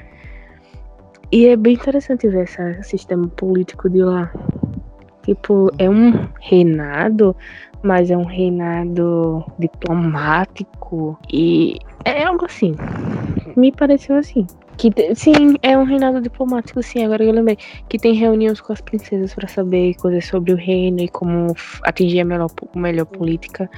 e 1.31 1.47
é 1.47 1.55
bem 1.55 1.75
interessante 1.75 2.27
ver 2.27 2.43
esse 2.43 2.83
sistema 2.83 3.27
político 3.27 3.89
de 3.89 4.03
lá. 4.03 4.31
Tipo, 5.23 5.71
é 5.77 5.89
um 5.89 6.27
reinado, 6.39 7.35
mas 7.83 8.09
é 8.09 8.17
um 8.17 8.25
reinado 8.25 9.43
diplomático 9.59 11.17
e 11.31 11.77
é 12.05 12.23
algo 12.23 12.45
assim. 12.45 12.75
Me 13.55 13.71
pareceu 13.71 14.15
assim. 14.15 14.45
Que 14.77 14.91
sim, 15.13 15.55
é 15.61 15.77
um 15.77 15.83
reinado 15.83 16.21
diplomático, 16.21 16.81
sim. 16.81 17.03
Agora 17.03 17.23
eu 17.23 17.31
lembrei 17.31 17.57
que 17.87 17.99
tem 17.99 18.13
reuniões 18.13 18.59
com 18.59 18.73
as 18.73 18.81
princesas 18.81 19.33
para 19.33 19.47
saber 19.47 19.93
coisas 19.95 20.25
sobre 20.25 20.53
o 20.53 20.55
reino 20.55 21.01
e 21.01 21.07
como 21.07 21.55
atingir 21.83 22.21
a 22.21 22.25
melhor, 22.25 22.49
melhor 22.75 23.05
política. 23.05 23.69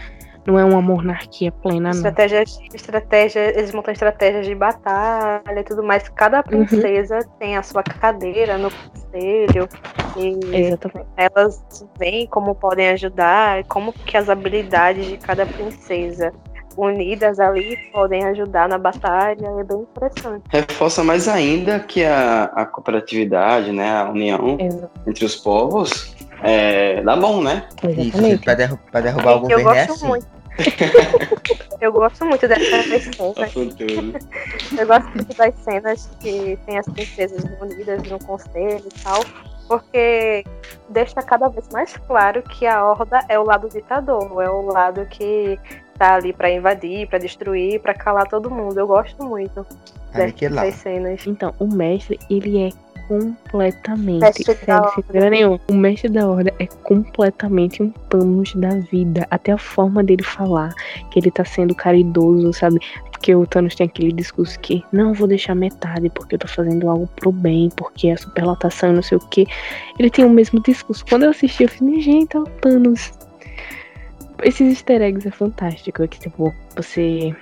Não 0.46 0.60
é 0.60 0.66
uma 0.66 0.82
monarquia 0.82 1.52
plena, 1.52 1.90
não. 1.90 1.92
Estratégia, 1.92 2.44
estratégia, 2.74 3.58
eles 3.58 3.72
montam 3.72 3.94
estratégias 3.94 4.46
de 4.46 4.54
batalha 4.54 5.60
e 5.60 5.64
tudo 5.64 5.82
mais. 5.84 6.10
Cada 6.10 6.38
uhum. 6.38 6.44
princesa 6.44 7.18
uhum. 7.18 7.32
tem 7.40 7.58
a 7.58 7.64
sua 7.64 7.82
cadeira 7.84 8.58
no 8.58 8.70
conselho. 8.70 9.70
E 10.18 10.56
Exatamente. 10.56 11.10
elas 11.18 11.64
veem 11.98 12.28
como 12.28 12.54
podem 12.54 12.90
ajudar, 12.90 13.64
como 13.66 13.94
que 13.94 14.18
as 14.18 14.30
habilidades 14.30 15.06
de 15.06 15.18
cada 15.18 15.46
princesa 15.46 16.32
unidas 16.78 17.40
ali 17.40 17.78
podem 17.92 18.24
ajudar 18.26 18.68
na 18.68 18.78
batalha, 18.78 19.48
é 19.60 19.64
bem 19.64 19.80
interessante. 19.80 20.44
Reforça 20.50 21.04
mais 21.04 21.28
ainda 21.28 21.80
que 21.80 22.04
a, 22.04 22.46
a 22.46 22.66
cooperatividade, 22.66 23.72
né, 23.72 23.98
a 23.98 24.10
união 24.10 24.58
Exato. 24.60 24.92
entre 25.08 25.26
os 25.26 25.36
povos 25.36 26.16
é, 26.44 27.02
dá 27.02 27.16
bom, 27.16 27.42
né? 27.42 27.68
Isso, 27.84 28.02
Exatamente. 28.02 28.44
pra, 28.44 28.54
derru 28.54 28.80
pra 28.92 29.02
derrubar 29.02 29.32
o 29.32 29.36
eu 29.36 29.40
governo 29.42 29.72
é 29.72 29.86
gosto 29.86 29.92
assim. 29.94 30.08
muito. 30.08 30.28
eu 31.82 31.92
gosto 31.92 32.26
muito 32.26 32.48
dessas 32.48 32.70
Tá 32.70 33.48
cenas. 33.48 34.28
Eu 34.78 34.88
gosto 34.88 35.10
muito 35.16 35.36
das 35.36 35.56
cenas 35.56 36.10
que 36.20 36.60
tem 36.66 36.78
as 36.78 36.86
princesas 36.86 37.44
reunidas 37.44 38.04
no 38.04 38.20
conselho 38.20 38.84
e 38.86 39.04
tal. 39.04 39.24
Porque 39.68 40.44
deixa 40.90 41.22
cada 41.22 41.48
vez 41.48 41.68
mais 41.70 41.96
claro 42.06 42.44
que 42.44 42.68
a 42.68 42.86
Horda 42.86 43.22
é 43.30 43.40
o 43.40 43.44
lado 43.44 43.70
ditador, 43.70 44.44
é 44.44 44.50
o 44.50 44.62
lado 44.62 45.06
que 45.06 45.58
tá 45.98 46.16
ali 46.16 46.34
pra 46.34 46.52
invadir, 46.52 47.08
pra 47.08 47.18
destruir, 47.18 47.80
pra 47.80 47.94
calar 47.94 48.28
todo 48.28 48.52
mundo. 48.52 48.78
Eu 48.78 48.86
gosto 48.88 49.24
muito 49.24 49.66
dessas 50.12 50.76
cenas. 50.76 51.26
Então, 51.26 51.54
o 51.58 51.66
mestre, 51.66 52.20
ele 52.30 52.68
é 52.68 52.70
completamente. 53.08 54.22
Mestre 54.22 54.56
sem 54.56 54.74
Horda. 54.74 54.92
problema 54.92 55.30
nenhum. 55.30 55.60
O 55.68 55.74
mestre 55.74 56.10
da 56.10 56.28
Horda 56.28 56.54
é 56.60 56.68
completamente 56.68 57.82
um 57.82 57.90
Thanos 58.10 58.54
da 58.56 58.76
vida. 58.92 59.28
Até 59.30 59.52
a 59.52 59.58
forma 59.58 60.04
dele 60.04 60.24
falar, 60.24 60.74
que 61.12 61.20
ele 61.20 61.32
tá 61.32 61.46
sendo 61.46 61.76
caridoso, 61.76 62.52
sabe? 62.54 62.80
Porque 63.12 63.34
o 63.36 63.46
Thanos 63.48 63.76
tem 63.76 63.88
aquele 63.88 64.12
discurso 64.12 64.60
que 64.60 64.84
não 64.92 65.14
vou 65.14 65.28
deixar 65.28 65.56
metade 65.56 66.10
porque 66.10 66.36
eu 66.36 66.40
tô 66.40 66.48
fazendo 66.48 66.90
algo 66.90 67.08
pro 67.16 67.32
bem, 67.32 67.70
porque 67.76 68.10
é 68.10 68.18
superlotação 68.18 68.92
e 68.92 68.96
não 68.96 69.02
sei 69.02 69.18
o 69.18 69.22
que. 69.30 69.46
Ele 69.98 70.10
tem 70.10 70.26
o 70.26 70.30
mesmo 70.30 70.62
discurso. 70.62 71.06
Quando 71.08 71.24
eu 71.24 71.30
assisti, 71.30 71.64
eu 71.64 71.70
falei, 71.70 72.02
gente, 72.02 72.36
é 72.36 72.40
o 72.40 72.44
Thanos. 72.44 73.14
Esses 74.44 74.74
easter 74.74 75.02
eggs 75.02 75.28
é 75.28 75.32
fantástico. 75.32 76.08
Que, 76.08 76.20
tipo, 76.20 76.54
você. 76.76 77.34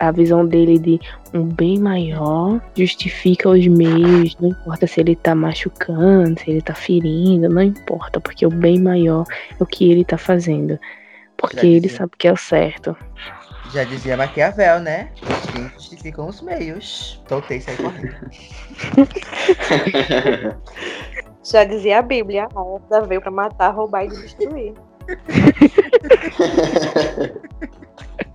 A 0.00 0.12
visão 0.12 0.46
dele 0.46 0.78
de 0.78 1.00
um 1.34 1.42
bem 1.44 1.76
maior 1.78 2.60
justifica 2.76 3.48
os 3.48 3.66
meios. 3.66 4.36
Não 4.40 4.50
importa 4.50 4.86
se 4.86 5.00
ele 5.00 5.16
tá 5.16 5.34
machucando, 5.34 6.38
se 6.38 6.50
ele 6.50 6.62
tá 6.62 6.74
ferindo, 6.74 7.48
não 7.48 7.62
importa, 7.62 8.20
porque 8.20 8.46
o 8.46 8.50
bem 8.50 8.80
maior 8.80 9.24
é 9.58 9.62
o 9.62 9.66
que 9.66 9.90
ele 9.90 10.04
tá 10.04 10.16
fazendo. 10.16 10.78
Porque 11.36 11.56
Já 11.56 11.66
ele 11.66 11.80
dizia. 11.80 11.98
sabe 11.98 12.12
que 12.16 12.28
é 12.28 12.32
o 12.32 12.36
certo. 12.36 12.96
Já 13.72 13.84
dizia 13.84 14.16
Maquiavel, 14.16 14.80
né? 14.80 15.10
Os 15.22 15.50
fins 15.50 15.72
justificam 15.74 16.28
os 16.28 16.40
meios. 16.40 17.22
Soltei 17.28 17.58
isso 17.58 17.70
aí 17.70 17.76
correndo. 17.76 18.14
Já 21.44 21.64
dizia 21.64 21.98
a 21.98 22.02
Bíblia, 22.02 22.48
a 22.54 22.60
Horda 22.60 23.02
veio 23.02 23.20
pra 23.20 23.30
matar, 23.30 23.70
roubar 23.70 24.04
e 24.04 24.08
destruir. 24.08 24.74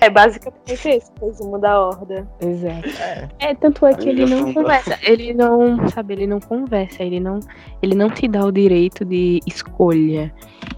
É 0.00 0.10
basicamente 0.10 0.72
esse 0.72 1.12
o 1.20 1.26
resumo 1.26 1.58
da 1.58 1.80
Horda. 1.80 2.28
Exato. 2.40 2.88
É. 3.00 3.28
É, 3.38 3.54
tanto 3.54 3.86
é 3.86 3.94
que 3.94 4.08
ele 4.08 4.26
não 4.26 4.52
conversa. 4.52 4.98
Ele 5.02 5.32
não, 5.32 5.88
sabe, 5.88 6.14
ele 6.14 6.26
não 6.26 6.40
conversa, 6.40 7.02
ele 7.02 7.20
não, 7.20 7.40
ele 7.82 7.94
não 7.94 8.10
te 8.10 8.26
dá 8.28 8.44
o 8.44 8.52
direito 8.52 9.04
de 9.04 9.40
escolha. 9.46 10.32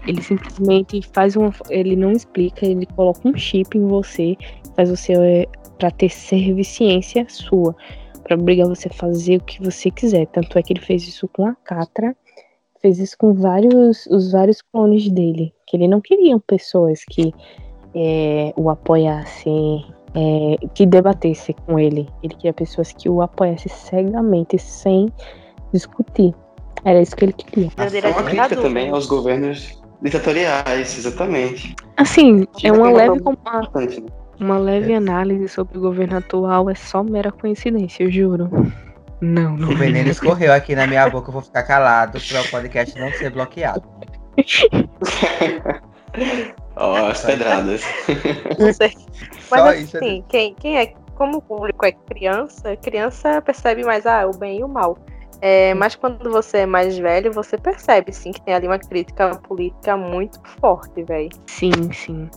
Ele 0.05 0.21
simplesmente 0.21 1.01
faz 1.13 1.35
uma. 1.35 1.51
Ele 1.69 1.95
não 1.95 2.11
explica, 2.11 2.65
ele 2.65 2.85
coloca 2.85 3.27
um 3.27 3.35
chip 3.35 3.77
em 3.77 3.87
você, 3.87 4.35
faz 4.75 4.89
você 4.89 5.13
é, 5.13 5.45
pra 5.77 5.91
ter 5.91 6.09
serviciência 6.09 7.25
sua. 7.27 7.75
Pra 8.23 8.35
obrigar 8.35 8.67
você 8.67 8.87
a 8.89 8.93
fazer 8.93 9.37
o 9.37 9.43
que 9.43 9.63
você 9.63 9.89
quiser. 9.89 10.27
Tanto 10.27 10.57
é 10.57 10.63
que 10.63 10.73
ele 10.73 10.81
fez 10.81 11.07
isso 11.07 11.27
com 11.29 11.45
a 11.45 11.55
Catra, 11.55 12.15
fez 12.81 12.99
isso 12.99 13.17
com 13.17 13.33
vários, 13.33 14.05
os 14.07 14.31
vários 14.31 14.61
clones 14.61 15.09
dele. 15.09 15.53
Que 15.65 15.77
ele 15.77 15.87
não 15.87 16.01
queria 16.01 16.39
pessoas 16.39 17.03
que 17.09 17.33
é, 17.95 18.53
o 18.55 18.69
apoiassem 18.69 19.85
é, 20.15 20.67
que 20.73 20.85
debatesse 20.85 21.53
com 21.65 21.79
ele. 21.79 22.07
Ele 22.23 22.33
queria 22.35 22.53
pessoas 22.53 22.91
que 22.91 23.09
o 23.09 23.21
apoiassem 23.21 23.71
cegamente, 23.71 24.57
sem 24.57 25.11
discutir. 25.73 26.33
Era 26.83 27.01
isso 27.01 27.15
que 27.15 27.25
ele 27.25 27.33
queria. 27.33 27.69
É 27.77 28.07
uma 28.07 28.23
crítica 28.23 28.55
também 28.55 28.89
aos 28.89 29.07
governos 29.07 29.81
ditatoriais, 30.01 30.97
exatamente. 30.97 31.75
Assim, 31.97 32.45
é 32.63 32.71
uma 32.71 32.91
leve, 32.91 33.19
uma 33.19 33.81
né? 33.81 33.97
uma 34.39 34.57
leve 34.57 34.93
análise 34.93 35.47
sobre 35.49 35.77
o 35.77 35.81
governo 35.81 36.17
atual, 36.17 36.69
é 36.69 36.75
só 36.75 37.03
mera 37.03 37.31
coincidência, 37.31 38.03
eu 38.03 38.11
juro. 38.11 38.49
Não, 39.21 39.57
não. 39.57 39.69
O 39.69 39.75
veneno 39.75 40.09
escorreu 40.09 40.53
aqui 40.53 40.75
na 40.75 40.85
minha 40.85 41.09
boca, 41.09 41.29
eu 41.29 41.33
vou 41.33 41.41
ficar 41.41 41.63
calado 41.63 42.19
para 42.19 42.41
o 42.41 42.49
podcast 42.49 42.99
não 42.99 43.11
ser 43.13 43.31
bloqueado. 43.31 43.83
Ó, 46.75 47.07
as 47.07 47.25
pedradas. 47.25 47.81
Não 48.59 48.71
sei. 48.71 48.93
Mas 49.49 49.61
Só 49.61 49.73
isso, 49.73 49.97
assim, 49.97 50.23
quem, 50.29 50.53
quem 50.53 50.77
é, 50.77 50.93
como 51.15 51.37
o 51.39 51.41
público 51.41 51.85
é 51.85 51.91
criança, 51.91 52.75
criança 52.77 53.41
percebe 53.41 53.83
mais 53.83 54.05
ah, 54.05 54.27
o 54.27 54.37
bem 54.37 54.59
e 54.59 54.63
o 54.63 54.67
mal. 54.67 54.97
É, 55.41 55.73
mas 55.75 55.95
quando 55.95 56.31
você 56.31 56.59
é 56.59 56.65
mais 56.65 56.97
velho, 56.97 57.31
você 57.31 57.57
percebe 57.57 58.11
sim 58.11 58.31
que 58.31 58.41
tem 58.41 58.55
ali 58.55 58.67
uma 58.67 58.79
crítica 58.79 59.35
política 59.35 59.95
muito 59.95 60.39
forte, 60.59 61.03
velho. 61.03 61.29
Sim, 61.45 61.91
sim. 61.93 62.29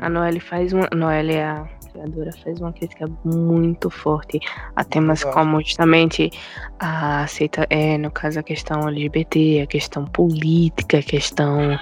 A 0.00 0.08
Noelle 0.08 0.40
faz 0.40 0.72
uma. 0.72 0.88
Noelle 0.94 1.34
é 1.34 1.44
a 1.44 1.66
criadora, 1.96 2.30
faz 2.44 2.60
uma 2.60 2.72
crítica 2.72 3.08
muito 3.24 3.88
forte 3.88 4.38
a 4.74 4.84
temas 4.84 5.24
como 5.24 5.60
justamente 5.60 6.30
a 6.78 7.22
aceita, 7.22 7.66
é, 7.70 7.96
no 7.96 8.10
caso, 8.10 8.38
a 8.38 8.42
questão 8.42 8.86
LGBT, 8.88 9.62
a 9.62 9.66
questão 9.66 10.04
política, 10.04 10.98
a 10.98 11.02
questão. 11.02 11.78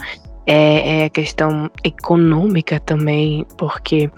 É, 0.47 1.01
é 1.01 1.05
a 1.07 1.09
questão 1.09 1.71
econômica 1.83 2.79
também, 2.79 3.47
porque 3.57 4.11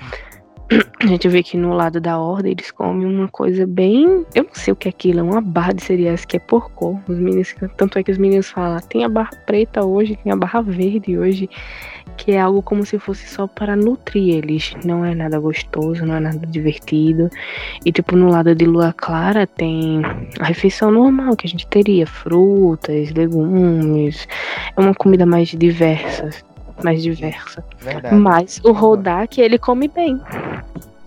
a 1.01 1.07
gente 1.07 1.28
vê 1.28 1.40
que 1.40 1.57
no 1.57 1.72
lado 1.72 2.01
da 2.01 2.18
ordem 2.18 2.51
eles 2.51 2.72
comem 2.72 3.07
uma 3.07 3.28
coisa 3.28 3.64
bem. 3.64 4.26
Eu 4.34 4.42
não 4.42 4.55
sei 4.55 4.72
o 4.72 4.76
que 4.76 4.88
é 4.88 4.90
aquilo, 4.90 5.20
é 5.20 5.22
uma 5.22 5.40
barra 5.40 5.72
de 5.72 5.84
cereais 5.84 6.24
que 6.24 6.36
é 6.36 6.40
por 6.40 6.68
cor. 6.72 6.99
Os 7.09 7.16
meninos, 7.16 7.55
tanto 7.76 7.97
é 7.97 8.03
que 8.03 8.11
os 8.11 8.18
meninos 8.18 8.51
falam, 8.51 8.80
tem 8.80 9.05
a 9.05 9.09
barra 9.09 9.30
preta 9.47 9.84
hoje, 9.84 10.18
tem 10.24 10.32
a 10.32 10.36
barra 10.36 10.61
verde 10.62 11.16
hoje, 11.16 11.49
que 12.16 12.32
é 12.32 12.40
algo 12.40 12.62
como 12.62 12.84
se 12.84 12.98
fosse 12.98 13.28
só 13.28 13.46
para 13.46 13.76
nutrir 13.76 14.34
eles. 14.36 14.74
Não 14.84 15.04
é 15.04 15.14
nada 15.14 15.38
gostoso, 15.38 16.04
não 16.04 16.14
é 16.14 16.20
nada 16.20 16.46
divertido. 16.46 17.30
E 17.84 17.92
tipo, 17.92 18.16
no 18.16 18.28
lado 18.30 18.54
de 18.54 18.64
lua 18.64 18.92
clara 18.96 19.46
tem 19.46 20.02
a 20.40 20.44
refeição 20.44 20.90
normal 20.90 21.36
que 21.36 21.46
a 21.46 21.50
gente 21.50 21.66
teria: 21.66 22.06
frutas, 22.06 23.10
legumes. 23.12 24.26
É 24.76 24.80
uma 24.80 24.94
comida 24.94 25.26
mais 25.26 25.48
diversa. 25.48 26.30
Mais 26.82 27.02
diversa. 27.02 27.64
Verdade. 27.80 28.14
Mas 28.14 28.60
o 28.64 28.72
Rodak, 28.72 29.40
ele 29.40 29.58
come 29.58 29.88
bem. 29.88 30.20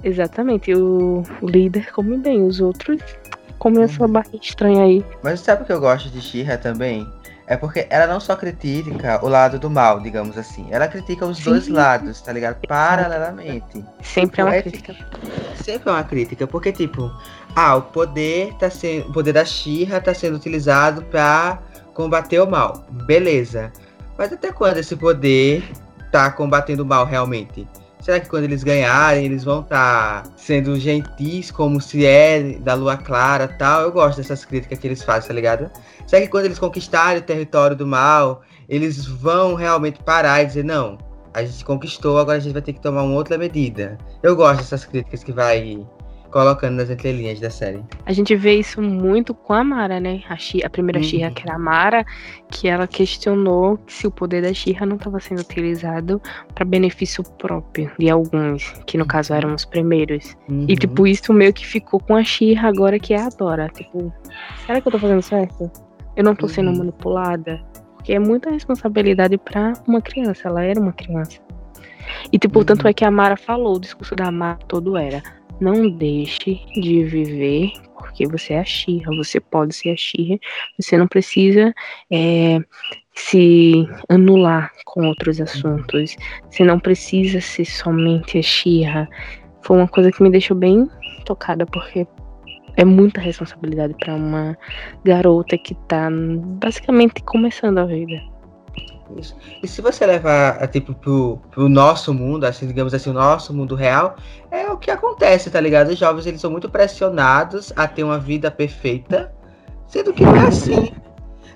Exatamente, 0.03 0.74
o 0.74 1.24
líder 1.43 1.91
come 1.91 2.18
bem, 2.18 2.43
os 2.43 2.62
outros 2.62 3.01
comem 3.57 3.84
essa 3.84 4.03
Uhum. 4.05 4.12
barriga 4.14 4.39
estranha 4.41 4.84
aí. 4.84 5.03
Mas 5.22 5.41
sabe 5.41 5.64
o 5.64 5.66
que 5.66 5.74
eu 5.74 5.80
gosto 5.82 6.10
de 6.10 6.22
Shira 6.22 6.57
também? 6.57 7.05
É 7.50 7.58
porque 7.58 7.88
ela 7.89 8.06
não 8.06 8.20
só 8.20 8.36
critica 8.36 9.20
o 9.26 9.28
lado 9.28 9.58
do 9.58 9.72
mal, 9.72 10.00
digamos 10.00 10.38
assim. 10.38 10.68
Ela 10.70 10.88
critica 10.88 11.26
os 11.26 11.39
Sim. 11.39 11.45
dois 11.45 11.68
lados, 11.68 12.22
tá 12.22 12.32
ligado? 12.32 12.60
Paralelamente. 12.68 13.84
Sempre 14.04 14.41
é 14.41 14.43
uma 14.43 14.62
crítica. 14.62 14.95
Sempre 15.56 15.89
é 15.89 15.91
uma 15.91 16.04
crítica, 16.04 16.45
porque 16.45 16.72
tipo, 16.72 17.12
ah, 17.56 17.78
o 17.78 17.82
poder 17.82 18.54
tá 18.60 18.70
sendo, 18.70 19.10
o 19.10 19.14
poder 19.14 19.34
da 19.34 19.43
Shira 19.43 20.00
tá 20.00 20.14
sendo 20.14 20.36
utilizado 20.36 21.02
pra 21.06 21.58
combater 21.95 22.39
o 22.39 22.47
mal. 22.47 22.86
Beleza. 23.08 23.74
Mas 24.16 24.32
até 24.32 24.52
quando 24.52 24.78
esse 24.78 24.95
poder 24.95 25.68
tá 26.12 26.30
combatendo 26.30 26.84
o 26.84 26.86
mal 26.86 27.04
realmente? 27.04 27.68
Será 28.00 28.20
que 28.20 28.30
quando 28.30 28.43
eles 28.45 28.64
ganharem, 28.64 29.26
eles 29.26 29.43
vão 29.43 29.62
estar 29.62 30.24
sendo 30.38 30.80
gentis 30.80 31.52
como 31.52 31.82
se 31.82 32.06
é 32.06 32.60
da 32.60 32.74
lua 32.74 32.95
clara 32.95 33.47
tal? 33.47 33.82
Eu 33.82 33.91
gosto 33.91 34.18
dessas 34.18 34.45
críticas 34.45 34.80
que 34.80 34.88
eles 34.88 35.04
fazem, 35.04 35.28
tá 35.28 35.34
ligado? 35.34 35.70
Será 36.10 36.24
que 36.24 36.28
quando 36.28 36.45
eles 36.45 36.57
conquistarem 36.57 37.20
o 37.20 37.24
território 37.24 37.76
do 37.76 37.86
mal, 37.86 38.41
eles 38.68 39.05
vão 39.05 39.53
realmente 39.53 40.01
parar 40.01 40.41
e 40.41 40.47
dizer, 40.47 40.64
não, 40.66 40.97
a 41.36 41.43
gente 41.43 41.64
conquistou, 41.64 42.18
agora 42.18 42.38
a 42.38 42.39
gente 42.39 42.53
vai 42.53 42.64
ter 42.64 42.74
que 42.74 42.82
tomar 42.82 43.03
uma 43.03 43.14
outra 43.14 43.38
medida. 43.38 43.95
Eu 44.24 44.36
gosto 44.36 44.57
dessas 44.57 44.86
críticas 44.86 45.24
que 45.24 45.32
vai 45.32 45.86
colocando 46.32 46.78
nas 46.78 46.89
entrelinhas 46.89 47.39
da 47.39 47.51
série. 47.51 47.84
A 48.07 48.12
gente 48.12 48.36
vê 48.36 48.55
isso 48.55 48.82
muito 48.82 49.36
com 49.36 49.53
a 49.53 49.64
Mara, 49.64 49.99
né? 49.99 50.24
A, 50.28 50.36
a 50.66 50.70
primeira 50.72 50.97
Uhum. 50.97 51.03
Shira, 51.03 51.30
que 51.30 51.43
era 51.43 51.55
a 51.57 51.60
Mara, 51.60 52.03
que 52.49 52.68
ela 52.68 52.88
questionou 52.88 53.80
se 53.86 54.07
o 54.07 54.12
poder 54.12 54.41
da 54.41 54.51
Shira 54.51 54.88
não 54.88 54.95
estava 54.95 55.20
sendo 55.20 55.41
utilizado 55.41 56.20
para 56.55 56.66
benefício 56.66 57.24
próprio 57.38 57.91
de 57.99 58.10
alguns, 58.10 58.74
que 58.88 58.97
no 58.97 59.05
caso 59.05 59.32
eram 59.32 59.53
os 59.53 59.64
primeiros. 59.64 60.36
E 60.49 60.53
Uhum. 60.53 60.66
tipo, 60.76 61.05
isso 61.05 61.32
meio 61.32 61.53
que 61.53 61.68
ficou 61.68 61.99
com 61.99 62.16
a 62.16 62.24
Shira 62.24 62.68
agora 62.68 62.97
que 62.97 63.14
é 63.14 63.22
a 63.22 63.30
Dora. 63.30 63.70
Tipo, 63.70 64.12
será 64.66 64.82
que 64.82 64.88
eu 64.88 64.91
tô 64.91 64.97
fazendo 64.97 65.22
certo? 65.22 65.72
Eu 66.20 66.26
não 66.26 66.36
tô 66.36 66.50
sendo 66.50 66.70
Uhum. 66.70 66.80
manipulada? 66.80 67.62
Porque 67.96 68.12
é 68.12 68.20
muita 68.20 68.50
responsabilidade 68.52 69.38
pra 69.38 69.72
uma 69.88 70.02
criança. 70.02 70.50
Ela 70.50 70.64
era 70.66 70.78
uma 70.78 70.92
criança. 70.92 71.40
E 72.30 72.38
tipo, 72.38 72.60
Uhum. 72.60 72.66
tanto 72.66 72.86
é 72.90 72.94
que 72.94 73.06
a 73.06 73.12
Mara 73.12 73.38
falou, 73.38 73.78
o 73.78 73.80
discurso 73.80 74.18
da 74.18 74.30
Mara 74.30 74.60
todo 74.68 74.98
era: 74.98 75.24
não 75.62 75.90
deixe 75.90 76.60
de 76.76 77.04
viver 77.06 77.72
porque 77.98 78.28
você 78.28 78.54
é 78.56 78.60
a 78.60 78.66
Xirra, 78.66 79.16
você 79.16 79.40
pode 79.40 79.74
ser 79.74 79.92
a 79.92 79.96
Xirra, 79.96 80.38
você 80.78 80.98
não 80.98 81.08
precisa 81.08 81.74
é, 82.12 82.60
se 83.14 83.88
anular 84.10 84.74
com 84.84 85.08
outros 85.08 85.40
assuntos, 85.40 86.18
você 86.50 86.66
não 86.66 86.82
precisa 86.82 87.40
ser 87.40 87.64
somente 87.64 88.38
a 88.38 88.42
Xirra. 88.42 89.08
Foi 89.62 89.78
uma 89.78 89.88
coisa 89.88 90.12
que 90.12 90.22
me 90.22 90.30
deixou 90.30 90.58
bem 90.58 90.90
tocada, 91.26 91.66
porque 91.66 92.06
É 92.80 92.86
muita 92.86 93.20
responsabilidade 93.20 93.94
para 94.00 94.16
uma 94.16 94.58
garota 95.04 95.58
que 95.58 95.76
tá 95.90 96.08
basicamente 96.10 97.22
começando 97.24 97.78
a 97.78 97.86
vida. 97.86 98.22
Isso. 99.18 99.36
E 99.62 99.68
se 99.68 99.82
você 99.82 100.06
levar, 100.06 100.66
tipo, 100.70 100.94
pro, 100.94 101.42
pro 101.52 101.68
nosso 101.68 102.14
mundo, 102.14 102.46
assim, 102.46 102.66
digamos 102.66 102.94
assim, 102.94 103.10
o 103.10 103.14
nosso 103.14 103.54
mundo 103.54 103.76
real, 103.76 104.16
é 104.50 104.70
o 104.70 104.78
que 104.78 104.90
acontece, 104.90 105.52
tá 105.52 105.60
ligado? 105.60 105.90
Os 105.90 105.98
jovens, 105.98 106.26
eles 106.26 106.40
são 106.40 106.50
muito 106.50 106.70
pressionados 106.70 107.74
a 107.76 107.86
ter 107.86 108.06
uma 108.06 108.18
vida 108.18 108.50
perfeita, 108.50 109.30
sendo 109.86 110.14
que 110.14 110.24
não 110.24 110.38
é 110.38 110.48
assim. 110.48 110.94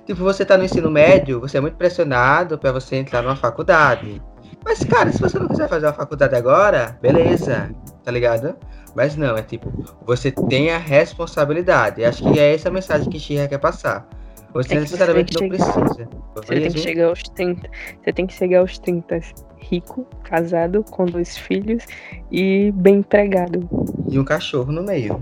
Tipo, 0.05 0.25
você 0.25 0.43
tá 0.43 0.57
no 0.57 0.65
ensino 0.65 0.91
médio, 0.91 1.39
você 1.39 1.57
é 1.57 1.61
muito 1.61 1.77
pressionado 1.77 2.57
para 2.57 2.73
você 2.73 2.97
entrar 2.97 3.21
numa 3.21 3.37
faculdade. 3.37 4.21
Mas, 4.63 4.83
cara, 4.83 5.11
se 5.11 5.19
você 5.19 5.37
não 5.37 5.47
quiser 5.47 5.67
fazer 5.67 5.87
uma 5.87 5.93
faculdade 5.93 6.35
agora, 6.35 6.97
beleza, 7.01 7.69
tá 8.03 8.11
ligado? 8.11 8.55
Mas 8.95 9.15
não, 9.15 9.35
é 9.35 9.41
tipo, 9.41 9.71
você 10.05 10.31
tem 10.31 10.71
a 10.71 10.77
responsabilidade. 10.77 12.03
Acho 12.03 12.23
que 12.31 12.39
é 12.39 12.53
essa 12.53 12.69
a 12.69 12.71
mensagem 12.71 13.09
que 13.09 13.19
Xirra 13.19 13.47
quer 13.47 13.57
passar. 13.57 14.07
Você 14.53 14.75
é 14.75 14.79
necessariamente 14.81 15.33
não 15.33 15.49
precisa. 15.49 16.07
Você 16.35 16.59
tem 16.59 16.71
que 16.71 16.79
chegar 16.79 17.07
aos 17.07 17.23
30. 17.23 17.69
Você 18.03 18.13
tem 18.13 18.27
que 18.27 18.33
chegar 18.33 18.59
aos 18.59 18.77
30 18.77 19.19
rico, 19.57 20.05
casado, 20.23 20.83
com 20.83 21.05
dois 21.05 21.37
filhos 21.37 21.85
e 22.31 22.71
bem 22.75 22.95
empregado. 22.95 23.67
E 24.09 24.19
um 24.19 24.23
cachorro 24.23 24.71
no 24.71 24.83
meio. 24.83 25.19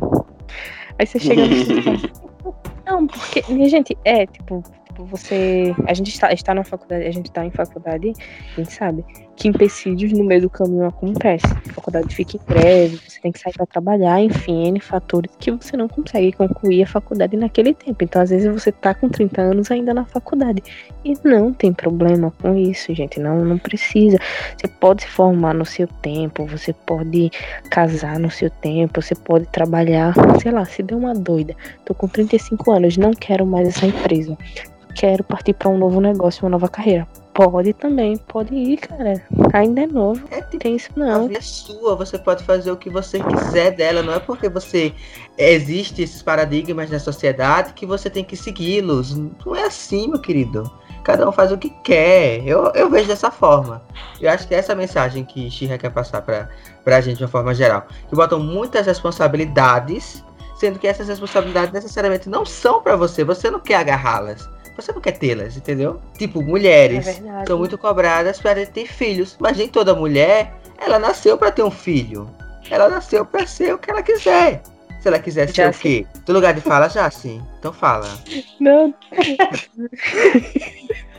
Aí 0.99 1.05
você 1.05 1.19
chega 1.19 1.43
no 1.45 2.21
Não, 2.85 3.07
porque, 3.07 3.43
minha 3.47 3.69
gente, 3.69 3.97
é, 4.03 4.25
tipo, 4.25 4.61
tipo, 4.85 5.05
você. 5.05 5.73
A 5.87 5.93
gente 5.93 6.09
está, 6.09 6.33
está 6.33 6.53
na 6.53 6.63
faculdade, 6.63 7.05
a 7.05 7.11
gente 7.11 7.27
está 7.27 7.45
em 7.45 7.51
faculdade, 7.51 8.11
a 8.57 8.59
gente 8.59 8.73
sabe 8.73 9.05
que 9.41 9.47
empecilhos 9.47 10.11
no 10.13 10.23
meio 10.23 10.41
do 10.41 10.49
caminho 10.51 10.85
acontecem. 10.85 11.49
A 11.49 11.73
faculdade 11.73 12.15
fica 12.15 12.37
em 12.37 12.41
você 12.89 13.19
tem 13.19 13.31
que 13.31 13.39
sair 13.39 13.53
para 13.53 13.65
trabalhar, 13.65 14.21
enfim, 14.21 14.67
N 14.67 14.79
fatores 14.79 15.31
que 15.39 15.49
você 15.49 15.75
não 15.75 15.87
consegue 15.87 16.31
concluir 16.31 16.83
a 16.83 16.85
faculdade 16.85 17.35
naquele 17.35 17.73
tempo. 17.73 18.03
Então, 18.03 18.21
às 18.21 18.29
vezes, 18.29 18.47
você 18.53 18.71
tá 18.71 18.93
com 18.93 19.09
30 19.09 19.41
anos 19.41 19.71
ainda 19.71 19.95
na 19.95 20.05
faculdade. 20.05 20.61
E 21.03 21.15
não 21.23 21.51
tem 21.51 21.73
problema 21.73 22.31
com 22.39 22.55
isso, 22.55 22.93
gente. 22.93 23.19
Não, 23.19 23.43
não 23.43 23.57
precisa. 23.57 24.19
Você 24.55 24.67
pode 24.67 25.01
se 25.01 25.07
formar 25.07 25.55
no 25.55 25.65
seu 25.65 25.87
tempo, 25.87 26.45
você 26.45 26.71
pode 26.71 27.31
casar 27.71 28.19
no 28.19 28.29
seu 28.29 28.51
tempo, 28.51 29.01
você 29.01 29.15
pode 29.15 29.47
trabalhar, 29.47 30.13
sei 30.39 30.51
lá, 30.51 30.65
se 30.65 30.83
deu 30.83 30.99
uma 30.99 31.15
doida. 31.15 31.55
Tô 31.83 31.95
com 31.95 32.07
35 32.07 32.71
anos, 32.71 32.95
não 32.95 33.11
quero 33.11 33.43
mais 33.47 33.69
essa 33.69 33.87
empresa. 33.87 34.37
Quero 34.93 35.23
partir 35.23 35.53
para 35.53 35.69
um 35.69 35.79
novo 35.79 35.99
negócio, 35.99 36.43
uma 36.43 36.51
nova 36.51 36.69
carreira 36.69 37.07
Pode 37.33 37.73
também, 37.73 38.17
pode 38.17 38.53
ir, 38.53 38.77
cara. 38.77 39.23
Ainda 39.53 39.81
é 39.81 39.87
novo. 39.87 40.21
É, 40.29 40.41
tipo, 40.41 40.59
tem 40.59 40.75
isso 40.75 40.89
não. 40.95 41.25
A 41.25 41.27
vida 41.27 41.39
é 41.39 41.41
sua, 41.41 41.95
você 41.95 42.17
pode 42.17 42.43
fazer 42.43 42.71
o 42.71 42.77
que 42.77 42.89
você 42.89 43.21
quiser 43.23 43.71
dela. 43.71 44.03
Não 44.03 44.13
é 44.13 44.19
porque 44.19 44.49
você 44.49 44.93
existe 45.37 46.01
esses 46.01 46.21
paradigmas 46.21 46.89
na 46.89 46.99
sociedade 46.99 47.73
que 47.73 47.85
você 47.85 48.09
tem 48.09 48.23
que 48.23 48.35
segui-los. 48.35 49.15
Não 49.15 49.55
é 49.55 49.63
assim, 49.63 50.09
meu 50.09 50.19
querido. 50.19 50.69
Cada 51.05 51.27
um 51.27 51.31
faz 51.31 51.51
o 51.51 51.57
que 51.57 51.69
quer. 51.83 52.45
Eu, 52.45 52.65
eu 52.75 52.89
vejo 52.89 53.07
dessa 53.07 53.31
forma. 53.31 53.81
Eu 54.19 54.29
acho 54.29 54.45
que 54.47 54.53
é 54.53 54.57
essa 54.57 54.75
mensagem 54.75 55.23
que 55.23 55.49
Xirra 55.49 55.77
quer 55.77 55.89
passar 55.89 56.21
pra, 56.21 56.49
pra 56.83 56.99
gente 56.99 57.17
de 57.17 57.23
uma 57.23 57.29
forma 57.29 57.55
geral. 57.55 57.87
Que 58.09 58.15
botam 58.15 58.39
muitas 58.39 58.85
responsabilidades, 58.85 60.23
sendo 60.57 60.77
que 60.77 60.87
essas 60.87 61.07
responsabilidades 61.07 61.73
necessariamente 61.73 62.29
não 62.29 62.45
são 62.45 62.81
para 62.83 62.97
você. 62.97 63.23
Você 63.23 63.49
não 63.49 63.59
quer 63.59 63.75
agarrá-las 63.75 64.47
você 64.81 64.91
não 64.91 65.01
quer 65.01 65.13
tê-las, 65.13 65.57
entendeu? 65.57 66.01
Tipo, 66.17 66.41
mulheres 66.41 67.07
é 67.07 67.45
são 67.45 67.57
muito 67.57 67.77
cobradas 67.77 68.39
para 68.39 68.65
ter 68.65 68.87
filhos, 68.87 69.35
mas 69.39 69.57
nem 69.57 69.67
toda 69.67 69.95
mulher, 69.95 70.53
ela 70.77 70.99
nasceu 70.99 71.37
para 71.37 71.51
ter 71.51 71.63
um 71.63 71.71
filho. 71.71 72.29
Ela 72.69 72.89
nasceu 72.89 73.25
para 73.25 73.45
ser 73.45 73.73
o 73.73 73.77
que 73.77 73.91
ela 73.91 74.01
quiser. 74.01 74.61
Se 74.99 75.07
ela 75.07 75.19
quiser 75.19 75.49
ser 75.49 75.69
o 75.69 75.73
quê? 75.73 76.05
Do 76.25 76.33
lugar 76.33 76.53
de 76.53 76.61
fala, 76.61 76.87
já 76.87 77.09
sim. 77.09 77.41
Então 77.59 77.73
fala. 77.73 78.07
Não. 78.59 78.93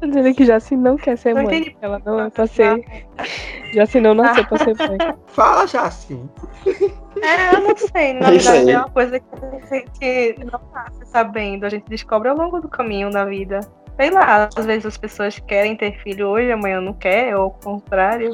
Tô 0.00 0.06
dizendo 0.06 0.34
que 0.34 0.44
Jaci 0.44 0.76
não 0.76 0.96
quer 0.96 1.16
ser 1.16 1.34
não 1.34 1.44
mãe. 1.44 1.76
Ela 1.80 2.00
não 2.04 2.20
é 2.20 2.30
pra 2.30 2.46
ser. 2.46 2.84
Jaci 3.72 4.00
não 4.00 4.14
nasceu 4.14 4.46
pra 4.46 4.58
ser 4.58 4.76
mãe. 4.76 4.98
Fala, 5.26 5.66
Jaci. 5.66 6.20
É, 7.22 7.54
eu 7.54 7.60
não 7.60 7.76
sei. 7.76 8.14
Na 8.14 8.28
é 8.28 8.30
verdade, 8.32 8.70
é 8.70 8.78
uma 8.78 8.90
coisa 8.90 9.18
que 9.18 9.26
a 9.34 9.74
gente 9.74 10.44
não 10.44 10.60
nasce 10.72 11.06
sabendo. 11.06 11.64
A 11.66 11.68
gente 11.68 11.88
descobre 11.88 12.28
ao 12.28 12.36
longo 12.36 12.60
do 12.60 12.68
caminho 12.68 13.10
da 13.10 13.24
vida. 13.24 13.60
Sei 13.96 14.10
lá, 14.10 14.48
às 14.56 14.64
vezes 14.64 14.86
as 14.86 14.96
pessoas 14.96 15.38
querem 15.40 15.76
ter 15.76 15.98
filho 16.02 16.28
hoje, 16.28 16.52
amanhã 16.52 16.80
não 16.80 16.92
quer, 16.92 17.36
ou 17.36 17.48
o 17.48 17.50
contrário. 17.50 18.30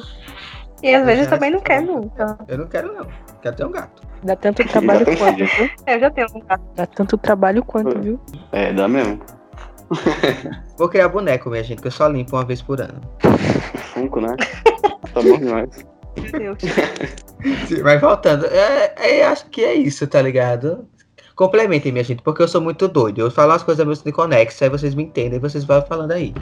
E 0.83 0.95
às 0.95 1.07
vezes 1.07 1.27
também 1.27 1.51
não 1.51 1.61
quer 1.61 1.81
nunca. 1.81 2.37
Eu 2.47 2.59
não 2.59 2.67
quero, 2.67 2.93
não. 2.93 3.07
Quero 3.41 3.57
ter 3.57 3.65
um 3.65 3.71
gato. 3.71 4.03
Dá 4.23 4.37
tanto 4.37 4.67
trabalho 4.67 5.05
quanto, 5.17 5.37
viu? 5.39 5.71
É, 5.87 5.95
eu 5.95 6.01
já 6.01 6.11
tenho 6.11 6.27
um 6.35 6.41
gato. 6.41 6.65
Dá 6.75 6.87
tanto 6.87 7.17
trabalho 7.17 7.65
quanto, 7.65 7.99
viu? 8.01 8.21
É, 8.53 8.73
dá 8.73 8.89
mesmo. 8.89 9.21
Vou 10.79 10.89
criar 10.89 11.09
boneco, 11.09 11.51
minha 11.51 11.63
gente, 11.63 11.81
que 11.81 11.89
eu 11.89 11.93
só 11.93 12.09
limpo 12.09 12.37
uma 12.37 12.45
vez 12.45 12.61
por 12.63 12.81
ano. 12.81 13.01
Funko, 13.93 14.21
né? 14.21 14.37
Tá 15.13 15.23
bom 15.23 15.39
demais. 15.39 15.87
Meu 16.33 16.55
Deus. 16.55 16.75
Mas 17.83 18.01
voltando, 18.01 18.47
é, 18.47 18.95
é, 18.97 19.25
acho 19.25 19.47
que 19.47 19.65
é 19.65 19.75
isso, 19.75 20.07
tá 20.07 20.23
ligado? 20.23 20.89
Complementem, 21.35 21.91
minha 21.91 22.05
gente, 22.05 22.23
porque 22.23 22.43
eu 22.43 22.49
sou 22.49 22.61
muito 22.61 22.87
doido. 22.87 23.21
Eu 23.21 23.31
falo 23.31 23.53
as 23.53 23.63
coisas 23.63 23.85
meio 23.85 23.99
desconexas, 23.99 24.63
aí 24.63 24.69
vocês 24.69 24.95
me 24.95 25.03
entendem, 25.03 25.41
vocês 25.41 25.65
vão 25.65 25.83
falando 25.83 26.13
aí. 26.13 26.33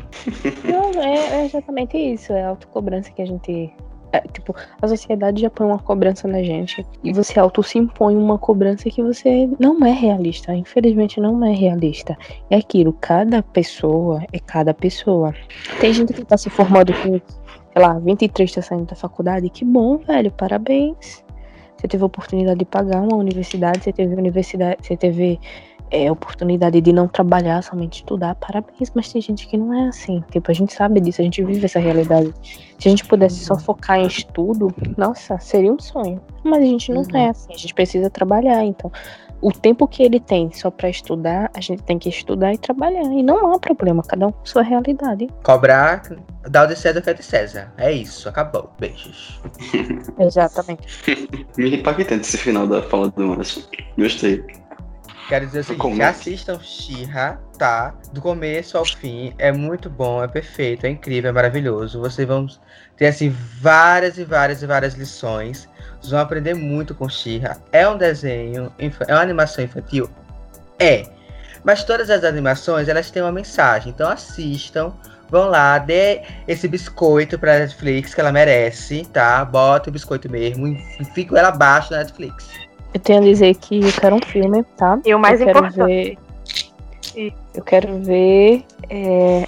Não, 0.64 1.02
é, 1.02 1.40
é 1.40 1.46
exatamente 1.46 1.96
isso. 1.96 2.32
É 2.32 2.44
a 2.44 2.48
autocobrança 2.50 3.10
que 3.10 3.22
a 3.22 3.26
gente 3.26 3.72
é, 4.12 4.20
tipo, 4.20 4.54
a 4.80 4.86
sociedade 4.86 5.40
já 5.40 5.48
põe 5.48 5.66
uma 5.66 5.78
cobrança 5.78 6.28
na 6.28 6.42
gente 6.42 6.86
e 7.02 7.12
você 7.12 7.40
auto 7.40 7.62
se 7.62 7.78
impõe 7.78 8.14
uma 8.14 8.38
cobrança 8.38 8.90
que 8.90 9.02
você 9.02 9.48
não 9.58 9.84
é 9.84 9.90
realista. 9.90 10.54
Infelizmente 10.54 11.20
não 11.20 11.42
é 11.44 11.52
realista. 11.52 12.16
É 12.50 12.56
aquilo, 12.56 12.92
cada 13.00 13.42
pessoa 13.42 14.22
é 14.32 14.38
cada 14.38 14.74
pessoa. 14.74 15.34
Tem 15.80 15.92
gente 15.94 16.12
que 16.12 16.24
tá 16.24 16.36
se 16.36 16.50
formando 16.50 16.92
com, 16.92 17.12
sei 17.12 17.82
lá, 17.82 17.98
23 17.98 18.52
tá 18.52 18.60
saindo 18.60 18.84
da 18.84 18.94
faculdade, 18.94 19.48
que 19.48 19.64
bom, 19.64 19.96
velho, 19.96 20.30
parabéns. 20.30 21.24
Você 21.76 21.88
teve 21.88 22.02
a 22.02 22.06
oportunidade 22.06 22.58
de 22.58 22.64
pagar 22.64 23.00
uma 23.00 23.16
universidade, 23.16 23.82
você 23.82 23.92
teve 23.92 24.14
universidade, 24.14 24.86
você 24.86 24.96
teve 24.96 25.40
é, 25.92 26.10
oportunidade 26.10 26.80
de 26.80 26.90
não 26.90 27.06
trabalhar, 27.06 27.62
somente 27.62 27.96
estudar, 27.96 28.34
parabéns, 28.36 28.90
mas 28.94 29.12
tem 29.12 29.20
gente 29.20 29.46
que 29.46 29.58
não 29.58 29.74
é 29.74 29.88
assim. 29.88 30.24
Tipo, 30.30 30.50
a 30.50 30.54
gente 30.54 30.72
sabe 30.72 31.00
disso, 31.00 31.20
a 31.20 31.24
gente 31.24 31.44
vive 31.44 31.64
essa 31.66 31.78
realidade. 31.78 32.32
Se 32.78 32.88
a 32.88 32.90
gente 32.90 33.04
pudesse 33.04 33.44
só 33.44 33.58
focar 33.58 33.98
em 33.98 34.06
estudo, 34.06 34.74
nossa, 34.96 35.38
seria 35.38 35.70
um 35.70 35.78
sonho. 35.78 36.20
Mas 36.42 36.62
a 36.62 36.66
gente 36.66 36.90
não 36.90 37.02
uhum. 37.02 37.16
é 37.16 37.28
assim, 37.28 37.52
a 37.52 37.58
gente 37.58 37.74
precisa 37.74 38.08
trabalhar, 38.08 38.64
então. 38.64 38.90
O 39.42 39.50
tempo 39.50 39.88
que 39.88 40.04
ele 40.04 40.20
tem 40.20 40.52
só 40.52 40.70
para 40.70 40.88
estudar, 40.88 41.50
a 41.52 41.60
gente 41.60 41.82
tem 41.82 41.98
que 41.98 42.08
estudar 42.08 42.54
e 42.54 42.58
trabalhar. 42.58 43.02
E 43.12 43.24
não 43.24 43.52
há 43.52 43.58
problema, 43.58 44.00
cada 44.04 44.28
um 44.28 44.30
com 44.30 44.46
sua 44.46 44.62
realidade. 44.62 45.28
Cobrar, 45.42 46.02
dar 46.48 46.64
o 46.64 46.68
de 46.68 46.78
César 46.78 47.02
é 47.04 47.12
de 47.12 47.22
César. 47.24 47.72
É 47.76 47.90
isso, 47.90 48.28
acabou. 48.28 48.70
Beijos. 48.78 49.40
Exatamente. 50.16 50.86
Me 51.58 51.76
impactante 51.76 52.20
esse 52.20 52.38
final 52.38 52.68
da 52.68 52.82
fala 52.82 53.10
do 53.10 53.26
Márcio. 53.26 53.64
Gostei. 53.98 54.44
Quero 55.28 55.46
dizer 55.46 55.60
o 55.60 55.64
seguinte, 55.64 56.02
assistam 56.02 56.58
She-Ra, 56.60 57.38
tá? 57.56 57.94
Do 58.12 58.20
começo 58.20 58.76
ao 58.76 58.84
fim, 58.84 59.32
é 59.38 59.52
muito 59.52 59.88
bom, 59.88 60.22
é 60.22 60.28
perfeito, 60.28 60.84
é 60.84 60.90
incrível, 60.90 61.30
é 61.30 61.32
maravilhoso. 61.32 62.00
Vocês 62.00 62.26
vão 62.26 62.46
ter, 62.96 63.06
assim, 63.06 63.34
várias 63.60 64.18
e 64.18 64.24
várias 64.24 64.62
e 64.62 64.66
várias 64.66 64.94
lições. 64.94 65.68
Vocês 66.00 66.10
vão 66.10 66.20
aprender 66.20 66.54
muito 66.54 66.94
com 66.94 67.08
She-Ra. 67.08 67.56
É 67.70 67.88
um 67.88 67.96
desenho, 67.96 68.72
é 68.78 69.14
uma 69.14 69.22
animação 69.22 69.64
infantil? 69.64 70.10
É. 70.78 71.06
Mas 71.64 71.84
todas 71.84 72.10
as 72.10 72.24
animações, 72.24 72.88
elas 72.88 73.10
têm 73.10 73.22
uma 73.22 73.30
mensagem. 73.30 73.90
Então 73.90 74.10
assistam, 74.10 74.92
vão 75.30 75.48
lá, 75.48 75.78
dê 75.78 76.22
esse 76.48 76.66
biscoito 76.66 77.38
pra 77.38 77.60
Netflix 77.60 78.12
que 78.12 78.20
ela 78.20 78.32
merece, 78.32 79.06
tá? 79.12 79.44
Bota 79.44 79.88
o 79.88 79.92
biscoito 79.92 80.28
mesmo 80.28 80.66
e 80.66 81.04
fica 81.14 81.38
ela 81.38 81.48
abaixo 81.48 81.92
na 81.92 81.98
Netflix. 81.98 82.48
Eu 82.94 83.00
tenho 83.00 83.20
a 83.20 83.22
dizer 83.22 83.54
que 83.56 83.80
eu 83.80 83.92
quero 83.92 84.16
um 84.16 84.20
filme, 84.20 84.62
tá? 84.76 84.98
E 85.04 85.14
o 85.14 85.18
mais 85.18 85.40
eu 85.40 85.48
importante. 85.48 86.18
Ver... 87.14 87.34
Eu 87.54 87.62
quero 87.62 87.98
ver 88.00 88.64
é, 88.88 89.46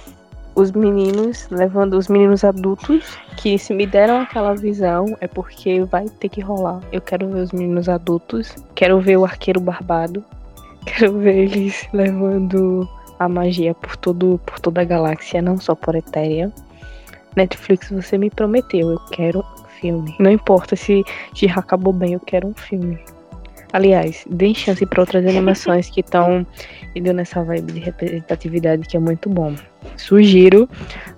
os 0.55 0.71
meninos 0.71 1.47
levando 1.49 1.95
os 1.95 2.07
meninos 2.07 2.43
adultos 2.43 3.17
que 3.37 3.59
se 3.59 3.73
me 3.73 3.85
deram 3.85 4.21
aquela 4.21 4.55
visão 4.55 5.05
é 5.19 5.27
porque 5.27 5.83
vai 5.83 6.07
ter 6.07 6.29
que 6.29 6.41
rolar. 6.41 6.79
Eu 6.91 7.01
quero 7.01 7.27
ver 7.29 7.41
os 7.41 7.51
meninos 7.51 7.89
adultos, 7.89 8.55
quero 8.73 8.99
ver 9.01 9.17
o 9.17 9.25
arqueiro 9.25 9.59
barbado, 9.59 10.23
quero 10.85 11.17
ver 11.19 11.35
eles 11.35 11.87
levando 11.93 12.87
a 13.19 13.27
magia 13.27 13.73
por 13.73 13.95
todo 13.97 14.39
por 14.45 14.59
toda 14.59 14.81
a 14.81 14.85
galáxia, 14.85 15.41
não 15.41 15.57
só 15.57 15.75
por 15.75 15.95
Etéria. 15.95 16.51
Netflix, 17.35 17.89
você 17.89 18.17
me 18.17 18.29
prometeu, 18.29 18.91
eu 18.91 18.99
quero 19.11 19.39
um 19.39 19.65
filme. 19.81 20.15
Não 20.19 20.31
importa 20.31 20.75
se 20.75 21.03
já 21.33 21.55
acabou 21.55 21.91
bem, 21.91 22.13
eu 22.13 22.19
quero 22.21 22.47
um 22.47 22.53
filme. 22.53 22.97
Aliás, 23.75 24.23
deem 24.29 24.55
chance 24.55 24.85
para 24.85 25.01
outras 25.01 25.25
animações 25.25 25.89
que 25.89 25.99
estão 25.99 26.47
indo 26.95 27.11
nessa 27.11 27.43
vibe 27.43 27.73
de 27.73 27.79
representatividade 27.81 28.87
que 28.87 28.95
é 28.95 28.99
muito 29.01 29.29
bom. 29.29 29.53
Sugiro 29.97 30.69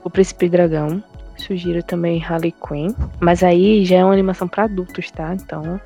O 0.04 0.10
Príncipe 0.10 0.50
Dragão. 0.50 1.04
Sugiro 1.38 1.84
também 1.84 2.24
Harley 2.24 2.52
Quinn. 2.68 2.96
Mas 3.20 3.44
aí 3.44 3.86
já 3.86 3.98
é 3.98 4.04
uma 4.04 4.14
animação 4.14 4.48
para 4.48 4.64
adultos, 4.64 5.12
tá? 5.12 5.36
Então 5.36 5.80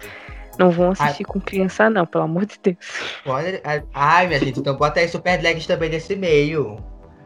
Não 0.58 0.72
vão 0.72 0.92
assistir 0.92 1.26
com 1.26 1.42
criança, 1.42 1.90
não, 1.90 2.06
pelo 2.06 2.24
amor 2.24 2.46
de 2.46 2.58
Deus. 2.64 2.78
Pode... 3.26 3.62
Ai, 3.94 4.28
minha 4.28 4.40
gente, 4.40 4.62
então 4.62 4.78
bota 4.78 5.02
aí 5.02 5.10
Super 5.10 5.42
Legs 5.42 5.68
também 5.68 5.90
nesse 5.90 6.16
meio. 6.16 6.78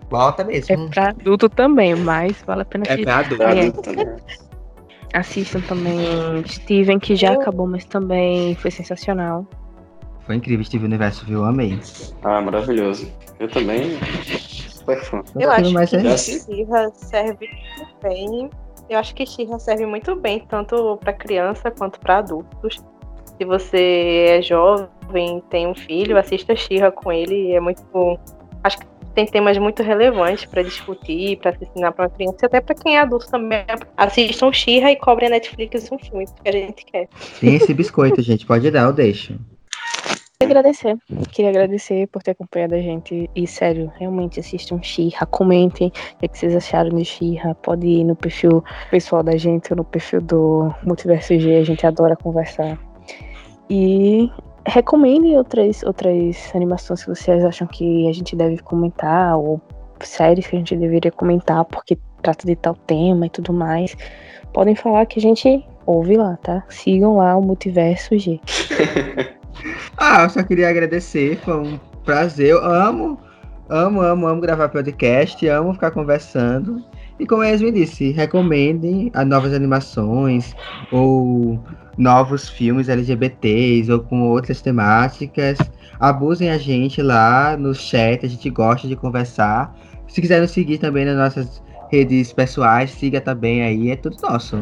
Bota 0.09 0.43
mesmo. 0.43 0.73
É 0.73 0.89
pra 0.89 1.09
adulto 1.09 1.49
também, 1.49 1.93
mas 1.93 2.41
vale 2.47 2.63
a 2.63 2.65
pena 2.65 2.85
É 2.87 2.97
pra 2.97 3.17
adulto. 3.17 3.43
É. 3.43 3.67
adulto 3.67 3.81
também. 3.83 4.07
Assistam 5.15 5.61
também 5.61 5.97
Steven, 6.45 6.99
que 6.99 7.15
já 7.15 7.33
acabou, 7.33 7.65
mas 7.67 7.85
também 7.85 8.53
foi 8.55 8.69
sensacional. 8.69 9.47
Foi 10.25 10.35
incrível, 10.35 10.65
Steve 10.65 10.85
Universo, 10.85 11.25
viu? 11.25 11.43
Amei. 11.45 11.79
Ah, 12.23 12.41
maravilhoso. 12.41 13.11
Eu 13.39 13.47
também. 13.47 13.97
Super 14.23 14.99
fã. 15.03 15.21
Eu 15.39 15.51
acho 15.51 15.71
mais 15.73 15.89
que 15.89 15.95
é- 15.97 16.17
Xirra 16.17 16.91
serve 16.95 17.47
muito 17.77 17.95
bem. 18.01 18.49
Eu 18.89 18.99
acho 18.99 19.15
que 19.15 19.25
Xirra 19.25 19.57
serve 19.59 19.85
muito 19.85 20.15
bem, 20.15 20.39
tanto 20.47 20.97
para 20.97 21.13
criança 21.13 21.71
quanto 21.71 21.99
para 21.99 22.17
adultos. 22.19 22.83
Se 23.37 23.45
você 23.45 24.25
é 24.29 24.41
jovem, 24.41 25.41
tem 25.49 25.67
um 25.67 25.75
filho, 25.75 26.17
assista 26.17 26.55
Xirra 26.55 26.91
com 26.91 27.11
ele. 27.11 27.51
É 27.53 27.59
muito. 27.59 27.83
Acho 28.63 28.79
que 28.79 28.85
tem 29.15 29.25
temas 29.25 29.57
muito 29.57 29.81
relevantes 29.81 30.45
para 30.45 30.61
discutir, 30.61 31.37
para 31.37 31.55
ensinar 31.59 31.93
para 31.93 32.05
uma 32.05 32.09
criança, 32.09 32.37
e 32.43 32.45
até 32.45 32.61
para 32.61 32.75
quem 32.75 32.97
é 32.97 32.99
adulto 32.99 33.29
também. 33.31 33.65
Assistam 33.95 34.51
Xirra 34.51 34.91
e 34.91 34.97
cobrem 34.97 35.27
a 35.27 35.31
Netflix 35.31 35.89
um 35.91 35.97
filme 35.97 36.25
que 36.43 36.49
a 36.49 36.51
gente 36.51 36.85
quer. 36.85 37.07
Tem 37.39 37.55
esse 37.55 37.73
biscoito, 37.73 38.21
gente. 38.21 38.45
Pode 38.45 38.69
dar, 38.69 38.83
eu 38.83 38.93
deixo. 38.93 39.39
Queria 40.37 40.59
agradecer. 40.59 40.97
Queria 41.31 41.49
agradecer 41.49 42.07
por 42.07 42.21
ter 42.21 42.31
acompanhado 42.31 42.75
a 42.75 42.81
gente. 42.81 43.29
E 43.33 43.47
sério, 43.47 43.89
realmente 43.97 44.41
assistam 44.41 44.81
Xirra, 44.81 45.25
comentem 45.25 45.87
o 45.87 45.91
que, 45.91 46.25
é 46.25 46.27
que 46.27 46.37
vocês 46.37 46.55
acharam 46.55 46.89
de 46.89 47.05
Xirra. 47.05 47.55
Pode 47.55 47.87
ir 47.87 48.03
no 48.03 48.15
perfil 48.15 48.61
pessoal 48.91 49.23
da 49.23 49.37
gente 49.37 49.71
ou 49.71 49.77
no 49.77 49.85
perfil 49.85 50.19
do 50.19 50.73
Multiverso 50.83 51.39
G, 51.39 51.55
a 51.55 51.63
gente 51.63 51.87
adora 51.87 52.17
conversar. 52.17 52.77
E 53.69 54.29
recomendem 54.67 55.37
outras, 55.37 55.83
outras 55.83 56.51
animações 56.53 57.03
que 57.03 57.09
vocês 57.09 57.43
acham 57.43 57.67
que 57.67 58.07
a 58.07 58.13
gente 58.13 58.35
deve 58.35 58.57
comentar, 58.59 59.37
ou 59.37 59.61
séries 60.01 60.47
que 60.47 60.55
a 60.55 60.59
gente 60.59 60.75
deveria 60.75 61.11
comentar, 61.11 61.63
porque 61.65 61.97
trata 62.21 62.45
de 62.45 62.55
tal 62.55 62.75
tema 62.75 63.27
e 63.27 63.29
tudo 63.29 63.53
mais. 63.53 63.95
Podem 64.53 64.75
falar 64.75 65.05
que 65.05 65.19
a 65.19 65.21
gente 65.21 65.65
ouve 65.85 66.17
lá, 66.17 66.37
tá? 66.41 66.63
Sigam 66.69 67.17
lá 67.17 67.35
o 67.37 67.41
Multiverso 67.41 68.17
G. 68.17 68.39
Ah, 69.97 70.23
eu 70.23 70.29
só 70.29 70.43
queria 70.43 70.69
agradecer, 70.69 71.37
foi 71.37 71.55
um 71.55 71.79
prazer. 72.03 72.49
Eu 72.49 72.63
amo, 72.63 73.17
amo, 73.69 74.01
amo, 74.01 74.27
amo 74.27 74.41
gravar 74.41 74.69
podcast, 74.69 75.47
amo 75.47 75.73
ficar 75.73 75.91
conversando. 75.91 76.83
E 77.19 77.25
como 77.25 77.43
Yasmin 77.43 77.71
disse, 77.71 78.11
recomendem 78.11 79.09
as 79.13 79.25
novas 79.25 79.53
animações 79.53 80.53
ou 80.91 81.59
novos 81.97 82.49
filmes 82.49 82.89
LGBTs 82.89 83.89
ou 83.91 84.01
com 84.01 84.21
outras 84.23 84.61
temáticas. 84.61 85.57
Abusem 85.99 86.49
a 86.49 86.57
gente 86.57 87.01
lá 87.01 87.55
no 87.55 87.73
chat, 87.73 88.25
a 88.25 88.29
gente 88.29 88.49
gosta 88.49 88.87
de 88.87 88.95
conversar. 88.97 89.73
Se 90.07 90.19
quiser 90.19 90.41
nos 90.41 90.51
seguir 90.51 90.77
também 90.77 91.05
nas 91.05 91.15
nossas 91.15 91.63
redes 91.89 92.33
pessoais, 92.33 92.91
siga 92.91 93.21
também 93.21 93.63
aí, 93.63 93.91
é 93.91 93.95
tudo 93.95 94.17
nosso. 94.21 94.61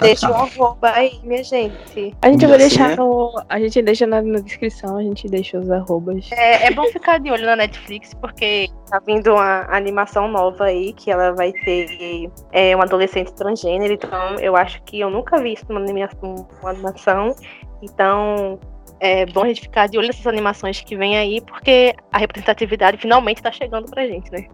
Deixa 0.00 0.28
o 0.28 0.32
tchau. 0.32 0.42
arroba 0.42 0.90
aí, 0.92 1.20
minha 1.22 1.42
gente. 1.42 2.14
A 2.20 2.30
gente 2.30 2.46
vai 2.46 2.58
deixar 2.58 2.96
no, 2.96 3.32
A 3.48 3.60
gente 3.60 3.80
deixa 3.82 4.06
na, 4.06 4.20
na 4.20 4.40
descrição, 4.40 4.96
a 4.96 5.02
gente 5.02 5.28
deixa 5.28 5.58
os 5.58 5.70
arrobas. 5.70 6.30
É, 6.32 6.66
é 6.66 6.70
bom 6.72 6.84
ficar 6.88 7.18
de 7.18 7.30
olho 7.30 7.46
na 7.46 7.56
Netflix, 7.56 8.12
porque 8.14 8.68
tá 8.90 9.00
vindo 9.06 9.32
uma 9.32 9.66
animação 9.70 10.28
nova 10.28 10.64
aí, 10.64 10.92
que 10.92 11.10
ela 11.10 11.32
vai 11.32 11.52
ter 11.52 12.30
é, 12.52 12.76
um 12.76 12.82
adolescente 12.82 13.32
transgênero, 13.34 13.92
então 13.92 14.36
eu 14.40 14.56
acho 14.56 14.82
que 14.82 15.00
eu 15.00 15.10
nunca 15.10 15.40
vi 15.40 15.52
isso 15.52 15.64
numa 15.68 15.80
animação. 15.80 16.46
Uma 16.60 16.70
animação 16.70 17.34
então 17.82 18.58
é 18.98 19.26
bom 19.26 19.42
a 19.42 19.48
gente 19.48 19.62
ficar 19.62 19.86
de 19.86 19.98
olho 19.98 20.06
nessas 20.06 20.26
animações 20.26 20.80
que 20.80 20.96
vem 20.96 21.16
aí, 21.16 21.40
porque 21.42 21.94
a 22.10 22.18
representatividade 22.18 22.96
finalmente 22.96 23.42
tá 23.42 23.52
chegando 23.52 23.88
pra 23.90 24.06
gente, 24.06 24.30
né? 24.32 24.46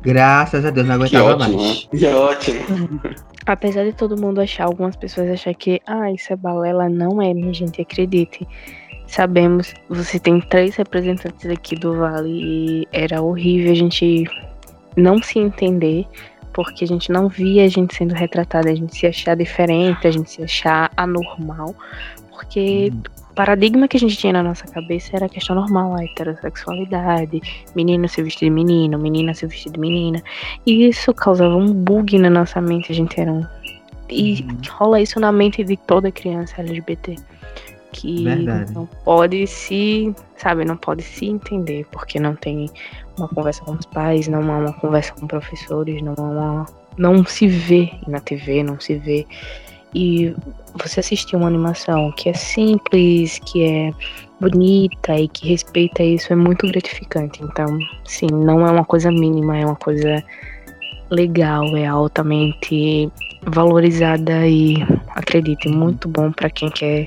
Graças 0.00 0.64
a 0.64 0.70
Deus, 0.70 0.86
não 0.86 0.98
Que 1.06 1.16
aguentava 1.16 1.44
ótimo, 1.44 1.62
mais. 1.62 1.88
Que 1.90 2.06
ótimo. 2.06 3.00
Apesar 3.46 3.84
de 3.84 3.92
todo 3.92 4.20
mundo 4.20 4.40
achar, 4.40 4.64
algumas 4.64 4.96
pessoas 4.96 5.28
achar 5.30 5.54
que, 5.54 5.80
ah, 5.86 6.10
isso 6.10 6.32
é 6.32 6.36
balela, 6.36 6.88
não 6.88 7.20
é, 7.20 7.34
minha 7.34 7.52
gente, 7.52 7.80
acredite. 7.80 8.46
Sabemos, 9.06 9.74
você 9.88 10.18
tem 10.18 10.40
três 10.40 10.76
representantes 10.76 11.46
aqui 11.50 11.76
do 11.76 11.98
Vale 11.98 12.30
e 12.30 12.88
era 12.90 13.20
horrível 13.20 13.72
a 13.72 13.74
gente 13.74 14.24
não 14.96 15.22
se 15.22 15.38
entender, 15.38 16.06
porque 16.54 16.84
a 16.84 16.86
gente 16.86 17.12
não 17.12 17.28
via 17.28 17.64
a 17.64 17.68
gente 17.68 17.94
sendo 17.94 18.14
retratada, 18.14 18.70
a 18.70 18.74
gente 18.74 18.96
se 18.96 19.06
achar 19.06 19.36
diferente, 19.36 20.06
a 20.06 20.10
gente 20.10 20.30
se 20.30 20.42
achar 20.42 20.90
anormal, 20.96 21.74
porque 22.30 22.90
o 23.13 23.13
paradigma 23.34 23.88
que 23.88 23.96
a 23.96 24.00
gente 24.00 24.16
tinha 24.16 24.32
na 24.32 24.42
nossa 24.42 24.66
cabeça 24.66 25.10
era 25.14 25.26
a 25.26 25.28
questão 25.28 25.56
normal, 25.56 25.96
a 25.96 26.04
heterossexualidade, 26.04 27.40
menino 27.74 28.08
se 28.08 28.22
vestir 28.22 28.46
de 28.46 28.50
menino, 28.50 28.98
menina 28.98 29.34
se 29.34 29.46
vestir 29.46 29.72
de 29.72 29.80
menina. 29.80 30.22
E 30.64 30.88
isso 30.88 31.12
causava 31.12 31.54
um 31.56 31.72
bug 31.72 32.18
na 32.18 32.30
nossa 32.30 32.60
mente, 32.60 32.92
a 32.92 32.94
gente 32.94 33.20
era 33.20 33.32
um. 33.32 33.44
E 34.08 34.42
Uhum. 34.42 34.58
rola 34.70 35.00
isso 35.00 35.18
na 35.18 35.32
mente 35.32 35.64
de 35.64 35.76
toda 35.76 36.12
criança 36.12 36.60
LGBT. 36.60 37.16
Que 37.92 38.24
Verdade. 38.24 38.72
não 38.74 38.86
pode 39.04 39.46
se, 39.46 40.14
sabe, 40.36 40.64
não 40.64 40.76
pode 40.76 41.02
se 41.02 41.26
entender, 41.26 41.86
porque 41.92 42.18
não 42.18 42.34
tem 42.34 42.68
uma 43.16 43.28
conversa 43.28 43.64
com 43.64 43.72
os 43.72 43.86
pais, 43.86 44.26
não 44.26 44.40
há 44.52 44.58
uma 44.58 44.72
conversa 44.72 45.12
com 45.14 45.26
professores, 45.26 46.02
não 46.02 46.14
há 46.18 46.22
uma. 46.22 46.66
Não 46.96 47.24
se 47.24 47.46
vê 47.48 47.92
na 48.06 48.20
TV, 48.20 48.62
não 48.62 48.78
se 48.78 48.94
vê. 48.94 49.26
E 49.94 50.34
você 50.82 51.00
assistir 51.00 51.36
uma 51.36 51.46
animação 51.46 52.12
que 52.12 52.28
é 52.28 52.34
simples, 52.34 53.38
que 53.46 53.64
é 53.64 53.92
bonita 54.40 55.18
e 55.18 55.28
que 55.28 55.48
respeita 55.48 56.02
isso 56.02 56.32
é 56.32 56.36
muito 56.36 56.66
gratificante. 56.66 57.42
Então, 57.42 57.78
sim, 58.04 58.26
não 58.26 58.66
é 58.66 58.70
uma 58.70 58.84
coisa 58.84 59.10
mínima, 59.10 59.56
é 59.56 59.64
uma 59.64 59.76
coisa 59.76 60.22
legal, 61.10 61.76
é 61.76 61.86
altamente 61.86 63.10
valorizada 63.46 64.46
e 64.46 64.76
acredite, 65.10 65.68
muito 65.68 66.08
bom 66.08 66.32
pra 66.32 66.48
quem 66.48 66.70
quer, 66.70 67.06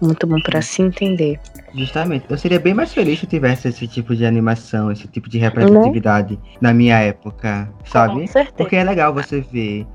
muito 0.00 0.26
bom 0.26 0.40
pra 0.40 0.62
se 0.62 0.80
entender. 0.80 1.40
Justamente. 1.74 2.24
Eu 2.28 2.38
seria 2.38 2.60
bem 2.60 2.72
mais 2.72 2.92
feliz 2.94 3.18
se 3.18 3.26
tivesse 3.26 3.68
esse 3.68 3.86
tipo 3.88 4.14
de 4.14 4.24
animação, 4.24 4.92
esse 4.92 5.08
tipo 5.08 5.28
de 5.28 5.38
representatividade 5.38 6.38
na 6.60 6.72
minha 6.72 6.98
época, 6.98 7.68
sabe? 7.84 8.20
Com 8.20 8.26
certeza. 8.26 8.56
Porque 8.56 8.76
é 8.76 8.84
legal 8.84 9.12
você 9.12 9.40
ver. 9.40 9.86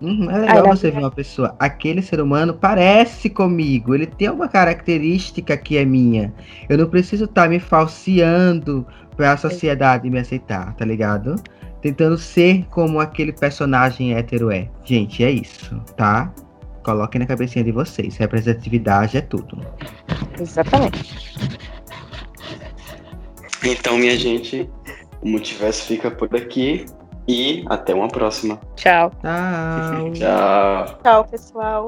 Uhum, 0.00 0.30
é 0.30 0.38
legal 0.38 0.66
você 0.66 0.90
ver 0.90 0.98
uma 0.98 1.10
pessoa. 1.10 1.54
Aquele 1.58 2.02
ser 2.02 2.20
humano 2.20 2.54
parece 2.54 3.30
comigo. 3.30 3.94
Ele 3.94 4.06
tem 4.06 4.28
uma 4.28 4.48
característica 4.48 5.56
que 5.56 5.76
é 5.76 5.84
minha. 5.84 6.32
Eu 6.68 6.78
não 6.78 6.88
preciso 6.88 7.24
estar 7.24 7.48
me 7.48 7.58
falseando 7.58 8.86
pra 9.16 9.36
sociedade 9.36 10.10
me 10.10 10.18
aceitar, 10.18 10.74
tá 10.74 10.84
ligado? 10.84 11.36
Tentando 11.80 12.18
ser 12.18 12.64
como 12.70 13.00
aquele 13.00 13.32
personagem 13.32 14.14
hétero 14.14 14.50
é. 14.50 14.68
Gente, 14.84 15.22
é 15.22 15.30
isso, 15.30 15.76
tá? 15.96 16.32
Coloquem 16.82 17.20
na 17.20 17.26
cabecinha 17.26 17.64
de 17.64 17.72
vocês. 17.72 18.16
Representatividade 18.16 19.16
é 19.16 19.20
tudo. 19.20 19.58
Exatamente. 20.38 21.34
Então, 23.62 23.96
minha 23.96 24.16
gente, 24.18 24.68
o 25.22 25.28
multiverso 25.28 25.86
fica 25.86 26.10
por 26.10 26.34
aqui 26.36 26.84
e 27.26 27.64
até 27.68 27.94
uma 27.94 28.08
próxima. 28.08 28.58
Tchau. 28.76 29.10
Tchau. 29.20 30.12
Tchau. 30.12 30.98
Tchau, 31.02 31.24
pessoal. 31.24 31.86